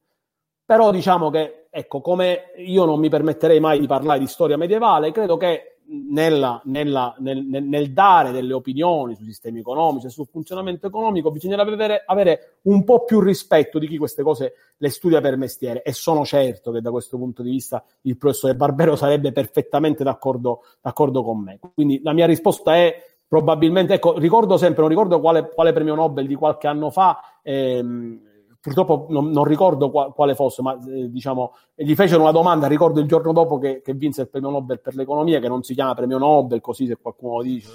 Però 0.65 0.89
diciamo 0.89 1.30
che, 1.30 1.67
ecco, 1.69 2.02
come 2.02 2.54
io 2.58 2.86
non 2.86 2.99
mi 2.99 3.10
permetterei 3.10 3.60
mai 3.60 3.80
di 3.80 3.86
parlare 3.86 4.17
di 4.17 4.26
storia 4.26 4.58
medievale, 4.58 5.12
credo 5.12 5.38
che 5.38 5.72
nella, 5.87 6.61
nella, 6.65 7.15
nel, 7.19 7.43
nel, 7.43 7.91
dare 7.91 8.31
delle 8.31 8.53
opinioni 8.53 9.15
sui 9.15 9.25
sistemi 9.25 9.59
economici 9.59 10.07
e 10.07 10.09
sul 10.09 10.27
funzionamento 10.27 10.87
economico 10.87 11.31
bisognerebbe 11.31 11.73
avere, 11.73 12.03
avere, 12.05 12.57
un 12.63 12.83
po' 12.83 13.03
più 13.03 13.19
rispetto 13.19 13.79
di 13.79 13.87
chi 13.87 13.97
queste 13.97 14.23
cose 14.23 14.53
le 14.77 14.89
studia 14.89 15.21
per 15.21 15.37
mestiere 15.37 15.81
e 15.83 15.93
sono 15.93 16.25
certo 16.25 16.71
che 16.71 16.81
da 16.81 16.91
questo 16.91 17.17
punto 17.17 17.41
di 17.41 17.49
vista 17.49 17.83
il 18.01 18.17
professore 18.17 18.55
Barbero 18.55 18.95
sarebbe 18.95 19.31
perfettamente 19.31 20.03
d'accordo, 20.03 20.63
d'accordo 20.81 21.23
con 21.23 21.39
me. 21.39 21.59
Quindi 21.73 21.99
la 22.03 22.13
mia 22.13 22.25
risposta 22.25 22.75
è 22.75 22.95
probabilmente, 23.27 23.95
ecco, 23.95 24.17
ricordo 24.17 24.57
sempre, 24.57 24.81
non 24.81 24.89
ricordo 24.89 25.19
quale, 25.19 25.49
quale 25.49 25.73
premio 25.73 25.95
Nobel 25.95 26.27
di 26.27 26.35
qualche 26.35 26.67
anno 26.67 26.91
fa, 26.91 27.39
ehm, 27.41 28.21
purtroppo 28.63 29.08
non, 29.10 29.30
non 29.30 29.43
ricordo 29.43 29.91
qua, 29.91 30.13
quale 30.13 30.36
fosse, 30.36 30.62
ma 30.62 30.73
eh, 30.88 31.12
diciamo, 31.12 31.54
gli 31.76 31.93
fecero 31.95 32.21
una 32.21 32.32
domanda, 32.32 32.67
ricordo 32.67 33.02
il 33.02 33.08
giorno 33.08 33.34
dopo 33.34 33.58
che, 33.58 33.82
che, 33.82 33.93
vinse 33.93 34.21
il 34.21 34.30
premio 34.30 34.52
Nobel 34.52 34.80
per 34.80 34.95
l'economia, 34.95 35.41
che 35.41 35.49
non 35.49 35.63
si 35.63 35.73
chiama 35.73 35.93
premio 35.93 36.17
Nobel, 36.17 36.62
così 36.62 36.88
se 36.88 36.97
qualcuno 37.02 37.36
lo 37.36 37.43
dice, 37.43 37.67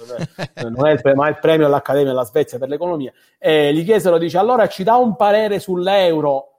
non 0.67 0.87
è 0.87 0.93
il, 0.97 1.11
ma 1.13 1.27
è 1.27 1.29
il 1.29 1.37
premio 1.39 1.67
dell'Accademia 1.67 2.09
della 2.09 2.23
Svezia 2.23 2.57
per 2.57 2.69
l'economia, 2.69 3.13
e 3.37 3.71
gli 3.71 3.85
chiesero, 3.85 4.17
dice, 4.17 4.39
allora 4.39 4.67
ci 4.67 4.81
dà 4.81 4.95
un 4.95 5.15
parere 5.15 5.59
sull'euro, 5.59 6.58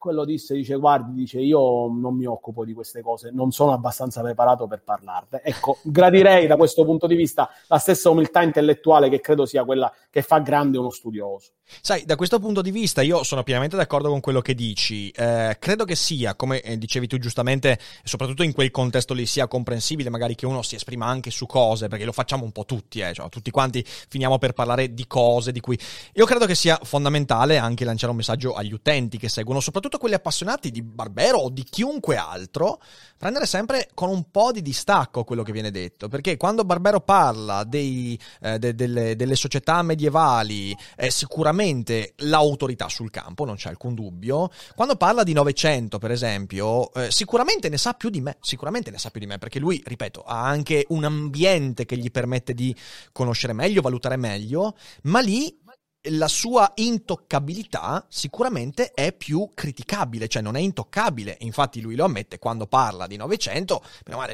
quello 0.00 0.24
disse, 0.24 0.54
dice, 0.54 0.76
guardi, 0.76 1.12
dice, 1.12 1.40
io 1.40 1.86
non 1.92 2.16
mi 2.16 2.24
occupo 2.24 2.64
di 2.64 2.72
queste 2.72 3.02
cose, 3.02 3.30
non 3.30 3.52
sono 3.52 3.72
abbastanza 3.72 4.22
preparato 4.22 4.66
per 4.66 4.80
parlarne. 4.82 5.42
Ecco, 5.44 5.76
gradirei 5.82 6.46
da 6.46 6.56
questo 6.56 6.86
punto 6.86 7.06
di 7.06 7.14
vista 7.14 7.50
la 7.66 7.76
stessa 7.76 8.08
umiltà 8.08 8.40
intellettuale 8.42 9.10
che 9.10 9.20
credo 9.20 9.44
sia 9.44 9.62
quella 9.62 9.92
che 10.08 10.22
fa 10.22 10.38
grande 10.38 10.78
uno 10.78 10.88
studioso. 10.88 11.50
Sai, 11.82 12.04
da 12.04 12.16
questo 12.16 12.38
punto 12.40 12.62
di 12.62 12.70
vista 12.70 13.00
io 13.02 13.22
sono 13.22 13.42
pienamente 13.42 13.76
d'accordo 13.76 14.08
con 14.08 14.20
quello 14.20 14.40
che 14.40 14.54
dici. 14.54 15.10
Eh, 15.10 15.56
credo 15.60 15.84
che 15.84 15.94
sia, 15.94 16.34
come 16.34 16.62
eh, 16.62 16.78
dicevi 16.78 17.06
tu 17.06 17.18
giustamente, 17.18 17.78
soprattutto 18.02 18.42
in 18.42 18.52
quel 18.52 18.70
contesto 18.70 19.12
lì, 19.14 19.26
sia 19.26 19.46
comprensibile 19.46 20.08
magari 20.08 20.34
che 20.34 20.46
uno 20.46 20.62
si 20.62 20.74
esprima 20.76 21.06
anche 21.06 21.30
su 21.30 21.44
cose, 21.44 21.88
perché 21.88 22.04
lo 22.04 22.12
facciamo 22.12 22.44
un 22.44 22.52
po' 22.52 22.64
tutti, 22.64 23.00
eh, 23.00 23.12
cioè, 23.12 23.28
tutti 23.28 23.50
quanti 23.50 23.84
finiamo 23.84 24.38
per 24.38 24.54
parlare 24.54 24.94
di 24.94 25.06
cose 25.06 25.52
di 25.52 25.60
cui... 25.60 25.78
Io 26.14 26.24
credo 26.24 26.46
che 26.46 26.54
sia 26.54 26.78
fondamentale 26.82 27.58
anche 27.58 27.84
lanciare 27.84 28.10
un 28.10 28.16
messaggio 28.16 28.54
agli 28.54 28.72
utenti 28.72 29.18
che 29.18 29.28
seguono, 29.28 29.60
soprattutto 29.60 29.89
quelli 29.98 30.14
appassionati 30.14 30.70
di 30.70 30.82
Barbero 30.82 31.38
o 31.38 31.50
di 31.50 31.64
chiunque 31.64 32.16
altro, 32.16 32.80
prendere 33.16 33.46
sempre 33.46 33.90
con 33.94 34.08
un 34.08 34.30
po' 34.30 34.52
di 34.52 34.62
distacco 34.62 35.24
quello 35.24 35.42
che 35.42 35.52
viene 35.52 35.70
detto, 35.70 36.08
perché 36.08 36.36
quando 36.36 36.64
Barbero 36.64 37.00
parla 37.00 37.64
dei, 37.64 38.18
eh, 38.40 38.58
de, 38.58 38.74
delle, 38.74 39.16
delle, 39.16 39.36
società 39.36 39.82
medievali, 39.82 40.76
sicuramente 41.08 41.50
sicuramente 41.50 42.14
l'autorità 42.18 42.88
sul 42.88 43.10
campo, 43.10 43.44
non 43.44 43.56
c'è 43.56 43.68
alcun 43.68 43.94
dubbio. 43.94 44.50
Quando 44.74 44.96
parla 44.96 45.22
di 45.22 45.32
Novecento, 45.32 45.98
per 45.98 46.10
esempio, 46.10 46.92
eh, 46.94 47.10
sicuramente 47.10 47.68
ne 47.68 47.78
sa 47.78 47.94
più 47.94 48.10
di 48.10 48.20
me, 48.20 48.36
sicuramente 48.40 48.90
ne 48.90 48.98
sa 48.98 49.10
più 49.10 49.20
di 49.20 49.26
me, 49.26 49.38
perché 49.38 49.58
lui, 49.58 49.82
ripeto, 49.84 50.22
ha 50.22 50.44
anche 50.44 50.84
un 50.88 51.04
ambiente 51.04 51.86
che 51.86 51.96
gli 51.96 52.10
permette 52.10 52.54
di 52.54 52.74
conoscere 53.12 53.52
meglio, 53.52 53.80
valutare 53.80 54.16
meglio, 54.16 54.76
ma 55.02 55.20
lì 55.20 55.58
la 56.04 56.28
sua 56.28 56.72
intoccabilità 56.76 58.06
sicuramente 58.08 58.92
è 58.92 59.12
più 59.12 59.50
criticabile, 59.52 60.28
cioè 60.28 60.40
non 60.40 60.56
è 60.56 60.60
intoccabile. 60.60 61.36
Infatti 61.40 61.80
lui 61.80 61.94
lo 61.94 62.04
ammette 62.04 62.38
quando 62.38 62.66
parla 62.66 63.06
di 63.06 63.16
Novecento, 63.16 63.82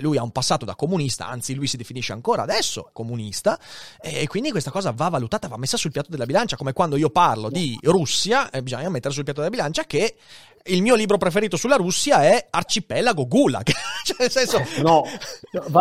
lui 0.00 0.16
ha 0.16 0.22
un 0.22 0.30
passato 0.30 0.64
da 0.64 0.76
comunista, 0.76 1.26
anzi 1.26 1.54
lui 1.54 1.66
si 1.66 1.76
definisce 1.76 2.12
ancora 2.12 2.42
adesso 2.42 2.90
comunista 2.92 3.58
e 4.00 4.26
quindi 4.28 4.50
questa 4.50 4.70
cosa 4.70 4.92
va 4.92 5.08
valutata, 5.08 5.48
va 5.48 5.56
messa 5.56 5.76
sul 5.76 5.90
piatto 5.90 6.10
della 6.10 6.26
bilancia, 6.26 6.56
come 6.56 6.72
quando 6.72 6.96
io 6.96 7.10
parlo 7.10 7.50
di 7.50 7.76
Russia, 7.82 8.50
eh, 8.50 8.62
bisogna 8.62 8.88
mettere 8.88 9.12
sul 9.12 9.24
piatto 9.24 9.40
della 9.40 9.52
bilancia 9.52 9.84
che 9.84 10.16
il 10.68 10.82
mio 10.82 10.94
libro 10.94 11.18
preferito 11.18 11.56
sulla 11.56 11.76
Russia 11.76 12.22
è 12.22 12.48
Arcipelago 12.50 13.26
Gulag. 13.26 13.66
cioè, 14.04 14.16
nel 14.18 14.30
senso... 14.30 14.58
No, 14.82 15.04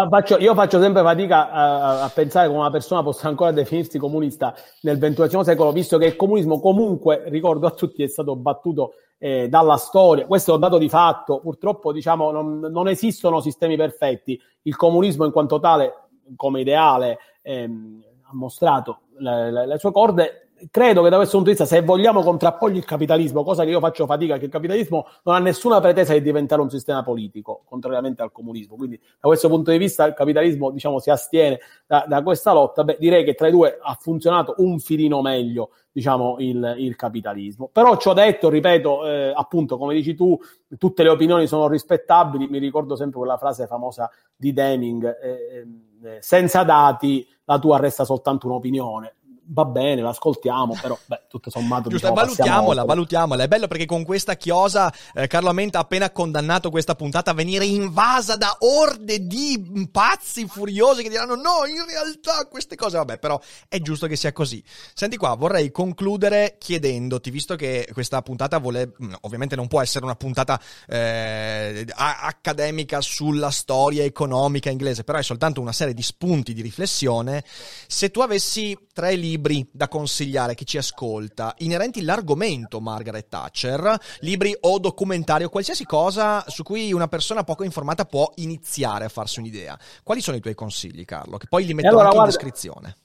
faccio, 0.09 0.37
io 0.37 0.53
faccio 0.53 0.79
sempre 0.79 1.01
fatica 1.01 1.51
a, 1.51 2.03
a, 2.03 2.09
pensare 2.09 2.47
come 2.47 2.59
una 2.59 2.71
persona 2.71 3.03
possa 3.03 3.27
ancora 3.27 3.51
definirsi 3.51 3.97
comunista 3.97 4.55
nel 4.81 4.97
XXI 4.97 5.43
secolo, 5.43 5.71
visto 5.71 5.97
che 5.97 6.05
il 6.05 6.15
comunismo 6.15 6.59
comunque, 6.59 7.23
ricordo 7.27 7.67
a 7.67 7.71
tutti, 7.71 8.03
è 8.03 8.07
stato 8.07 8.35
battuto 8.35 8.93
eh, 9.17 9.47
dalla 9.49 9.77
storia. 9.77 10.25
Questo 10.25 10.51
è 10.51 10.53
un 10.53 10.59
dato 10.59 10.77
di 10.77 10.89
fatto. 10.89 11.39
Purtroppo, 11.39 11.91
diciamo, 11.91 12.31
non, 12.31 12.59
non 12.59 12.87
esistono 12.87 13.41
sistemi 13.41 13.75
perfetti. 13.75 14.39
Il 14.63 14.75
comunismo 14.75 15.25
in 15.25 15.31
quanto 15.31 15.59
tale, 15.59 16.07
come 16.35 16.61
ideale, 16.61 17.19
ehm, 17.41 18.03
ha 18.23 18.33
mostrato 18.33 19.01
le, 19.17 19.51
le, 19.51 19.67
le 19.67 19.77
sue 19.77 19.91
corde 19.91 20.44
credo 20.71 21.03
che 21.03 21.09
da 21.09 21.17
questo 21.17 21.37
punto 21.37 21.51
di 21.51 21.57
vista, 21.57 21.65
se 21.65 21.81
vogliamo 21.81 22.21
contrapporgli 22.21 22.77
il 22.77 22.85
capitalismo, 22.85 23.43
cosa 23.43 23.63
che 23.63 23.69
io 23.69 23.79
faccio 23.79 24.05
fatica, 24.05 24.37
che 24.37 24.45
il 24.45 24.51
capitalismo 24.51 25.07
non 25.23 25.35
ha 25.35 25.39
nessuna 25.39 25.79
pretesa 25.79 26.13
di 26.13 26.21
diventare 26.21 26.61
un 26.61 26.69
sistema 26.69 27.03
politico, 27.03 27.63
contrariamente 27.65 28.21
al 28.21 28.31
comunismo. 28.31 28.75
Quindi, 28.75 28.97
da 28.97 29.27
questo 29.27 29.49
punto 29.49 29.71
di 29.71 29.77
vista, 29.77 30.05
il 30.05 30.13
capitalismo, 30.13 30.71
diciamo, 30.71 30.99
si 30.99 31.09
astiene 31.09 31.59
da, 31.85 32.05
da 32.07 32.23
questa 32.23 32.53
lotta. 32.53 32.83
Beh, 32.83 32.97
direi 32.99 33.23
che 33.23 33.33
tra 33.33 33.47
i 33.47 33.51
due 33.51 33.77
ha 33.81 33.97
funzionato 33.99 34.55
un 34.57 34.79
filino 34.79 35.21
meglio, 35.21 35.71
diciamo, 35.91 36.37
il, 36.39 36.75
il 36.77 36.95
capitalismo. 36.95 37.69
Però 37.71 37.97
ciò 37.97 38.13
detto, 38.13 38.49
ripeto, 38.49 39.07
eh, 39.07 39.33
appunto, 39.35 39.77
come 39.77 39.93
dici 39.93 40.15
tu, 40.15 40.37
tutte 40.77 41.03
le 41.03 41.09
opinioni 41.09 41.47
sono 41.47 41.67
rispettabili. 41.67 42.47
Mi 42.47 42.59
ricordo 42.59 42.95
sempre 42.95 43.19
quella 43.19 43.37
frase 43.37 43.67
famosa 43.67 44.09
di 44.35 44.53
Deming, 44.53 45.05
eh, 45.21 45.67
eh, 46.03 46.21
senza 46.21 46.63
dati 46.63 47.27
la 47.45 47.59
tua 47.59 47.77
resta 47.77 48.05
soltanto 48.05 48.47
un'opinione 48.47 49.15
va 49.47 49.65
bene, 49.65 50.01
l'ascoltiamo, 50.01 50.77
però 50.81 50.97
beh, 51.05 51.23
tutto 51.27 51.49
sommato 51.49 51.89
Giusto, 51.89 52.09
diciamo, 52.09 52.25
valutiamola, 52.25 52.83
valutiamola. 52.83 53.43
È 53.43 53.47
bello 53.47 53.67
perché 53.67 53.85
con 53.85 54.03
questa 54.03 54.35
chiosa 54.35 54.91
eh, 55.13 55.27
Carlo 55.27 55.49
Amenta 55.49 55.77
ha 55.77 55.81
appena 55.81 56.09
condannato 56.09 56.69
questa 56.69 56.95
puntata 56.95 57.31
a 57.31 57.33
venire 57.33 57.65
invasa 57.65 58.35
da 58.35 58.57
orde 58.59 59.25
di 59.27 59.87
pazzi 59.91 60.47
furiosi 60.47 61.03
che 61.03 61.09
diranno 61.09 61.35
no, 61.35 61.65
in 61.67 61.85
realtà 61.85 62.47
queste 62.49 62.75
cose, 62.75 62.97
vabbè, 62.97 63.19
però 63.19 63.39
è 63.67 63.79
giusto 63.79 64.07
che 64.07 64.15
sia 64.15 64.31
così. 64.31 64.63
Senti 64.93 65.17
qua, 65.17 65.35
vorrei 65.35 65.71
concludere 65.71 66.55
chiedendoti, 66.57 67.29
visto 67.29 67.55
che 67.55 67.87
questa 67.93 68.21
puntata 68.21 68.57
vuole, 68.57 68.93
mm, 69.01 69.13
ovviamente 69.21 69.55
non 69.55 69.67
può 69.67 69.81
essere 69.81 70.05
una 70.05 70.15
puntata 70.15 70.59
eh, 70.87 71.85
accademica 71.95 73.01
sulla 73.01 73.51
storia 73.51 74.03
economica 74.03 74.69
inglese, 74.69 75.03
però 75.03 75.19
è 75.19 75.23
soltanto 75.23 75.61
una 75.61 75.73
serie 75.73 75.93
di 75.93 76.01
spunti 76.01 76.53
di 76.53 76.61
riflessione, 76.61 77.43
se 77.87 78.09
tu 78.09 78.21
avessi 78.21 78.77
tre 78.93 79.15
libri 79.15 79.34
libri 79.35 79.67
da 79.71 79.89
consigliare 79.89 80.53
a 80.53 80.55
chi 80.55 80.65
ci 80.65 80.77
ascolta 80.77 81.53
inerenti 81.57 81.99
all'argomento 81.99 82.79
Margaret 82.79 83.27
Thatcher, 83.27 83.97
libri 84.21 84.55
o 84.61 84.79
documentari 84.79 85.43
o 85.43 85.49
qualsiasi 85.49 85.85
cosa 85.85 86.43
su 86.47 86.63
cui 86.63 86.93
una 86.93 87.07
persona 87.07 87.43
poco 87.43 87.63
informata 87.63 88.05
può 88.05 88.31
iniziare 88.35 89.05
a 89.05 89.09
farsi 89.09 89.39
un'idea. 89.39 89.77
Quali 90.03 90.21
sono 90.21 90.37
i 90.37 90.39
tuoi 90.39 90.55
consigli, 90.55 91.03
Carlo? 91.03 91.37
Che 91.37 91.47
poi 91.49 91.65
li 91.65 91.73
metto 91.73 91.89
allora, 91.89 92.05
anche 92.05 92.15
guarda, 92.15 92.31
in 92.31 92.37
descrizione. 92.37 92.95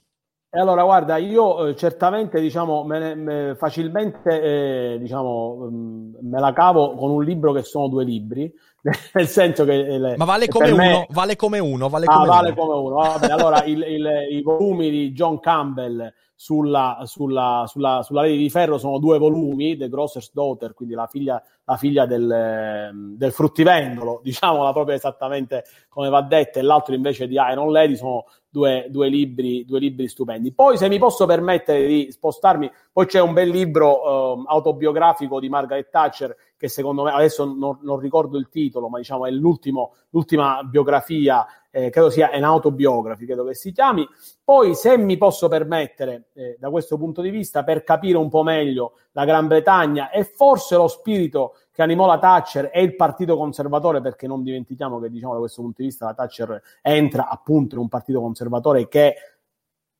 E 0.53 0.59
allora, 0.59 0.83
guarda, 0.83 1.17
io 1.17 1.67
eh, 1.67 1.75
certamente, 1.75 2.39
diciamo, 2.39 2.83
me 2.83 2.99
ne, 2.99 3.15
me, 3.15 3.55
facilmente, 3.55 4.41
eh, 4.41 4.97
diciamo, 4.99 5.69
mm, 5.69 6.15
me 6.21 6.39
la 6.39 6.53
cavo 6.53 6.95
con 6.95 7.11
un 7.11 7.23
libro 7.23 7.51
che 7.51 7.63
sono 7.63 7.87
due 7.87 8.03
libri, 8.03 8.51
nel 9.13 9.27
senso 9.27 9.63
che... 9.65 9.85
Eh, 9.87 9.99
le, 9.99 10.17
Ma 10.17 10.25
vale 10.25 10.47
come, 10.47 10.71
me... 10.73 10.87
uno, 10.87 11.05
vale 11.09 11.35
come 11.35 11.59
uno, 11.59 11.89
vale 11.89 12.05
ah, 12.07 12.15
come 12.15 12.27
vale 12.27 12.51
uno. 12.51 12.61
come 12.61 12.73
uno. 12.73 12.95
Vabbè, 12.95 13.31
allora, 13.31 13.63
il, 13.63 13.81
il, 13.87 14.27
i 14.31 14.41
volumi 14.41 14.89
di 14.89 15.11
John 15.11 15.39
Campbell 15.39 16.11
sulla, 16.41 17.03
sulla, 17.03 17.65
sulla, 17.67 18.01
sulla 18.01 18.21
Lady 18.21 18.37
di 18.37 18.49
Ferro 18.49 18.79
sono 18.79 18.97
due 18.97 19.19
volumi, 19.19 19.77
The 19.77 19.87
Grosser's 19.89 20.31
Daughter, 20.33 20.73
quindi 20.73 20.95
la 20.95 21.05
figlia, 21.05 21.39
la 21.65 21.77
figlia 21.77 22.07
del, 22.07 22.89
del, 23.15 23.31
fruttivendolo, 23.31 24.21
diciamola 24.25 24.73
proprio 24.73 24.95
esattamente 24.95 25.65
come 25.87 26.09
va 26.09 26.23
detta, 26.23 26.59
e 26.59 26.63
l'altro 26.63 26.95
invece 26.95 27.27
di 27.27 27.35
Iron 27.35 27.71
Lady, 27.71 27.95
sono 27.95 28.25
due, 28.49 28.87
due, 28.89 29.07
libri, 29.07 29.65
due 29.65 29.77
libri 29.77 30.07
stupendi. 30.07 30.51
Poi, 30.51 30.77
se 30.77 30.89
mi 30.89 30.97
posso 30.97 31.27
permettere 31.27 31.85
di 31.85 32.07
spostarmi, 32.09 32.71
poi 32.91 33.05
c'è 33.05 33.21
un 33.21 33.33
bel 33.33 33.49
libro 33.49 34.39
eh, 34.39 34.43
autobiografico 34.47 35.39
di 35.39 35.47
Margaret 35.47 35.91
Thatcher 35.91 36.35
che 36.57 36.69
secondo 36.69 37.03
me, 37.03 37.11
adesso 37.11 37.43
non, 37.43 37.79
non 37.81 37.99
ricordo 37.99 38.37
il 38.37 38.47
titolo, 38.49 38.87
ma 38.87 38.99
diciamo 38.99 39.25
è 39.25 39.31
l'ultima 39.31 40.61
biografia, 40.63 41.45
eh, 41.71 41.89
credo 41.89 42.09
sia 42.09 42.29
un 42.33 42.43
autobiography, 42.43 43.25
credo 43.25 43.45
che 43.45 43.55
si 43.55 43.71
chiami. 43.71 44.07
Poi, 44.43 44.75
se 44.75 44.97
mi 44.97 45.17
posso 45.17 45.47
permettere, 45.47 46.27
eh, 46.33 46.57
da 46.59 46.69
questo 46.69 46.97
punto 46.97 47.21
di 47.21 47.29
vista, 47.29 47.63
per 47.63 47.83
capire 47.83 48.17
un 48.17 48.29
po' 48.29 48.43
meglio 48.43 48.97
la 49.13 49.25
Gran 49.25 49.47
Bretagna 49.47 50.09
e 50.09 50.25
forse 50.25 50.75
lo 50.75 50.87
spirito 50.87 51.55
che 51.71 51.81
animò 51.81 52.05
la 52.05 52.19
Thatcher 52.19 52.69
e 52.73 52.83
il 52.83 52.95
partito 52.95 53.37
conservatore, 53.37 54.01
perché 54.01 54.27
non 54.27 54.43
dimentichiamo 54.43 54.99
che 54.99 55.09
diciamo, 55.09 55.33
da 55.33 55.39
questo 55.39 55.61
punto 55.61 55.81
di 55.81 55.87
vista 55.87 56.05
la 56.05 56.13
Thatcher 56.13 56.61
entra 56.81 57.29
appunto 57.29 57.75
in 57.75 57.81
un 57.81 57.87
partito 57.87 58.19
conservatore 58.19 58.87
che 58.87 59.15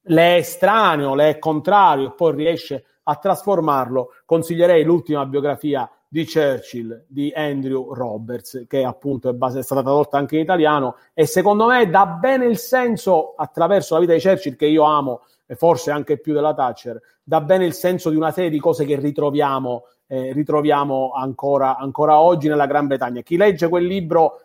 le 0.06 0.36
è 0.36 0.38
estraneo, 0.40 1.16
le 1.16 1.30
è 1.30 1.40
contrario 1.40 2.08
e 2.08 2.12
poi 2.12 2.36
riesce 2.36 2.86
a 3.04 3.16
trasformarlo, 3.16 4.10
consiglierei 4.26 4.84
l'ultima 4.84 5.26
biografia 5.26 5.90
di 6.14 6.26
Churchill 6.26 7.06
di 7.08 7.32
Andrew 7.34 7.94
Roberts, 7.94 8.66
che 8.68 8.84
appunto 8.84 9.30
è, 9.30 9.34
base, 9.34 9.60
è 9.60 9.64
stata 9.64 9.82
tradotta 9.82 10.18
anche 10.18 10.36
in 10.36 10.42
italiano 10.42 10.98
e 11.14 11.26
secondo 11.26 11.68
me 11.68 11.90
dà 11.90 12.06
bene 12.06 12.48
il 12.48 12.58
senso 12.58 13.34
attraverso 13.34 13.94
la 13.94 14.02
vita 14.02 14.12
di 14.12 14.20
Churchill, 14.20 14.58
che 14.58 14.66
io 14.66 14.84
amo 14.84 15.22
e 15.46 15.56
forse 15.56 15.90
anche 15.90 16.20
più 16.20 16.34
della 16.34 16.54
Thatcher, 16.54 17.02
dà 17.24 17.40
bene 17.40 17.66
il 17.66 17.72
senso 17.72 18.10
di 18.10 18.18
una 18.18 18.32
serie 18.32 18.50
di 18.50 18.60
cose 18.60 18.84
che 18.84 18.98
ritroviamo, 18.98 19.86
eh, 20.08 20.34
ritroviamo 20.34 21.12
ancora, 21.14 21.78
ancora 21.78 22.20
oggi 22.20 22.50
nella 22.50 22.66
Gran 22.66 22.88
Bretagna. 22.88 23.22
Chi 23.22 23.38
legge 23.38 23.70
quel 23.70 23.86
libro 23.86 24.42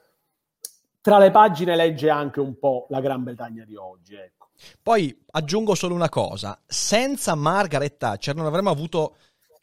tra 1.01 1.19
le 1.19 1.33
pagine 1.33 1.75
legge 1.75 2.11
anche 2.11 2.39
un 2.39 2.61
po' 2.61 2.87
la 2.91 3.01
Gran 3.01 3.25
Bretagna 3.25 3.65
di 3.65 3.75
oggi. 3.75 4.15
Ecco. 4.15 4.51
Poi 4.81 5.21
aggiungo 5.33 5.75
solo 5.75 5.97
una 5.97 6.09
cosa, 6.09 6.57
senza 6.65 7.35
Margaret 7.35 7.97
Thatcher 7.97 8.37
non 8.37 8.47
avremmo 8.47 8.71
avuto 8.71 9.17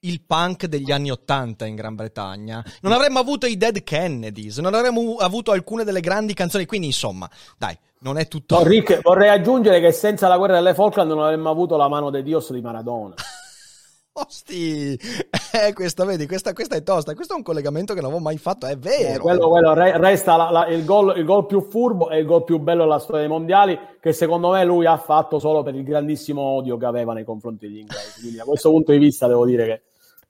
il 0.04 0.22
punk 0.26 0.66
degli 0.66 0.92
anni 0.92 1.12
Ottanta 1.12 1.66
in 1.66 1.76
Gran 1.76 1.96
Bretagna, 1.96 2.64
non 2.82 2.92
avremmo 2.92 3.20
avuto 3.20 3.46
i 3.46 3.58
Dead 3.58 3.84
Kennedys, 3.84 4.58
non 4.60 4.74
avremmo 4.74 5.16
avuto 5.16 5.52
alcune 5.52 5.84
delle 5.84 6.00
grandi 6.00 6.34
canzoni, 6.34 6.66
quindi 6.66 6.88
insomma, 6.88 7.30
dai, 7.58 7.78
non 8.00 8.18
è 8.18 8.28
tutto... 8.28 8.56
No, 8.56 8.64
Rick, 8.64 9.02
vorrei 9.02 9.30
aggiungere 9.30 9.80
che 9.80 9.92
senza 9.92 10.28
la 10.28 10.38
guerra 10.38 10.56
delle 10.56 10.74
Falkland 10.74 11.10
non 11.10 11.24
avremmo 11.24 11.50
avuto 11.50 11.78
la 11.78 11.88
mano 11.88 12.10
di 12.10 12.22
Dios 12.22 12.52
di 12.52 12.62
Maradona. 12.62 13.16
Osti, 14.16 14.94
eh, 14.94 15.74
questa, 15.74 16.06
vedi, 16.06 16.28
questa, 16.28 16.54
questa, 16.54 16.76
è 16.76 16.84
tosta. 16.84 17.16
Questo 17.16 17.34
è 17.34 17.38
un 17.38 17.42
collegamento 17.42 17.96
che 17.96 18.00
non 18.02 18.12
avevo 18.12 18.24
mai 18.24 18.38
fatto, 18.38 18.68
è 18.68 18.78
vero. 18.78 19.16
Eh, 19.16 19.18
quello, 19.18 19.50
quello 19.50 19.74
re, 19.74 19.98
resta 19.98 20.36
la, 20.36 20.52
la, 20.52 20.68
il, 20.68 20.86
gol, 20.86 21.18
il, 21.18 21.26
gol, 21.26 21.48
più 21.48 21.62
furbo 21.62 22.12
e 22.12 22.20
il 22.20 22.26
gol 22.26 22.44
più 22.44 22.60
bello 22.60 22.84
della 22.84 23.00
storia 23.00 23.22
dei 23.22 23.30
mondiali, 23.30 23.80
che 24.00 24.14
secondo 24.14 24.52
me 24.52 24.64
lui 24.66 24.86
ha 24.86 24.98
fatto 24.98 25.40
solo 25.40 25.64
per 25.64 25.74
il 25.74 25.84
grandissimo 25.84 26.42
odio 26.42 26.78
che 26.78 26.86
aveva 26.86 27.14
nei 27.14 27.24
confronti 27.24 27.66
degli 27.66 27.80
inglesi. 27.80 28.20
Quindi, 28.20 28.38
da 28.38 28.44
questo 28.44 28.70
punto 28.70 28.92
di 28.92 29.00
vista, 29.00 29.26
devo 29.26 29.48
dire 29.48 29.66
che 29.66 29.82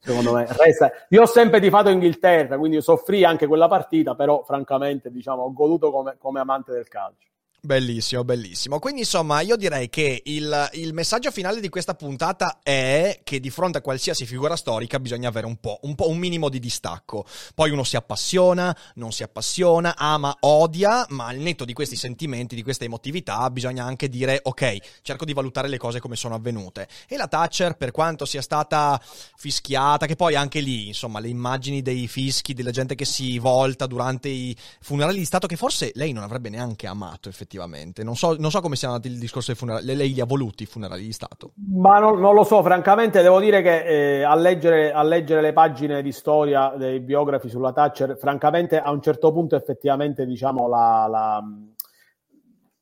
secondo 0.03 0.33
me 0.33 0.45
resta. 0.49 0.91
Io 1.09 1.21
ho 1.21 1.25
sempre 1.25 1.61
tifato 1.61 1.89
Inghilterra, 1.89 2.57
quindi 2.57 2.81
soffrì 2.81 3.23
anche 3.23 3.47
quella 3.47 3.67
partita, 3.67 4.15
però, 4.15 4.43
francamente, 4.43 5.09
diciamo, 5.09 5.43
ho 5.43 5.53
goduto 5.53 5.91
come, 5.91 6.15
come 6.19 6.41
amante 6.41 6.73
del 6.73 6.87
calcio. 6.89 7.29
Bellissimo, 7.65 8.25
bellissimo. 8.25 8.77
Quindi 8.77 8.99
insomma 8.99 9.39
io 9.39 9.55
direi 9.55 9.87
che 9.87 10.21
il, 10.25 10.69
il, 10.73 10.91
messaggio 10.91 11.31
finale 11.31 11.61
di 11.61 11.69
questa 11.69 11.93
puntata 11.93 12.59
è 12.61 13.21
che 13.23 13.39
di 13.39 13.49
fronte 13.49 13.77
a 13.77 13.81
qualsiasi 13.81 14.25
figura 14.25 14.57
storica 14.57 14.99
bisogna 14.99 15.29
avere 15.29 15.45
un 15.45 15.55
po', 15.55 15.79
un 15.83 15.95
po', 15.95 16.09
un 16.09 16.17
minimo 16.17 16.49
di 16.49 16.59
distacco. 16.59 17.25
Poi 17.55 17.71
uno 17.71 17.85
si 17.85 17.95
appassiona, 17.95 18.77
non 18.95 19.13
si 19.13 19.23
appassiona, 19.23 19.95
ama, 19.95 20.35
odia, 20.41 21.05
ma 21.11 21.27
al 21.27 21.37
netto 21.37 21.63
di 21.63 21.71
questi 21.71 21.95
sentimenti, 21.95 22.53
di 22.53 22.63
questa 22.63 22.83
emotività, 22.83 23.49
bisogna 23.49 23.85
anche 23.85 24.09
dire 24.09 24.41
ok, 24.43 24.99
cerco 25.01 25.23
di 25.23 25.31
valutare 25.31 25.69
le 25.69 25.77
cose 25.77 26.01
come 26.01 26.17
sono 26.17 26.35
avvenute. 26.35 26.89
E 27.07 27.15
la 27.15 27.29
Thatcher, 27.29 27.77
per 27.77 27.91
quanto 27.91 28.25
sia 28.25 28.41
stata 28.41 29.01
fischiata, 29.37 30.05
che 30.05 30.17
poi 30.17 30.35
anche 30.35 30.59
lì, 30.59 30.87
insomma, 30.87 31.21
le 31.21 31.29
immagini 31.29 31.81
dei 31.81 32.09
fischi, 32.09 32.53
della 32.53 32.71
gente 32.71 32.93
che 32.95 33.05
si 33.05 33.39
volta 33.39 33.87
durante 33.87 34.27
i 34.27 34.53
funerali 34.81 35.19
di 35.19 35.23
Stato, 35.23 35.47
che 35.47 35.55
forse 35.55 35.93
lei 35.95 36.11
non 36.11 36.23
avrebbe 36.23 36.49
neanche 36.49 36.87
amato 36.87 37.29
effettivamente 37.29 37.51
effettivamente. 37.53 38.03
Non 38.03 38.15
so, 38.15 38.35
non 38.37 38.51
so 38.51 38.61
come 38.61 38.75
sia 38.75 38.89
andato 38.89 39.07
il 39.07 39.17
discorso 39.17 39.51
dei 39.51 39.55
funerali. 39.55 39.85
Lei 39.85 40.13
li 40.13 40.19
ha 40.19 40.25
voluti 40.25 40.63
i 40.63 40.65
funerali 40.65 41.03
di 41.03 41.11
Stato? 41.11 41.51
Ma 41.71 41.99
non, 41.99 42.19
non 42.19 42.33
lo 42.33 42.43
so, 42.43 42.61
francamente, 42.63 43.21
devo 43.21 43.39
dire 43.39 43.61
che 43.61 44.19
eh, 44.19 44.23
a, 44.23 44.35
leggere, 44.35 44.91
a, 44.91 45.03
leggere, 45.03 45.41
le 45.41 45.53
pagine 45.53 46.01
di 46.01 46.11
storia 46.11 46.73
dei 46.75 46.99
biografi 46.99 47.49
sulla 47.49 47.71
Thatcher, 47.71 48.17
francamente, 48.17 48.79
a 48.79 48.91
un 48.91 49.01
certo 49.01 49.31
punto, 49.31 49.55
effettivamente, 49.55 50.25
diciamo, 50.25 50.67
la, 50.67 51.07
la, 51.09 51.43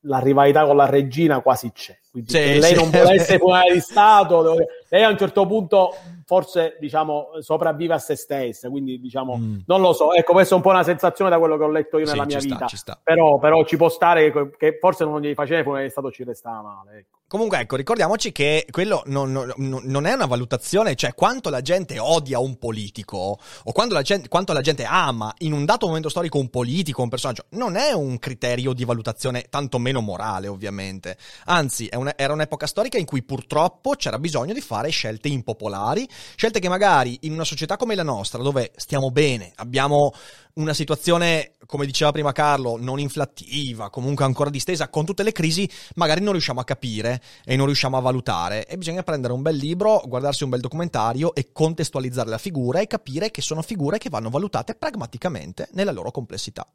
la 0.01 0.19
rivalità 0.19 0.65
con 0.65 0.75
la 0.75 0.85
regina 0.85 1.41
quasi 1.41 1.71
c'è. 1.71 1.97
Quindi 2.09 2.29
sì, 2.29 2.59
lei 2.59 2.63
sì. 2.63 2.75
non 2.75 2.89
vuole 2.89 3.13
essere 3.13 3.37
funerali 3.39 3.73
di 3.73 3.79
Stato, 3.79 4.55
lei 4.89 5.03
a 5.03 5.09
un 5.09 5.17
certo 5.17 5.45
punto 5.45 5.95
forse 6.25 6.77
diciamo 6.79 7.29
sopravvive 7.39 7.93
a 7.93 7.99
se 7.99 8.15
stessa, 8.15 8.69
quindi 8.69 8.99
diciamo 8.99 9.37
mm. 9.37 9.59
non 9.67 9.81
lo 9.81 9.93
so, 9.93 10.13
ecco 10.13 10.33
questa 10.33 10.53
è 10.53 10.57
un 10.57 10.63
po' 10.63 10.69
una 10.69 10.83
sensazione 10.83 11.29
da 11.29 11.39
quello 11.39 11.57
che 11.57 11.63
ho 11.63 11.69
letto 11.69 11.97
io 11.97 12.05
nella 12.05 12.23
sì, 12.23 12.27
mia 12.27 12.55
vita, 12.55 12.67
sta, 12.67 12.99
però, 13.01 13.37
però, 13.37 13.63
ci 13.65 13.77
può 13.77 13.89
stare 13.89 14.31
che 14.57 14.77
forse 14.79 15.05
non 15.05 15.21
gli 15.21 15.33
faceva 15.33 15.63
come 15.63 15.85
è 15.85 15.89
stato 15.89 16.11
ci 16.11 16.23
restava 16.23 16.61
male. 16.61 16.97
Ecco. 16.99 17.19
Comunque, 17.31 17.59
ecco, 17.59 17.77
ricordiamoci 17.77 18.33
che 18.33 18.67
quello 18.69 19.03
non, 19.05 19.31
non, 19.31 19.81
non, 19.85 20.05
è 20.05 20.11
una 20.11 20.25
valutazione, 20.25 20.95
cioè 20.95 21.13
quanto 21.13 21.49
la 21.49 21.61
gente 21.61 21.97
odia 21.97 22.39
un 22.39 22.57
politico 22.57 23.39
o 23.63 23.71
quanto 23.71 23.93
la, 23.93 24.01
gente, 24.01 24.27
quanto 24.27 24.51
la 24.51 24.59
gente 24.59 24.83
ama 24.83 25.33
in 25.37 25.53
un 25.53 25.63
dato 25.63 25.87
momento 25.87 26.09
storico 26.09 26.39
un 26.39 26.49
politico, 26.49 27.01
un 27.01 27.07
personaggio, 27.07 27.45
non 27.51 27.77
è 27.77 27.93
un 27.93 28.19
criterio 28.19 28.73
di 28.73 28.83
valutazione 28.83 29.45
tantomeno 29.49 30.01
morale, 30.01 30.49
ovviamente. 30.49 31.15
Anzi, 31.45 31.87
una, 31.93 32.17
era 32.17 32.33
un'epoca 32.33 32.67
storica 32.67 32.97
in 32.97 33.05
cui 33.05 33.23
purtroppo 33.23 33.91
c'era 33.91 34.19
bisogno 34.19 34.51
di 34.51 34.59
fare 34.59 34.89
scelte 34.89 35.29
impopolari, 35.29 36.05
scelte 36.35 36.59
che 36.59 36.67
magari 36.67 37.17
in 37.21 37.31
una 37.31 37.45
società 37.45 37.77
come 37.77 37.95
la 37.95 38.03
nostra, 38.03 38.43
dove 38.43 38.73
stiamo 38.75 39.09
bene, 39.09 39.53
abbiamo 39.55 40.11
una 40.55 40.73
situazione, 40.73 41.53
come 41.65 41.85
diceva 41.85 42.11
prima 42.11 42.33
Carlo, 42.33 42.77
non 42.77 42.99
inflattiva, 42.99 43.89
comunque 43.89 44.25
ancora 44.25 44.49
distesa, 44.49 44.89
con 44.89 45.05
tutte 45.05 45.23
le 45.23 45.31
crisi, 45.31 45.69
magari 45.95 46.21
non 46.21 46.33
riusciamo 46.33 46.59
a 46.59 46.65
capire 46.65 47.20
e 47.43 47.55
non 47.55 47.65
riusciamo 47.65 47.97
a 47.97 48.01
valutare. 48.01 48.65
E 48.65 48.77
bisogna 48.77 49.03
prendere 49.03 49.33
un 49.33 49.41
bel 49.41 49.55
libro, 49.55 50.01
guardarsi 50.05 50.43
un 50.43 50.49
bel 50.49 50.59
documentario 50.59 51.33
e 51.33 51.51
contestualizzare 51.51 52.29
la 52.29 52.37
figura 52.37 52.79
e 52.79 52.87
capire 52.87 53.31
che 53.31 53.41
sono 53.41 53.61
figure 53.61 53.97
che 53.97 54.09
vanno 54.09 54.29
valutate 54.29 54.75
pragmaticamente 54.75 55.69
nella 55.73 55.91
loro 55.91 56.11
complessità. 56.11 56.65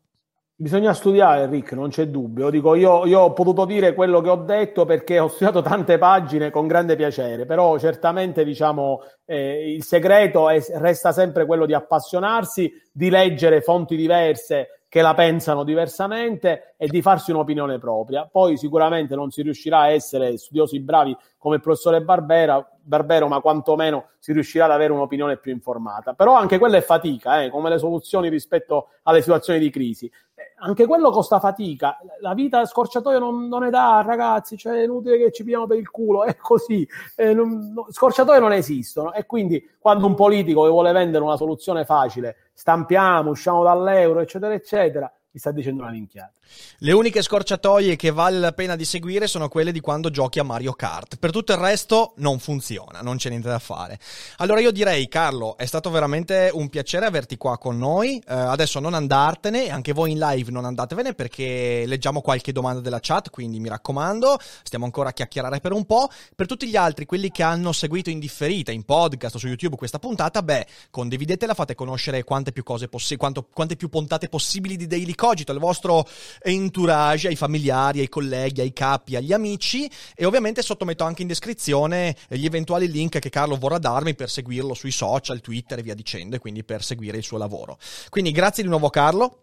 Bisogna 0.59 0.95
studiare, 0.95 1.47
Rick, 1.49 1.73
non 1.73 1.91
c'è 1.91 2.09
dubbio. 2.09 2.49
Dico, 2.49 2.75
io, 2.75 3.05
io, 3.05 3.21
ho 3.21 3.33
potuto 3.35 3.67
dire 3.67 3.93
quello 3.93 4.23
che 4.23 4.31
ho 4.31 4.37
detto 4.37 4.87
perché 4.87 5.19
ho 5.19 5.29
studiato 5.29 5.61
tante 5.61 5.99
pagine 5.99 6.49
con 6.49 6.67
grande 6.67 6.97
piacere, 6.97 7.45
però 7.45 7.79
certamente 7.79 8.43
diciamo, 8.43 9.03
eh, 9.27 9.75
il 9.75 9.85
segreto 9.85 10.49
è, 10.49 10.59
resta 10.77 11.13
sempre 11.13 11.45
quello 11.45 11.67
di 11.67 11.75
appassionarsi, 11.75 12.73
di 12.91 13.11
leggere 13.11 13.61
fonti 13.61 13.97
diverse 13.97 14.86
che 14.97 15.03
la 15.03 15.13
pensano 15.13 15.63
diversamente 15.63 16.75
e 16.79 16.87
di 16.87 17.03
farsi 17.03 17.31
un'opinione 17.31 17.79
propria. 17.79 18.27
Poi 18.27 18.57
sicuramente 18.57 19.15
non 19.15 19.31
si 19.31 19.43
riuscirà 19.43 19.81
a 19.81 19.91
essere 19.91 20.39
studiosi 20.39 20.81
bravi 20.81 21.15
come 21.37 21.57
il 21.57 21.61
professore 21.61 22.01
Barbera, 22.01 22.67
Barbero, 22.81 23.29
ma 23.29 23.43
quantomeno 23.43 24.07
si 24.19 24.33
riuscirà 24.33 24.65
ad 24.65 24.71
avere 24.71 24.95
un'opinione 24.95 25.37
più 25.37 25.53
informata. 25.53 26.15
Però 26.15 26.35
anche 26.35 26.57
quella 26.57 26.79
è 26.79 26.81
fatica, 26.81 27.43
eh, 27.43 27.51
come 27.51 27.69
le 27.69 27.77
soluzioni 27.77 28.31
rispetto 28.31 28.89
alle 29.03 29.21
situazioni 29.21 29.59
di 29.59 29.69
crisi 29.69 30.11
anche 30.59 30.87
quello 30.87 31.11
costa 31.11 31.39
fatica. 31.39 31.99
La 32.21 32.35
vita 32.35 32.65
scorciatoio 32.65 33.19
non, 33.19 33.49
non 33.49 33.63
ne 33.63 33.71
dà, 33.71 34.03
ragazzi, 34.05 34.57
cioè 34.57 34.75
è 34.75 34.85
inutile 34.85 35.19
che 35.19 35.33
ci 35.33 35.45
pigliamo 35.45 35.67
per 35.67 35.79
il 35.79 35.91
culo, 35.91 36.25
è 36.25 36.37
così. 36.37 36.87
Eh, 37.15 37.35
non, 37.35 37.73
no, 37.75 37.87
scorciatoie 37.91 38.39
non 38.39 38.53
esistono 38.53 39.13
e 39.13 39.27
quindi 39.27 39.63
quando 39.79 40.07
un 40.07 40.15
politico 40.15 40.69
vuole 40.69 40.93
vendere 40.93 41.25
una 41.25 41.37
soluzione 41.37 41.85
facile, 41.85 42.37
stampiamo, 42.53 43.31
usciamo 43.31 43.63
dall'euro, 43.63 44.21
eccetera, 44.21 44.55
eccetera, 44.55 45.13
mi 45.31 45.39
sta 45.39 45.51
dicendo 45.51 45.83
una 45.83 45.93
minchiata. 45.93 46.33
Le 46.81 46.93
uniche 46.93 47.23
scorciatoie 47.23 47.97
che 47.97 48.11
vale 48.11 48.39
la 48.39 48.53
pena 48.53 48.77
di 48.77 48.85
seguire 48.85 49.27
sono 49.27 49.49
quelle 49.49 49.73
di 49.73 49.81
quando 49.81 50.11
giochi 50.11 50.39
a 50.39 50.43
Mario 50.43 50.73
Kart. 50.73 51.17
Per 51.17 51.31
tutto 51.31 51.53
il 51.53 51.59
resto 51.59 52.13
non 52.17 52.39
funziona, 52.39 53.01
non 53.01 53.17
c'è 53.17 53.31
niente 53.31 53.49
da 53.49 53.59
fare. 53.59 53.99
Allora 54.37 54.61
io 54.61 54.71
direi, 54.71 55.09
Carlo, 55.09 55.57
è 55.57 55.65
stato 55.65 55.89
veramente 55.91 56.51
un 56.53 56.69
piacere 56.69 57.07
averti 57.07 57.37
qua 57.37 57.57
con 57.57 57.79
noi. 57.79 58.23
Uh, 58.27 58.33
adesso 58.33 58.79
non 58.79 58.93
andartene, 58.93 59.71
anche 59.71 59.93
voi 59.93 60.11
in 60.11 60.19
live 60.19 60.51
non 60.51 60.65
andatevene 60.65 61.15
perché 61.15 61.85
leggiamo 61.87 62.21
qualche 62.21 62.53
domanda 62.53 62.81
della 62.81 63.01
chat, 63.01 63.31
quindi 63.31 63.59
mi 63.59 63.69
raccomando, 63.69 64.39
stiamo 64.63 64.85
ancora 64.85 65.09
a 65.09 65.13
chiacchierare 65.13 65.61
per 65.61 65.73
un 65.73 65.87
po'. 65.87 66.09
Per 66.35 66.47
tutti 66.47 66.69
gli 66.69 66.77
altri, 66.77 67.07
quelli 67.07 67.31
che 67.31 67.43
hanno 67.43 67.73
seguito 67.73 68.11
in 68.11 68.19
differita, 68.19 68.71
in 68.71 68.85
podcast 68.85 69.37
o 69.37 69.39
su 69.39 69.47
YouTube 69.47 69.77
questa 69.77 69.99
puntata, 69.99 70.43
beh, 70.43 70.67
condividetela, 70.91 71.55
fate 71.55 71.75
conoscere 71.75 72.23
quante 72.25 72.53
più 72.53 72.63
cose 72.63 72.89
possibili, 72.89 73.33
quante 73.53 73.77
più 73.77 73.89
puntate 73.89 74.29
possibili 74.29 74.77
di 74.77 74.87
Daily 74.87 75.15
Cogito 75.15 75.53
al 75.53 75.59
vostro 75.59 76.07
entourage, 76.43 77.29
ai 77.29 77.37
familiari, 77.37 78.01
ai 78.01 78.09
colleghi, 78.09 78.61
ai 78.61 78.73
capi, 78.73 79.17
agli 79.17 79.33
amici 79.33 79.91
e 80.15 80.25
ovviamente 80.25 80.63
sottometto 80.63 81.05
anche 81.05 81.23
in 81.23 81.29
descrizione 81.29 82.17
gli 82.29 82.45
eventuali 82.45 82.91
link 82.91 83.19
che 83.19 83.31
Carlo 83.31 83.57
vorrà 83.57 83.79
darmi 83.79 84.15
per 84.15 84.29
seguirlo 84.29 84.75
sui 84.75 84.91
social, 84.91 85.41
Twitter 85.41 85.79
e 85.79 85.83
via 85.83 85.95
dicendo 85.95 86.37
e 86.37 86.39
quindi 86.39 86.65
per 86.65 86.83
seguire 86.83 87.17
il 87.17 87.25
suo 87.25 87.39
lavoro. 87.39 87.79
Quindi 88.09 88.31
grazie 88.33 88.63
di 88.63 88.69
nuovo 88.69 88.91
Carlo. 88.91 89.41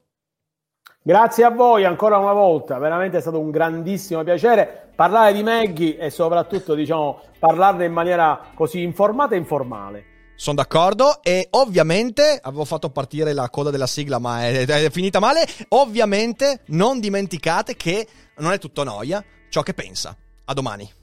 Grazie 1.05 1.43
a 1.43 1.49
voi 1.49 1.83
ancora 1.83 2.17
una 2.17 2.31
volta, 2.31 2.77
veramente 2.77 3.17
è 3.17 3.21
stato 3.21 3.37
un 3.37 3.51
grandissimo 3.51 4.23
piacere 4.23 4.91
parlare 4.95 5.33
di 5.33 5.43
Maggie 5.43 5.97
e 5.97 6.09
soprattutto 6.09 6.75
diciamo 6.75 7.19
parlarne 7.39 7.85
in 7.85 7.91
maniera 7.91 8.51
così 8.53 8.81
informata 8.81 9.35
e 9.35 9.37
informale. 9.37 10.12
Sono 10.43 10.57
d'accordo 10.57 11.23
e 11.23 11.47
ovviamente 11.51 12.37
avevo 12.43 12.65
fatto 12.65 12.89
partire 12.89 13.31
la 13.31 13.49
coda 13.49 13.69
della 13.69 13.87
sigla 13.87 14.19
ma 14.19 14.45
è, 14.45 14.65
è 14.65 14.89
finita 14.89 15.19
male. 15.19 15.47
Ovviamente 15.69 16.63
non 16.65 16.99
dimenticate 16.99 17.77
che 17.77 18.05
non 18.39 18.51
è 18.51 18.59
tutto 18.59 18.83
noia 18.83 19.23
ciò 19.47 19.61
che 19.61 19.73
pensa. 19.73 20.13
A 20.43 20.53
domani. 20.53 21.03